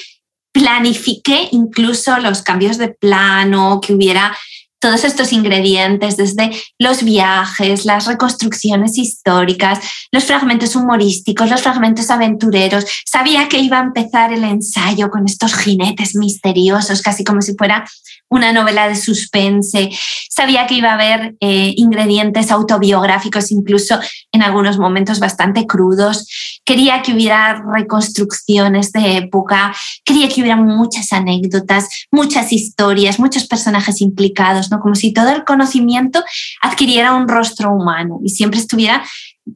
planifiqué 0.51 1.49
incluso 1.51 2.17
los 2.17 2.41
cambios 2.41 2.77
de 2.77 2.89
plano, 2.89 3.79
que 3.79 3.93
hubiera 3.93 4.35
todos 4.79 5.03
estos 5.03 5.33
ingredientes, 5.33 6.17
desde 6.17 6.51
los 6.77 7.03
viajes, 7.03 7.85
las 7.85 8.05
reconstrucciones 8.05 8.97
históricas, 8.97 9.79
los 10.11 10.25
fragmentos 10.25 10.75
humorísticos, 10.75 11.49
los 11.49 11.61
fragmentos 11.61 12.09
aventureros. 12.09 12.85
Sabía 13.05 13.49
que 13.49 13.59
iba 13.59 13.79
a 13.79 13.83
empezar 13.83 14.33
el 14.33 14.43
ensayo 14.43 15.09
con 15.09 15.25
estos 15.25 15.55
jinetes 15.55 16.15
misteriosos, 16.15 17.01
casi 17.01 17.23
como 17.23 17.41
si 17.41 17.55
fuera 17.55 17.85
una 18.29 18.51
novela 18.51 18.87
de 18.87 18.95
suspense. 18.95 19.89
Sabía 20.29 20.67
que 20.67 20.75
iba 20.75 20.91
a 20.91 20.95
haber 20.95 21.35
eh, 21.39 21.73
ingredientes 21.77 22.51
autobiográficos, 22.51 23.51
incluso 23.51 23.99
en 24.31 24.43
algunos 24.43 24.77
momentos 24.77 25.19
bastante 25.19 25.65
crudos. 25.65 26.27
Quería 26.65 27.01
que 27.01 27.13
hubiera 27.13 27.63
reconstrucciones 27.73 28.91
de 28.91 29.17
época. 29.17 29.73
Quería 30.03 30.27
que 30.27 30.41
hubiera 30.41 30.57
muchas 30.57 31.13
anécdotas, 31.13 31.87
muchas 32.11 32.51
historias, 32.51 33.19
muchos 33.19 33.47
personajes 33.47 34.01
implicados, 34.01 34.66
¿no? 34.71 34.79
Como 34.79 34.95
si 34.95 35.13
todo 35.13 35.29
el 35.29 35.43
conocimiento 35.43 36.23
adquiriera 36.61 37.13
un 37.13 37.27
rostro 37.27 37.71
humano 37.71 38.19
y 38.23 38.29
siempre 38.29 38.59
estuviera 38.59 39.03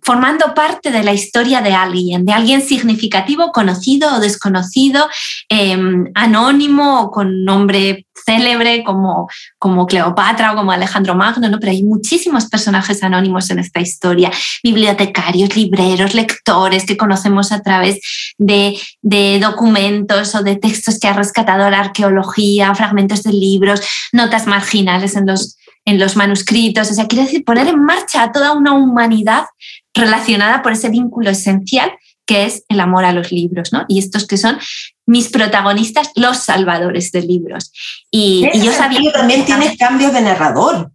formando 0.01 0.53
parte 0.53 0.91
de 0.91 1.03
la 1.03 1.13
historia 1.13 1.61
de 1.61 1.73
alguien, 1.73 2.25
de 2.25 2.33
alguien 2.33 2.61
significativo, 2.61 3.51
conocido 3.51 4.15
o 4.15 4.19
desconocido, 4.19 5.07
eh, 5.49 5.77
anónimo 6.15 7.01
o 7.01 7.11
con 7.11 7.43
nombre 7.43 8.05
célebre 8.25 8.83
como, 8.83 9.27
como 9.57 9.85
Cleopatra 9.85 10.53
o 10.53 10.55
como 10.55 10.71
Alejandro 10.71 11.15
Magno, 11.15 11.49
¿no? 11.49 11.59
pero 11.59 11.71
hay 11.71 11.83
muchísimos 11.83 12.45
personajes 12.45 13.03
anónimos 13.03 13.49
en 13.49 13.59
esta 13.59 13.81
historia, 13.81 14.31
bibliotecarios, 14.63 15.55
libreros, 15.55 16.13
lectores 16.13 16.85
que 16.85 16.97
conocemos 16.97 17.51
a 17.51 17.61
través 17.61 17.99
de, 18.37 18.79
de 19.01 19.39
documentos 19.39 20.35
o 20.35 20.43
de 20.43 20.55
textos 20.55 20.99
que 20.99 21.07
ha 21.07 21.13
rescatado 21.13 21.69
la 21.69 21.79
arqueología, 21.79 22.75
fragmentos 22.75 23.23
de 23.23 23.33
libros, 23.33 23.81
notas 24.11 24.47
marginales 24.47 25.15
en 25.15 25.25
los, 25.25 25.57
en 25.85 25.99
los 25.99 26.15
manuscritos, 26.15 26.91
o 26.91 26.93
sea, 26.93 27.07
quiere 27.07 27.25
decir 27.25 27.43
poner 27.43 27.67
en 27.67 27.83
marcha 27.83 28.23
a 28.23 28.31
toda 28.31 28.53
una 28.53 28.73
humanidad 28.73 29.45
relacionada 29.93 30.61
por 30.61 30.71
ese 30.71 30.89
vínculo 30.89 31.29
esencial 31.29 31.91
que 32.25 32.45
es 32.45 32.63
el 32.69 32.79
amor 32.79 33.03
a 33.03 33.11
los 33.11 33.31
libros, 33.31 33.73
¿no? 33.73 33.83
Y 33.87 33.99
estos 33.99 34.25
que 34.25 34.37
son 34.37 34.57
mis 35.05 35.29
protagonistas, 35.29 36.11
los 36.15 36.37
salvadores 36.37 37.11
de 37.11 37.23
libros. 37.23 37.73
Y, 38.09 38.49
y 38.53 38.61
yo 38.61 38.71
sabía... 38.71 38.99
Que 39.01 39.11
también 39.11 39.45
tienes 39.45 39.77
cambios 39.77 40.13
de 40.13 40.21
narrador. 40.21 40.91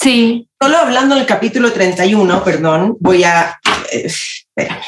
Sí. 0.00 0.48
Solo 0.60 0.78
hablando 0.78 1.14
del 1.14 1.26
capítulo 1.26 1.72
31, 1.72 2.42
perdón, 2.42 2.96
voy 3.00 3.24
a... 3.24 3.58
Eh, 3.92 4.06
espérame. 4.06 4.80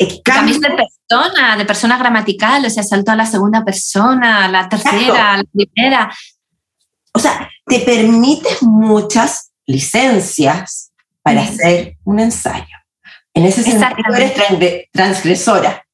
Eh, 0.00 0.22
cambios 0.22 0.60
de 0.60 0.70
persona, 0.70 1.56
de 1.56 1.64
persona 1.64 1.98
gramatical, 1.98 2.64
o 2.64 2.70
sea, 2.70 2.82
saltó 2.82 3.12
a 3.12 3.16
la 3.16 3.26
segunda 3.26 3.64
persona, 3.64 4.44
a 4.44 4.48
la 4.48 4.68
tercera, 4.68 4.96
Exacto. 4.96 5.22
a 5.22 5.36
la 5.36 5.44
primera. 5.52 6.16
O 7.12 7.18
sea, 7.18 7.50
te 7.66 7.80
permites 7.80 8.62
muchas 8.62 9.50
licencias 9.66 10.92
para 11.22 11.42
hacer 11.42 11.96
un 12.04 12.20
ensayo. 12.20 12.77
En 13.38 13.46
ese 13.46 13.62
sentido 13.62 14.14
eres 14.16 14.88
transgresora. 14.92 15.84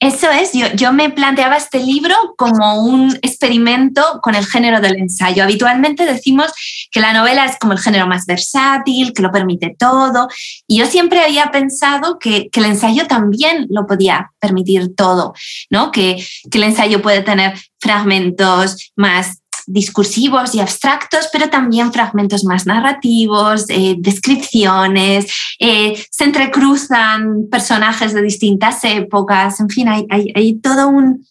Eso 0.00 0.28
es, 0.30 0.54
yo, 0.54 0.66
yo, 0.74 0.92
me 0.92 1.10
planteaba 1.10 1.56
este 1.56 1.78
libro 1.78 2.14
como 2.36 2.82
un 2.82 3.14
experimento 3.22 4.02
con 4.22 4.34
el 4.34 4.44
género 4.44 4.80
del 4.80 4.96
ensayo. 4.96 5.44
Habitualmente 5.44 6.04
decimos 6.04 6.50
que 6.90 7.00
la 7.00 7.12
novela 7.12 7.44
es 7.44 7.58
como 7.60 7.74
el 7.74 7.78
género 7.78 8.08
más 8.08 8.26
versátil, 8.26 9.12
que 9.12 9.22
lo 9.22 9.30
permite 9.30 9.76
todo, 9.78 10.28
y 10.66 10.78
yo 10.78 10.86
siempre 10.86 11.22
había 11.22 11.52
pensado 11.52 12.18
que, 12.18 12.48
que 12.48 12.60
el 12.60 12.66
ensayo 12.66 13.06
también 13.06 13.66
lo 13.68 13.86
podía 13.86 14.32
permitir 14.40 14.96
todo, 14.96 15.34
¿no? 15.68 15.92
que, 15.92 16.16
que 16.50 16.58
el 16.58 16.64
ensayo 16.64 17.02
puede 17.02 17.20
tener 17.20 17.54
fragmentos 17.78 18.90
más 18.96 19.39
discursivos 19.72 20.54
y 20.54 20.60
abstractos, 20.60 21.28
pero 21.32 21.48
también 21.48 21.92
fragmentos 21.92 22.44
más 22.44 22.66
narrativos, 22.66 23.66
eh, 23.68 23.94
descripciones, 23.98 25.32
eh, 25.58 26.02
se 26.10 26.24
entrecruzan 26.24 27.48
personajes 27.50 28.12
de 28.12 28.22
distintas 28.22 28.82
épocas, 28.84 29.60
en 29.60 29.68
fin, 29.68 29.88
hay, 29.88 30.54
todo, 30.60 30.88
un, 30.88 31.26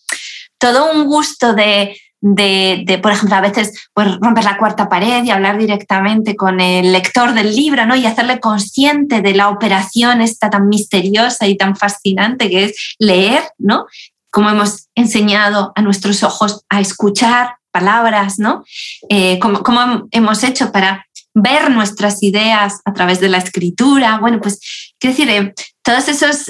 todo 0.57 0.91
un 0.91 1.05
gusto 1.05 1.53
de, 1.53 1.97
de, 2.21 2.83
de, 2.85 2.97
por 2.97 3.11
ejemplo, 3.11 3.35
a 3.35 3.41
veces 3.41 3.89
pues, 3.93 4.17
romper 4.19 4.43
la 4.43 4.57
cuarta 4.57 4.89
pared 4.89 5.23
y 5.23 5.31
hablar 5.31 5.57
directamente 5.57 6.35
con 6.35 6.59
el 6.59 6.91
lector 6.91 7.33
del 7.33 7.55
libro, 7.55 7.85
¿no? 7.85 7.95
Y 7.95 8.05
hacerle 8.05 8.39
consciente 8.39 9.21
de 9.21 9.35
la 9.35 9.49
operación 9.49 10.21
esta 10.21 10.49
tan 10.49 10.69
misteriosa 10.69 11.47
y 11.47 11.57
tan 11.57 11.75
fascinante 11.75 12.49
que 12.49 12.65
es 12.65 12.95
leer, 12.99 13.43
¿no? 13.57 13.85
Como 14.31 14.49
hemos 14.49 14.87
enseñado 14.95 15.71
a 15.75 15.81
nuestros 15.81 16.23
ojos 16.23 16.63
a 16.69 16.81
escuchar, 16.81 17.58
palabras, 17.71 18.39
¿no? 18.39 18.63
Eh, 19.09 19.39
¿cómo, 19.39 19.63
¿Cómo 19.63 20.07
hemos 20.11 20.43
hecho 20.43 20.71
para 20.71 21.05
ver 21.33 21.69
nuestras 21.71 22.21
ideas 22.23 22.81
a 22.85 22.93
través 22.93 23.19
de 23.19 23.29
la 23.29 23.37
escritura? 23.37 24.19
Bueno, 24.19 24.39
pues, 24.41 24.59
quiero 24.99 25.15
decir, 25.15 25.29
eh, 25.29 25.53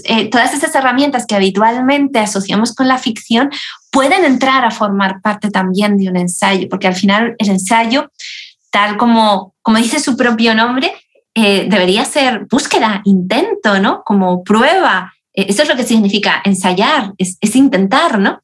eh, 0.04 0.30
todas 0.30 0.54
esas 0.54 0.76
herramientas 0.76 1.26
que 1.26 1.36
habitualmente 1.36 2.20
asociamos 2.20 2.74
con 2.76 2.88
la 2.88 2.98
ficción 2.98 3.50
pueden 3.92 4.26
entrar 4.26 4.66
a 4.66 4.72
formar 4.72 5.22
parte 5.22 5.50
también 5.50 5.98
de 5.98 6.10
un 6.10 6.18
ensayo, 6.18 6.68
porque 6.70 6.88
al 6.88 6.96
final 6.96 7.36
el 7.38 7.50
ensayo, 7.50 8.12
tal 8.70 8.98
como, 8.98 9.56
como 9.62 9.78
dice 9.78 10.00
su 10.00 10.18
propio 10.18 10.54
nombre, 10.56 10.94
eh, 11.36 11.68
debería 11.70 12.04
ser 12.06 12.48
búsqueda, 12.50 13.02
intento, 13.06 13.80
¿no? 13.80 14.04
Como 14.04 14.44
prueba, 14.44 15.14
eso 15.34 15.64
es 15.64 15.70
lo 15.70 15.76
que 15.76 15.84
significa 15.84 16.42
ensayar, 16.44 17.14
es, 17.18 17.38
intentar, 17.56 18.20
¿no? 18.20 18.42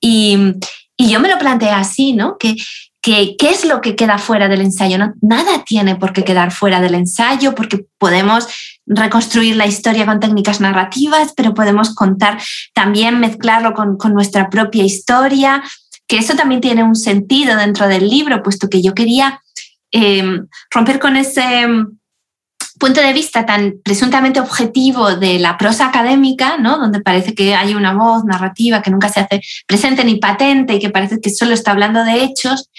Y, 0.00 0.54
yo 0.98 1.20
me 1.20 1.28
lo 1.28 1.38
planteé 1.38 1.70
así, 1.70 2.12
¿no? 2.12 2.36
Que, 2.38 2.56
¿Qué 3.02 3.36
es 3.38 3.64
lo 3.64 3.80
que 3.80 3.94
queda 3.94 4.18
fuera 4.18 4.48
del 4.48 4.62
ensayo? 4.62 4.98
Nada 5.20 5.64
tiene 5.64 5.94
por 5.94 6.12
qué 6.12 6.24
quedar 6.24 6.50
fuera 6.50 6.80
del 6.80 6.94
ensayo 6.94 7.54
porque 7.54 7.86
podemos 7.98 8.48
reconstruir 8.84 9.54
la 9.54 9.66
historia 9.66 10.06
con 10.06 10.18
técnicas 10.18 10.60
narrativas, 10.60 11.32
pero 11.36 11.54
podemos 11.54 11.94
contar 11.94 12.38
también, 12.74 13.20
mezclarlo 13.20 13.74
con, 13.74 13.96
nuestra 14.12 14.50
propia 14.50 14.82
historia, 14.82 15.62
que 16.08 16.18
eso 16.18 16.34
también 16.34 16.60
tiene 16.60 16.82
un 16.82 16.96
sentido 16.96 17.56
dentro 17.56 17.86
del 17.86 18.08
libro, 18.08 18.42
puesto 18.42 18.68
que 18.68 18.82
yo 18.82 18.92
quería 18.92 19.40
eh, 19.92 20.40
romper 20.72 20.98
con 20.98 21.16
ese 21.16 21.68
punto 22.78 23.00
de 23.00 23.12
vista 23.12 23.46
tan 23.46 23.80
presuntamente 23.82 24.40
objetivo 24.40 25.16
de 25.16 25.38
la 25.38 25.56
prosa 25.58 25.86
académica, 25.86 26.56
¿no? 26.58 26.78
donde 26.78 27.00
parece 27.00 27.34
que 27.34 27.54
hay 27.54 27.74
una 27.74 27.94
voz 27.94 28.24
narrativa 28.24 28.82
que 28.82 28.90
nunca 28.90 29.08
se 29.08 29.20
hace 29.20 29.40
presente 29.66 30.04
ni 30.04 30.16
patente 30.16 30.74
y 30.74 30.78
que 30.78 30.90
parece 30.90 31.20
que 31.20 31.30
solo 31.30 31.54
está 31.54 31.72
hablando 31.72 32.04
de 32.04 32.24
hechos. 32.24 32.70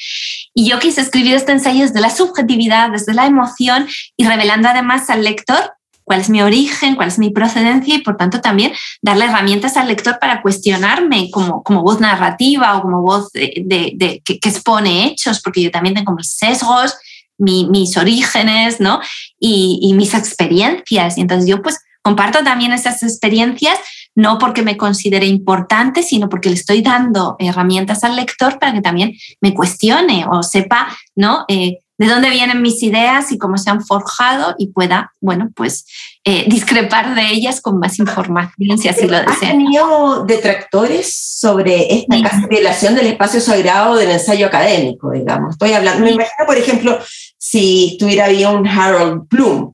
Y 0.53 0.69
yo 0.69 0.79
quise 0.79 1.01
escribir 1.01 1.35
este 1.35 1.51
ensayo 1.51 1.81
desde 1.81 2.01
la 2.01 2.09
subjetividad, 2.09 2.91
desde 2.91 3.13
la 3.13 3.25
emoción 3.25 3.87
y 4.15 4.25
revelando 4.25 4.69
además 4.69 5.09
al 5.09 5.23
lector 5.23 5.73
cuál 6.07 6.21
es 6.21 6.29
mi 6.29 6.41
origen, 6.41 6.95
cuál 6.95 7.09
es 7.09 7.19
mi 7.19 7.31
procedencia 7.31 7.95
y 7.95 7.99
por 7.99 8.15
tanto 8.15 8.39
también 8.39 8.71
darle 9.01 9.25
herramientas 9.25 9.75
al 9.75 9.89
lector 9.89 10.19
para 10.19 10.41
cuestionarme 10.41 11.29
como, 11.31 11.63
como 11.63 11.83
voz 11.83 11.99
narrativa 11.99 12.77
o 12.77 12.81
como 12.81 13.01
voz 13.01 13.29
de, 13.33 14.21
que, 14.23 14.39
que, 14.39 14.49
expone 14.49 15.05
hechos, 15.05 15.41
porque 15.41 15.61
yo 15.61 15.69
también 15.69 15.95
tengo 15.95 16.13
mis 16.13 16.37
sesgos, 16.37 16.95
mis 17.37 17.97
orígenes, 17.97 18.79
¿no? 18.79 18.99
Y, 19.39 19.93
mis 19.95 20.13
experiencias. 20.13 21.17
Y 21.17 21.21
entonces 21.21 21.49
yo 21.49 21.61
pues 21.61 21.79
comparto 22.01 22.43
también 22.43 22.71
esas 22.71 23.03
experiencias, 23.03 23.77
no 24.15 24.37
porque 24.37 24.63
me 24.63 24.77
considere 24.77 25.25
importante, 25.25 26.03
sino 26.03 26.29
porque 26.29 26.49
le 26.49 26.55
estoy 26.55 26.81
dando 26.81 27.35
herramientas 27.39 28.03
al 28.03 28.15
lector 28.15 28.59
para 28.59 28.73
que 28.73 28.81
también 28.81 29.13
me 29.41 29.53
cuestione 29.53 30.25
o 30.31 30.41
sepa, 30.43 30.87
¿no? 31.15 31.45
Eh, 31.47 31.79
de 31.97 32.05
dónde 32.05 32.29
vienen 32.29 32.61
mis 32.61 32.83
ideas 32.83 33.31
y 33.31 33.37
cómo 33.37 33.57
se 33.57 33.69
han 33.69 33.83
forjado 33.83 34.55
y 34.59 34.67
pueda, 34.67 35.13
bueno, 35.19 35.49
pues 35.55 35.85
eh, 36.23 36.45
discrepar 36.47 37.15
de 37.15 37.27
ellas 37.31 37.59
con 37.59 37.79
más 37.79 37.97
información, 37.97 38.77
si 38.77 38.87
así 38.87 39.07
lo 39.07 39.17
desea. 39.17 39.31
¿Has 39.31 39.39
tenido 39.39 40.23
detractores 40.25 41.15
sobre 41.39 41.93
esta 41.93 42.21
cancelación 42.21 42.93
del 42.95 43.07
espacio 43.07 43.41
sagrado 43.41 43.95
del 43.95 44.11
ensayo 44.11 44.45
académico, 44.45 45.11
digamos? 45.11 45.51
Estoy 45.53 45.73
hablando, 45.73 46.03
me 46.05 46.11
imagino, 46.11 46.45
por 46.45 46.57
ejemplo, 46.57 46.99
si 47.37 47.91
estuviera 47.93 48.25
había 48.25 48.49
un 48.49 48.67
Harold 48.67 49.27
Bloom, 49.29 49.73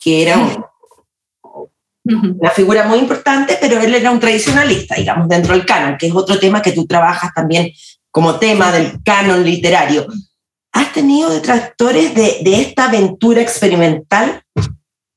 que 0.00 0.22
era 0.22 0.38
una 2.04 2.50
figura 2.50 2.86
muy 2.86 2.98
importante, 2.98 3.58
pero 3.60 3.80
él 3.80 3.94
era 3.94 4.10
un 4.10 4.20
tradicionalista, 4.20 4.96
digamos, 4.96 5.28
dentro 5.28 5.54
del 5.54 5.64
canon, 5.66 5.96
que 5.98 6.06
es 6.06 6.14
otro 6.14 6.38
tema 6.38 6.62
que 6.62 6.72
tú 6.72 6.86
trabajas 6.86 7.32
también 7.34 7.70
como 8.10 8.38
tema 8.38 8.72
del 8.72 9.02
canon 9.04 9.44
literario. 9.44 10.06
¿Has 10.72 10.92
tenido 10.92 11.30
detractores 11.30 12.14
de, 12.14 12.38
de 12.42 12.60
esta 12.60 12.86
aventura 12.86 13.40
experimental? 13.40 14.42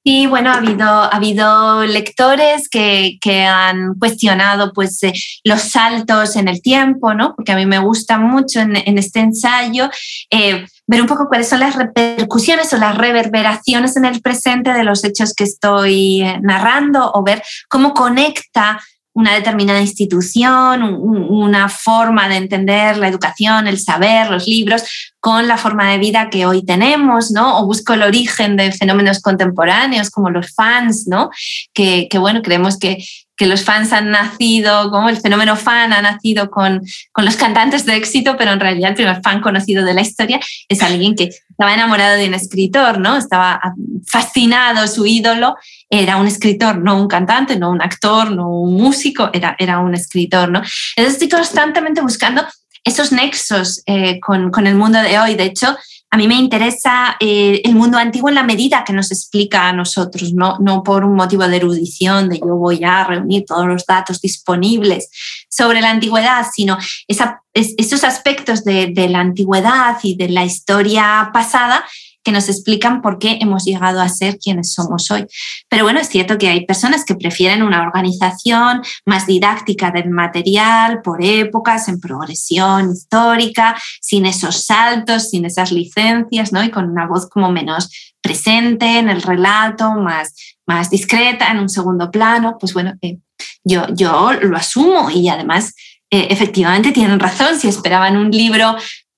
Sí, 0.08 0.28
bueno, 0.28 0.52
ha 0.52 0.58
habido, 0.58 0.86
ha 0.86 1.08
habido 1.08 1.84
lectores 1.86 2.70
que, 2.70 3.18
que 3.20 3.42
han 3.42 3.96
cuestionado 3.98 4.72
pues, 4.72 5.02
eh, 5.02 5.14
los 5.44 5.62
saltos 5.62 6.36
en 6.36 6.48
el 6.48 6.62
tiempo, 6.62 7.16
¿no? 7.16 7.34
porque 7.36 7.54
a 7.54 7.56
mí 7.56 7.66
me 7.66 7.80
gusta 7.80 8.20
mucho 8.20 8.60
en, 8.60 8.76
en 8.76 9.00
este 9.00 9.22
ensayo 9.22 9.90
eh, 10.30 10.68
ver 10.88 11.02
un 11.02 11.08
poco 11.08 11.28
cuáles 11.28 11.50
son 11.50 11.60
las 11.60 11.76
repercusiones 11.76 12.72
o 12.74 12.78
las 12.78 12.98
reverberaciones 12.98 13.98
en 13.98 14.06
el 14.06 14.22
presente 14.22 14.74
de 14.74 14.84
los 14.84 15.04
hechos 15.04 15.34
que 15.34 15.44
estoy 15.44 16.22
eh, 16.22 16.40
narrando 16.42 17.12
o 17.14 17.24
ver 17.24 17.42
cómo 17.70 17.94
conecta 17.94 18.80
una 19.16 19.34
determinada 19.34 19.80
institución, 19.80 20.84
una 20.84 21.70
forma 21.70 22.28
de 22.28 22.36
entender 22.36 22.98
la 22.98 23.08
educación, 23.08 23.66
el 23.66 23.80
saber, 23.80 24.30
los 24.30 24.46
libros, 24.46 24.84
con 25.22 25.48
la 25.48 25.58
forma 25.58 25.90
de 25.90 25.98
vida 26.00 26.30
que 26.30 26.46
hoy 26.46 26.66
tenemos, 26.66 27.32
¿no? 27.32 27.60
O 27.60 27.66
busco 27.66 27.94
el 27.94 28.04
origen 28.04 28.58
de 28.58 28.74
fenómenos 28.74 29.22
contemporáneos 29.22 30.10
como 30.10 30.32
los 30.32 30.54
fans, 30.54 31.08
¿no? 31.08 31.30
Que, 31.74 32.10
bueno, 32.20 32.42
creemos 32.42 32.78
que 32.78 33.06
que 33.38 33.48
los 33.48 33.64
fans 33.64 33.92
han 33.92 34.12
nacido, 34.12 34.90
como 34.92 35.10
el 35.10 35.18
fenómeno 35.18 35.56
fan 35.56 35.94
ha 35.94 36.02
nacido 36.02 36.50
con, 36.50 36.82
con, 37.12 37.26
los 37.26 37.36
cantantes 37.36 37.86
de 37.86 37.96
éxito, 37.96 38.36
pero 38.38 38.52
en 38.52 38.60
realidad 38.60 38.92
el 38.92 38.96
primer 38.96 39.22
fan 39.22 39.42
conocido 39.42 39.84
de 39.84 39.94
la 39.94 40.02
historia 40.02 40.40
es 40.70 40.82
alguien 40.82 41.16
que 41.16 41.30
estaba 41.50 41.74
enamorado 41.74 42.18
de 42.18 42.28
un 42.28 42.34
escritor, 42.34 43.00
¿no? 43.00 43.18
Estaba 43.18 43.60
fascinado, 44.08 44.88
su 44.88 45.06
ídolo 45.06 45.56
era 45.90 46.18
un 46.18 46.28
escritor, 46.28 46.78
no 46.78 47.00
un 47.00 47.08
cantante, 47.08 47.58
no 47.58 47.72
un 47.72 47.82
actor, 47.82 48.32
no 48.32 48.50
un 48.50 48.76
músico, 48.76 49.30
era, 49.34 49.56
era 49.60 49.80
un 49.80 49.96
escritor, 49.96 50.50
¿no? 50.50 50.62
Entonces 50.96 51.22
estoy 51.22 51.30
constantemente 51.30 52.02
buscando 52.02 52.46
esos 52.84 53.12
nexos 53.12 53.82
eh, 53.86 54.20
con, 54.20 54.52
con 54.52 54.68
el 54.68 54.76
mundo 54.76 55.02
de 55.02 55.20
hoy. 55.20 55.36
De 55.36 55.46
hecho, 55.46 55.76
a 56.12 56.18
mí 56.18 56.28
me 56.28 56.36
interesa 56.36 57.18
eh, 57.20 57.62
el 57.66 57.76
mundo 57.76 57.98
antiguo 57.98 58.30
en 58.30 58.36
la 58.36 58.44
medida 58.44 58.84
que 58.86 58.94
nos 58.94 59.12
explica 59.12 59.68
a 59.68 59.74
nosotros, 59.74 60.34
no, 60.34 60.58
no 60.60 60.82
por 60.82 61.04
un 61.04 61.16
motivo 61.16 61.48
de 61.48 61.58
erudición, 61.58 62.30
de 62.30 62.40
yo 62.40 62.56
voy 62.56 62.84
a 62.84 63.04
reunir 63.04 63.44
todos 63.46 63.68
los 63.68 63.86
datos 63.86 64.22
disponibles 64.22 65.10
sobre 65.50 65.82
la 65.82 65.90
antigüedad, 65.90 66.46
sino 66.54 66.78
esos 67.08 68.04
aspectos 68.04 68.64
de, 68.64 68.92
de 68.94 69.10
la 69.10 69.20
antigüedad 69.20 69.98
y 70.04 70.16
de 70.16 70.30
la 70.30 70.46
historia 70.46 71.32
pasada 71.34 71.84
que 72.26 72.32
nos 72.32 72.50
explican 72.50 73.02
por 73.04 73.20
qué 73.20 73.38
hemos 73.40 73.64
llegado 73.64 74.02
a 74.02 74.10
ser 74.10 74.40
quienes 74.40 74.74
somos 74.74 75.10
hoy. 75.12 75.28
Pero 75.70 75.84
bueno, 75.84 76.00
es 76.00 76.10
cierto 76.10 76.38
que 76.40 76.50
hay 76.50 76.66
personas 76.66 77.06
que 77.06 77.14
prefieren 77.14 77.62
una 77.62 77.84
organización 77.84 78.82
más 79.06 79.28
didáctica 79.28 79.92
del 79.92 80.10
material, 80.10 81.02
por 81.04 81.24
épocas, 81.24 81.88
en 81.88 82.00
progresión 82.00 82.92
histórica, 82.92 83.78
sin 84.02 84.26
esos 84.26 84.66
saltos, 84.66 85.30
sin 85.30 85.46
esas 85.46 85.72
licencias, 85.72 86.52
¿no? 86.52 86.64
Y 86.64 86.72
con 86.72 86.90
una 86.90 87.06
voz 87.06 87.30
como 87.30 87.52
menos 87.52 88.16
presente 88.22 88.98
en 88.98 89.08
el 89.08 89.22
relato, 89.22 89.92
más, 89.92 90.34
más 90.66 90.90
discreta, 90.90 91.52
en 91.52 91.60
un 91.60 91.70
segundo 91.70 92.10
plano. 92.10 92.58
Pues 92.60 92.74
bueno, 92.74 92.96
eh, 93.04 93.20
yo, 93.64 93.86
yo 93.94 94.34
lo 94.34 94.58
asumo 94.58 95.12
y 95.12 95.30
además 95.30 95.76
eh, 96.10 96.28
efectivamente 96.32 96.92
tienen 96.92 97.20
razón. 97.20 97.60
Si 97.60 97.68
esperaban 97.68 98.18
un 98.18 98.32
libro 98.32 98.76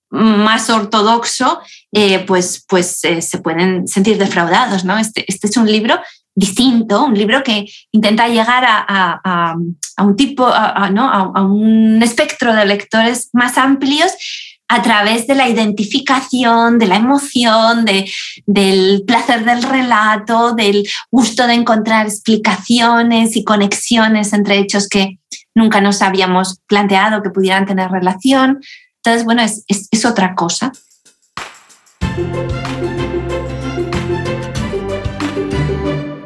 más 0.09 0.69
ortodoxo, 0.69 1.59
eh, 1.91 2.19
pues, 2.19 2.63
pues 2.67 3.03
eh, 3.03 3.21
se 3.21 3.39
pueden 3.39 3.87
sentir 3.87 4.17
defraudados. 4.17 4.85
¿no? 4.85 4.97
Este, 4.97 5.25
este, 5.27 5.47
es 5.47 5.57
un 5.57 5.69
libro 5.69 5.99
distinto, 6.35 7.05
un 7.05 7.15
libro 7.15 7.43
que 7.43 7.65
intenta 7.91 8.27
llegar 8.27 8.63
a, 8.67 9.55
un 9.97 10.15
tipo, 10.15 10.47
¿no? 10.91 11.09
a, 11.09 11.41
un 11.43 12.01
espectro 12.03 12.53
de 12.53 12.65
lectores 12.65 13.29
más 13.33 13.57
amplios 13.57 14.11
a 14.69 14.81
través 14.81 15.27
de 15.27 15.35
la 15.35 15.47
identificación, 15.47 16.77
de 16.77 16.87
la 16.87 16.97
emoción, 16.97 17.85
de, 17.85 18.09
del 18.45 19.03
placer 19.07 19.45
del 19.45 19.63
relato, 19.63 20.53
del 20.53 20.87
gusto 21.09 21.47
de 21.47 21.53
encontrar 21.53 22.05
explicaciones 22.05 23.35
y 23.37 23.43
conexiones 23.43 24.33
entre 24.33 24.57
hechos 24.59 24.89
que 24.89 25.19
nunca 25.55 25.79
nos 25.79 26.01
habíamos 26.01 26.59
planteado 26.67 27.23
que 27.23 27.29
pudieran 27.29 27.65
tener 27.65 27.89
relación, 27.89 28.59
entonces, 29.07 29.23
bueno, 29.23 29.41
es, 29.41 30.05
otra 30.05 30.35
cosa. 30.35 30.73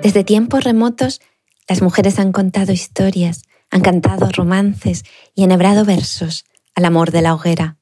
Desde 0.01 0.23
tiempos 0.23 0.63
remotos, 0.63 1.21
las 1.69 1.83
mujeres 1.83 2.17
han 2.17 2.31
contado 2.31 2.71
historias, 2.73 3.43
han 3.69 3.81
cantado 3.81 4.29
romances 4.31 5.03
y 5.35 5.43
enhebrado 5.43 5.85
versos 5.85 6.43
al 6.73 6.85
amor 6.85 7.11
de 7.11 7.21
la 7.21 7.35
hoguera. 7.35 7.77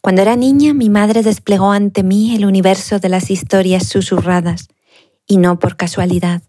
Cuando 0.00 0.22
era 0.22 0.34
niña, 0.34 0.74
mi 0.74 0.90
madre 0.90 1.22
desplegó 1.22 1.70
ante 1.70 2.02
mí 2.02 2.34
el 2.34 2.44
universo 2.44 2.98
de 2.98 3.10
las 3.10 3.30
historias 3.30 3.86
susurradas, 3.86 4.66
y 5.24 5.36
no 5.36 5.60
por 5.60 5.76
casualidad. 5.76 6.42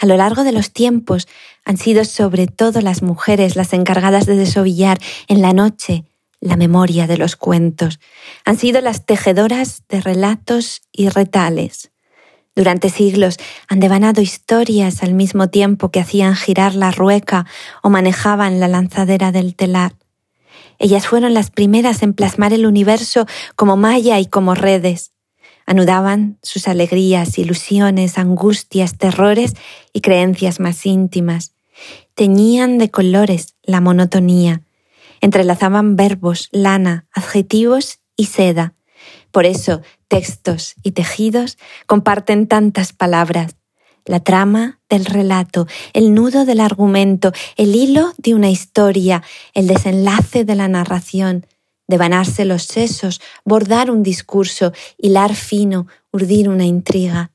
A 0.00 0.06
lo 0.06 0.16
largo 0.16 0.42
de 0.42 0.50
los 0.50 0.72
tiempos 0.72 1.28
han 1.64 1.76
sido 1.76 2.04
sobre 2.04 2.48
todo 2.48 2.80
las 2.80 3.02
mujeres 3.02 3.54
las 3.54 3.72
encargadas 3.72 4.26
de 4.26 4.34
desovillar 4.34 4.98
en 5.28 5.42
la 5.42 5.52
noche 5.52 6.09
la 6.40 6.56
memoria 6.56 7.06
de 7.06 7.18
los 7.18 7.36
cuentos. 7.36 8.00
Han 8.44 8.58
sido 8.58 8.80
las 8.80 9.04
tejedoras 9.04 9.82
de 9.88 10.00
relatos 10.00 10.82
y 10.92 11.08
retales. 11.08 11.90
Durante 12.56 12.90
siglos 12.90 13.36
han 13.68 13.80
devanado 13.80 14.20
historias 14.20 15.02
al 15.02 15.14
mismo 15.14 15.48
tiempo 15.48 15.90
que 15.90 16.00
hacían 16.00 16.34
girar 16.34 16.74
la 16.74 16.90
rueca 16.90 17.46
o 17.82 17.90
manejaban 17.90 18.58
la 18.58 18.68
lanzadera 18.68 19.32
del 19.32 19.54
telar. 19.54 19.94
Ellas 20.78 21.06
fueron 21.06 21.34
las 21.34 21.50
primeras 21.50 22.02
en 22.02 22.14
plasmar 22.14 22.52
el 22.52 22.66
universo 22.66 23.26
como 23.54 23.76
malla 23.76 24.18
y 24.18 24.26
como 24.26 24.54
redes. 24.54 25.12
Anudaban 25.66 26.38
sus 26.42 26.66
alegrías, 26.66 27.38
ilusiones, 27.38 28.18
angustias, 28.18 28.98
terrores 28.98 29.54
y 29.92 30.00
creencias 30.00 30.58
más 30.58 30.84
íntimas. 30.86 31.52
Teñían 32.14 32.78
de 32.78 32.90
colores 32.90 33.54
la 33.62 33.80
monotonía, 33.80 34.62
entrelazaban 35.20 35.96
verbos, 35.96 36.48
lana, 36.52 37.06
adjetivos 37.12 38.00
y 38.16 38.26
seda. 38.26 38.74
Por 39.30 39.46
eso, 39.46 39.82
textos 40.08 40.74
y 40.82 40.92
tejidos 40.92 41.58
comparten 41.86 42.46
tantas 42.46 42.92
palabras. 42.92 43.56
la 44.06 44.20
trama 44.20 44.80
del 44.88 45.04
relato, 45.04 45.68
el 45.92 46.14
nudo 46.14 46.44
del 46.44 46.60
argumento, 46.60 47.32
el 47.56 47.76
hilo 47.76 48.12
de 48.16 48.34
una 48.34 48.48
historia, 48.48 49.22
el 49.54 49.66
desenlace 49.68 50.44
de 50.44 50.54
la 50.54 50.68
narración, 50.68 51.46
devanarse 51.86 52.44
los 52.44 52.64
sesos, 52.64 53.20
bordar 53.44 53.90
un 53.90 54.02
discurso, 54.02 54.72
hilar 54.96 55.34
fino, 55.34 55.86
urdir 56.12 56.48
una 56.48 56.64
intriga. 56.64 57.30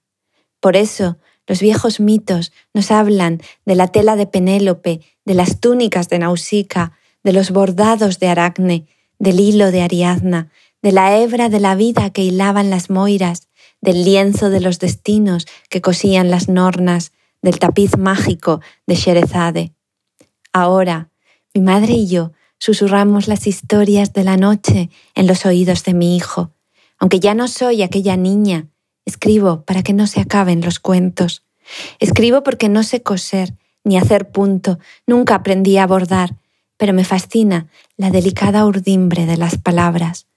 Por 0.59 0.75
eso, 0.75 1.17
los 1.47 1.59
viejos 1.59 1.99
mitos 1.99 2.51
nos 2.73 2.89
hablan 2.89 3.41
de 3.65 3.75
la 3.75 3.87
tela 3.89 4.15
de 4.15 4.25
Penélope, 4.25 5.01
de 5.23 5.33
las 5.33 5.59
túnicas 5.59 6.09
de 6.09 6.19
Nausicaa, 6.19 6.93
de 7.25 7.33
los 7.33 7.49
bordados 7.49 8.19
de 8.19 8.27
Aracne, 8.27 8.85
del 9.17 9.39
hilo 9.39 9.71
de 9.71 9.81
Ariadna, 9.81 10.51
de 10.83 10.91
la 10.91 11.17
hebra 11.17 11.49
de 11.49 11.59
la 11.59 11.73
vida 11.73 12.11
que 12.11 12.21
hilaban 12.21 12.69
las 12.69 12.91
moiras, 12.91 13.49
del 13.81 14.05
lienzo 14.05 14.51
de 14.51 14.61
los 14.61 14.77
destinos 14.77 15.47
que 15.69 15.81
cosían 15.81 16.29
las 16.29 16.49
nornas, 16.49 17.13
del 17.41 17.57
tapiz 17.57 17.97
mágico 17.97 18.61
de 18.85 18.93
Sherezade. 18.93 19.73
Ahora, 20.53 21.09
mi 21.55 21.61
madre 21.61 21.93
y 21.93 22.07
yo 22.07 22.31
susurramos 22.59 23.27
las 23.27 23.47
historias 23.47 24.13
de 24.13 24.23
la 24.23 24.37
noche 24.37 24.91
en 25.15 25.25
los 25.25 25.47
oídos 25.47 25.83
de 25.83 25.95
mi 25.95 26.15
hijo. 26.15 26.51
Aunque 26.99 27.19
ya 27.19 27.33
no 27.33 27.47
soy 27.47 27.81
aquella 27.81 28.17
niña, 28.17 28.67
escribo 29.03 29.65
para 29.65 29.81
que 29.81 29.93
no 29.93 30.05
se 30.05 30.21
acaben 30.21 30.61
los 30.61 30.79
cuentos. 30.79 31.43
Escribo 31.99 32.43
porque 32.43 32.69
no 32.69 32.83
sé 32.83 33.01
coser 33.01 33.55
ni 33.83 33.97
hacer 33.97 34.29
punto, 34.29 34.77
nunca 35.07 35.33
aprendí 35.33 35.77
a 35.77 35.87
bordar, 35.87 36.35
pero 36.77 36.93
me 36.93 37.05
fascina 37.05 37.67
la 37.97 38.09
delicada 38.09 38.65
urdimbre 38.65 39.25
de 39.25 39.37
las 39.37 39.57
palabras. 39.57 40.27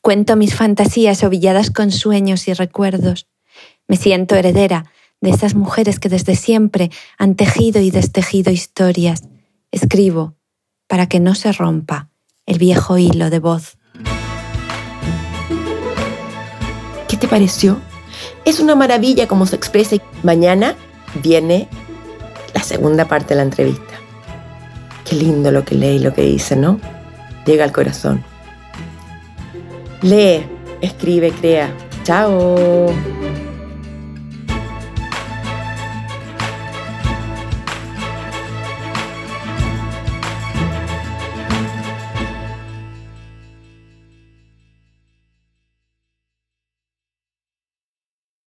Cuento 0.00 0.36
mis 0.36 0.54
fantasías 0.54 1.22
ovilladas 1.24 1.70
con 1.70 1.90
sueños 1.90 2.48
y 2.48 2.54
recuerdos. 2.54 3.28
Me 3.86 3.96
siento 3.96 4.34
heredera 4.34 4.86
de 5.20 5.30
esas 5.30 5.54
mujeres 5.54 5.98
que 5.98 6.08
desde 6.08 6.36
siempre 6.36 6.90
han 7.18 7.34
tejido 7.34 7.80
y 7.80 7.90
destejido 7.90 8.50
historias. 8.50 9.22
Escribo 9.70 10.36
para 10.86 11.06
que 11.08 11.20
no 11.20 11.34
se 11.34 11.52
rompa 11.52 12.08
el 12.46 12.58
viejo 12.58 12.98
hilo 12.98 13.30
de 13.30 13.38
voz. 13.38 13.76
¿Qué 17.08 17.16
te 17.16 17.28
pareció? 17.28 17.80
Es 18.44 18.60
una 18.60 18.74
maravilla 18.74 19.28
cómo 19.28 19.46
se 19.46 19.56
expresa. 19.56 19.96
Mañana 20.22 20.74
viene 21.22 21.68
la 22.54 22.62
segunda 22.62 23.06
parte 23.06 23.34
de 23.34 23.36
la 23.36 23.42
entrevista. 23.42 23.89
Qué 25.10 25.16
lindo 25.16 25.50
lo 25.50 25.64
que 25.64 25.74
lee 25.74 25.96
y 25.96 25.98
lo 25.98 26.14
que 26.14 26.22
dice, 26.22 26.54
¿no? 26.54 26.78
Llega 27.44 27.64
al 27.64 27.72
corazón. 27.72 28.22
Lee, 30.02 30.46
escribe, 30.80 31.32
crea. 31.32 31.74
Chao. 32.04 32.86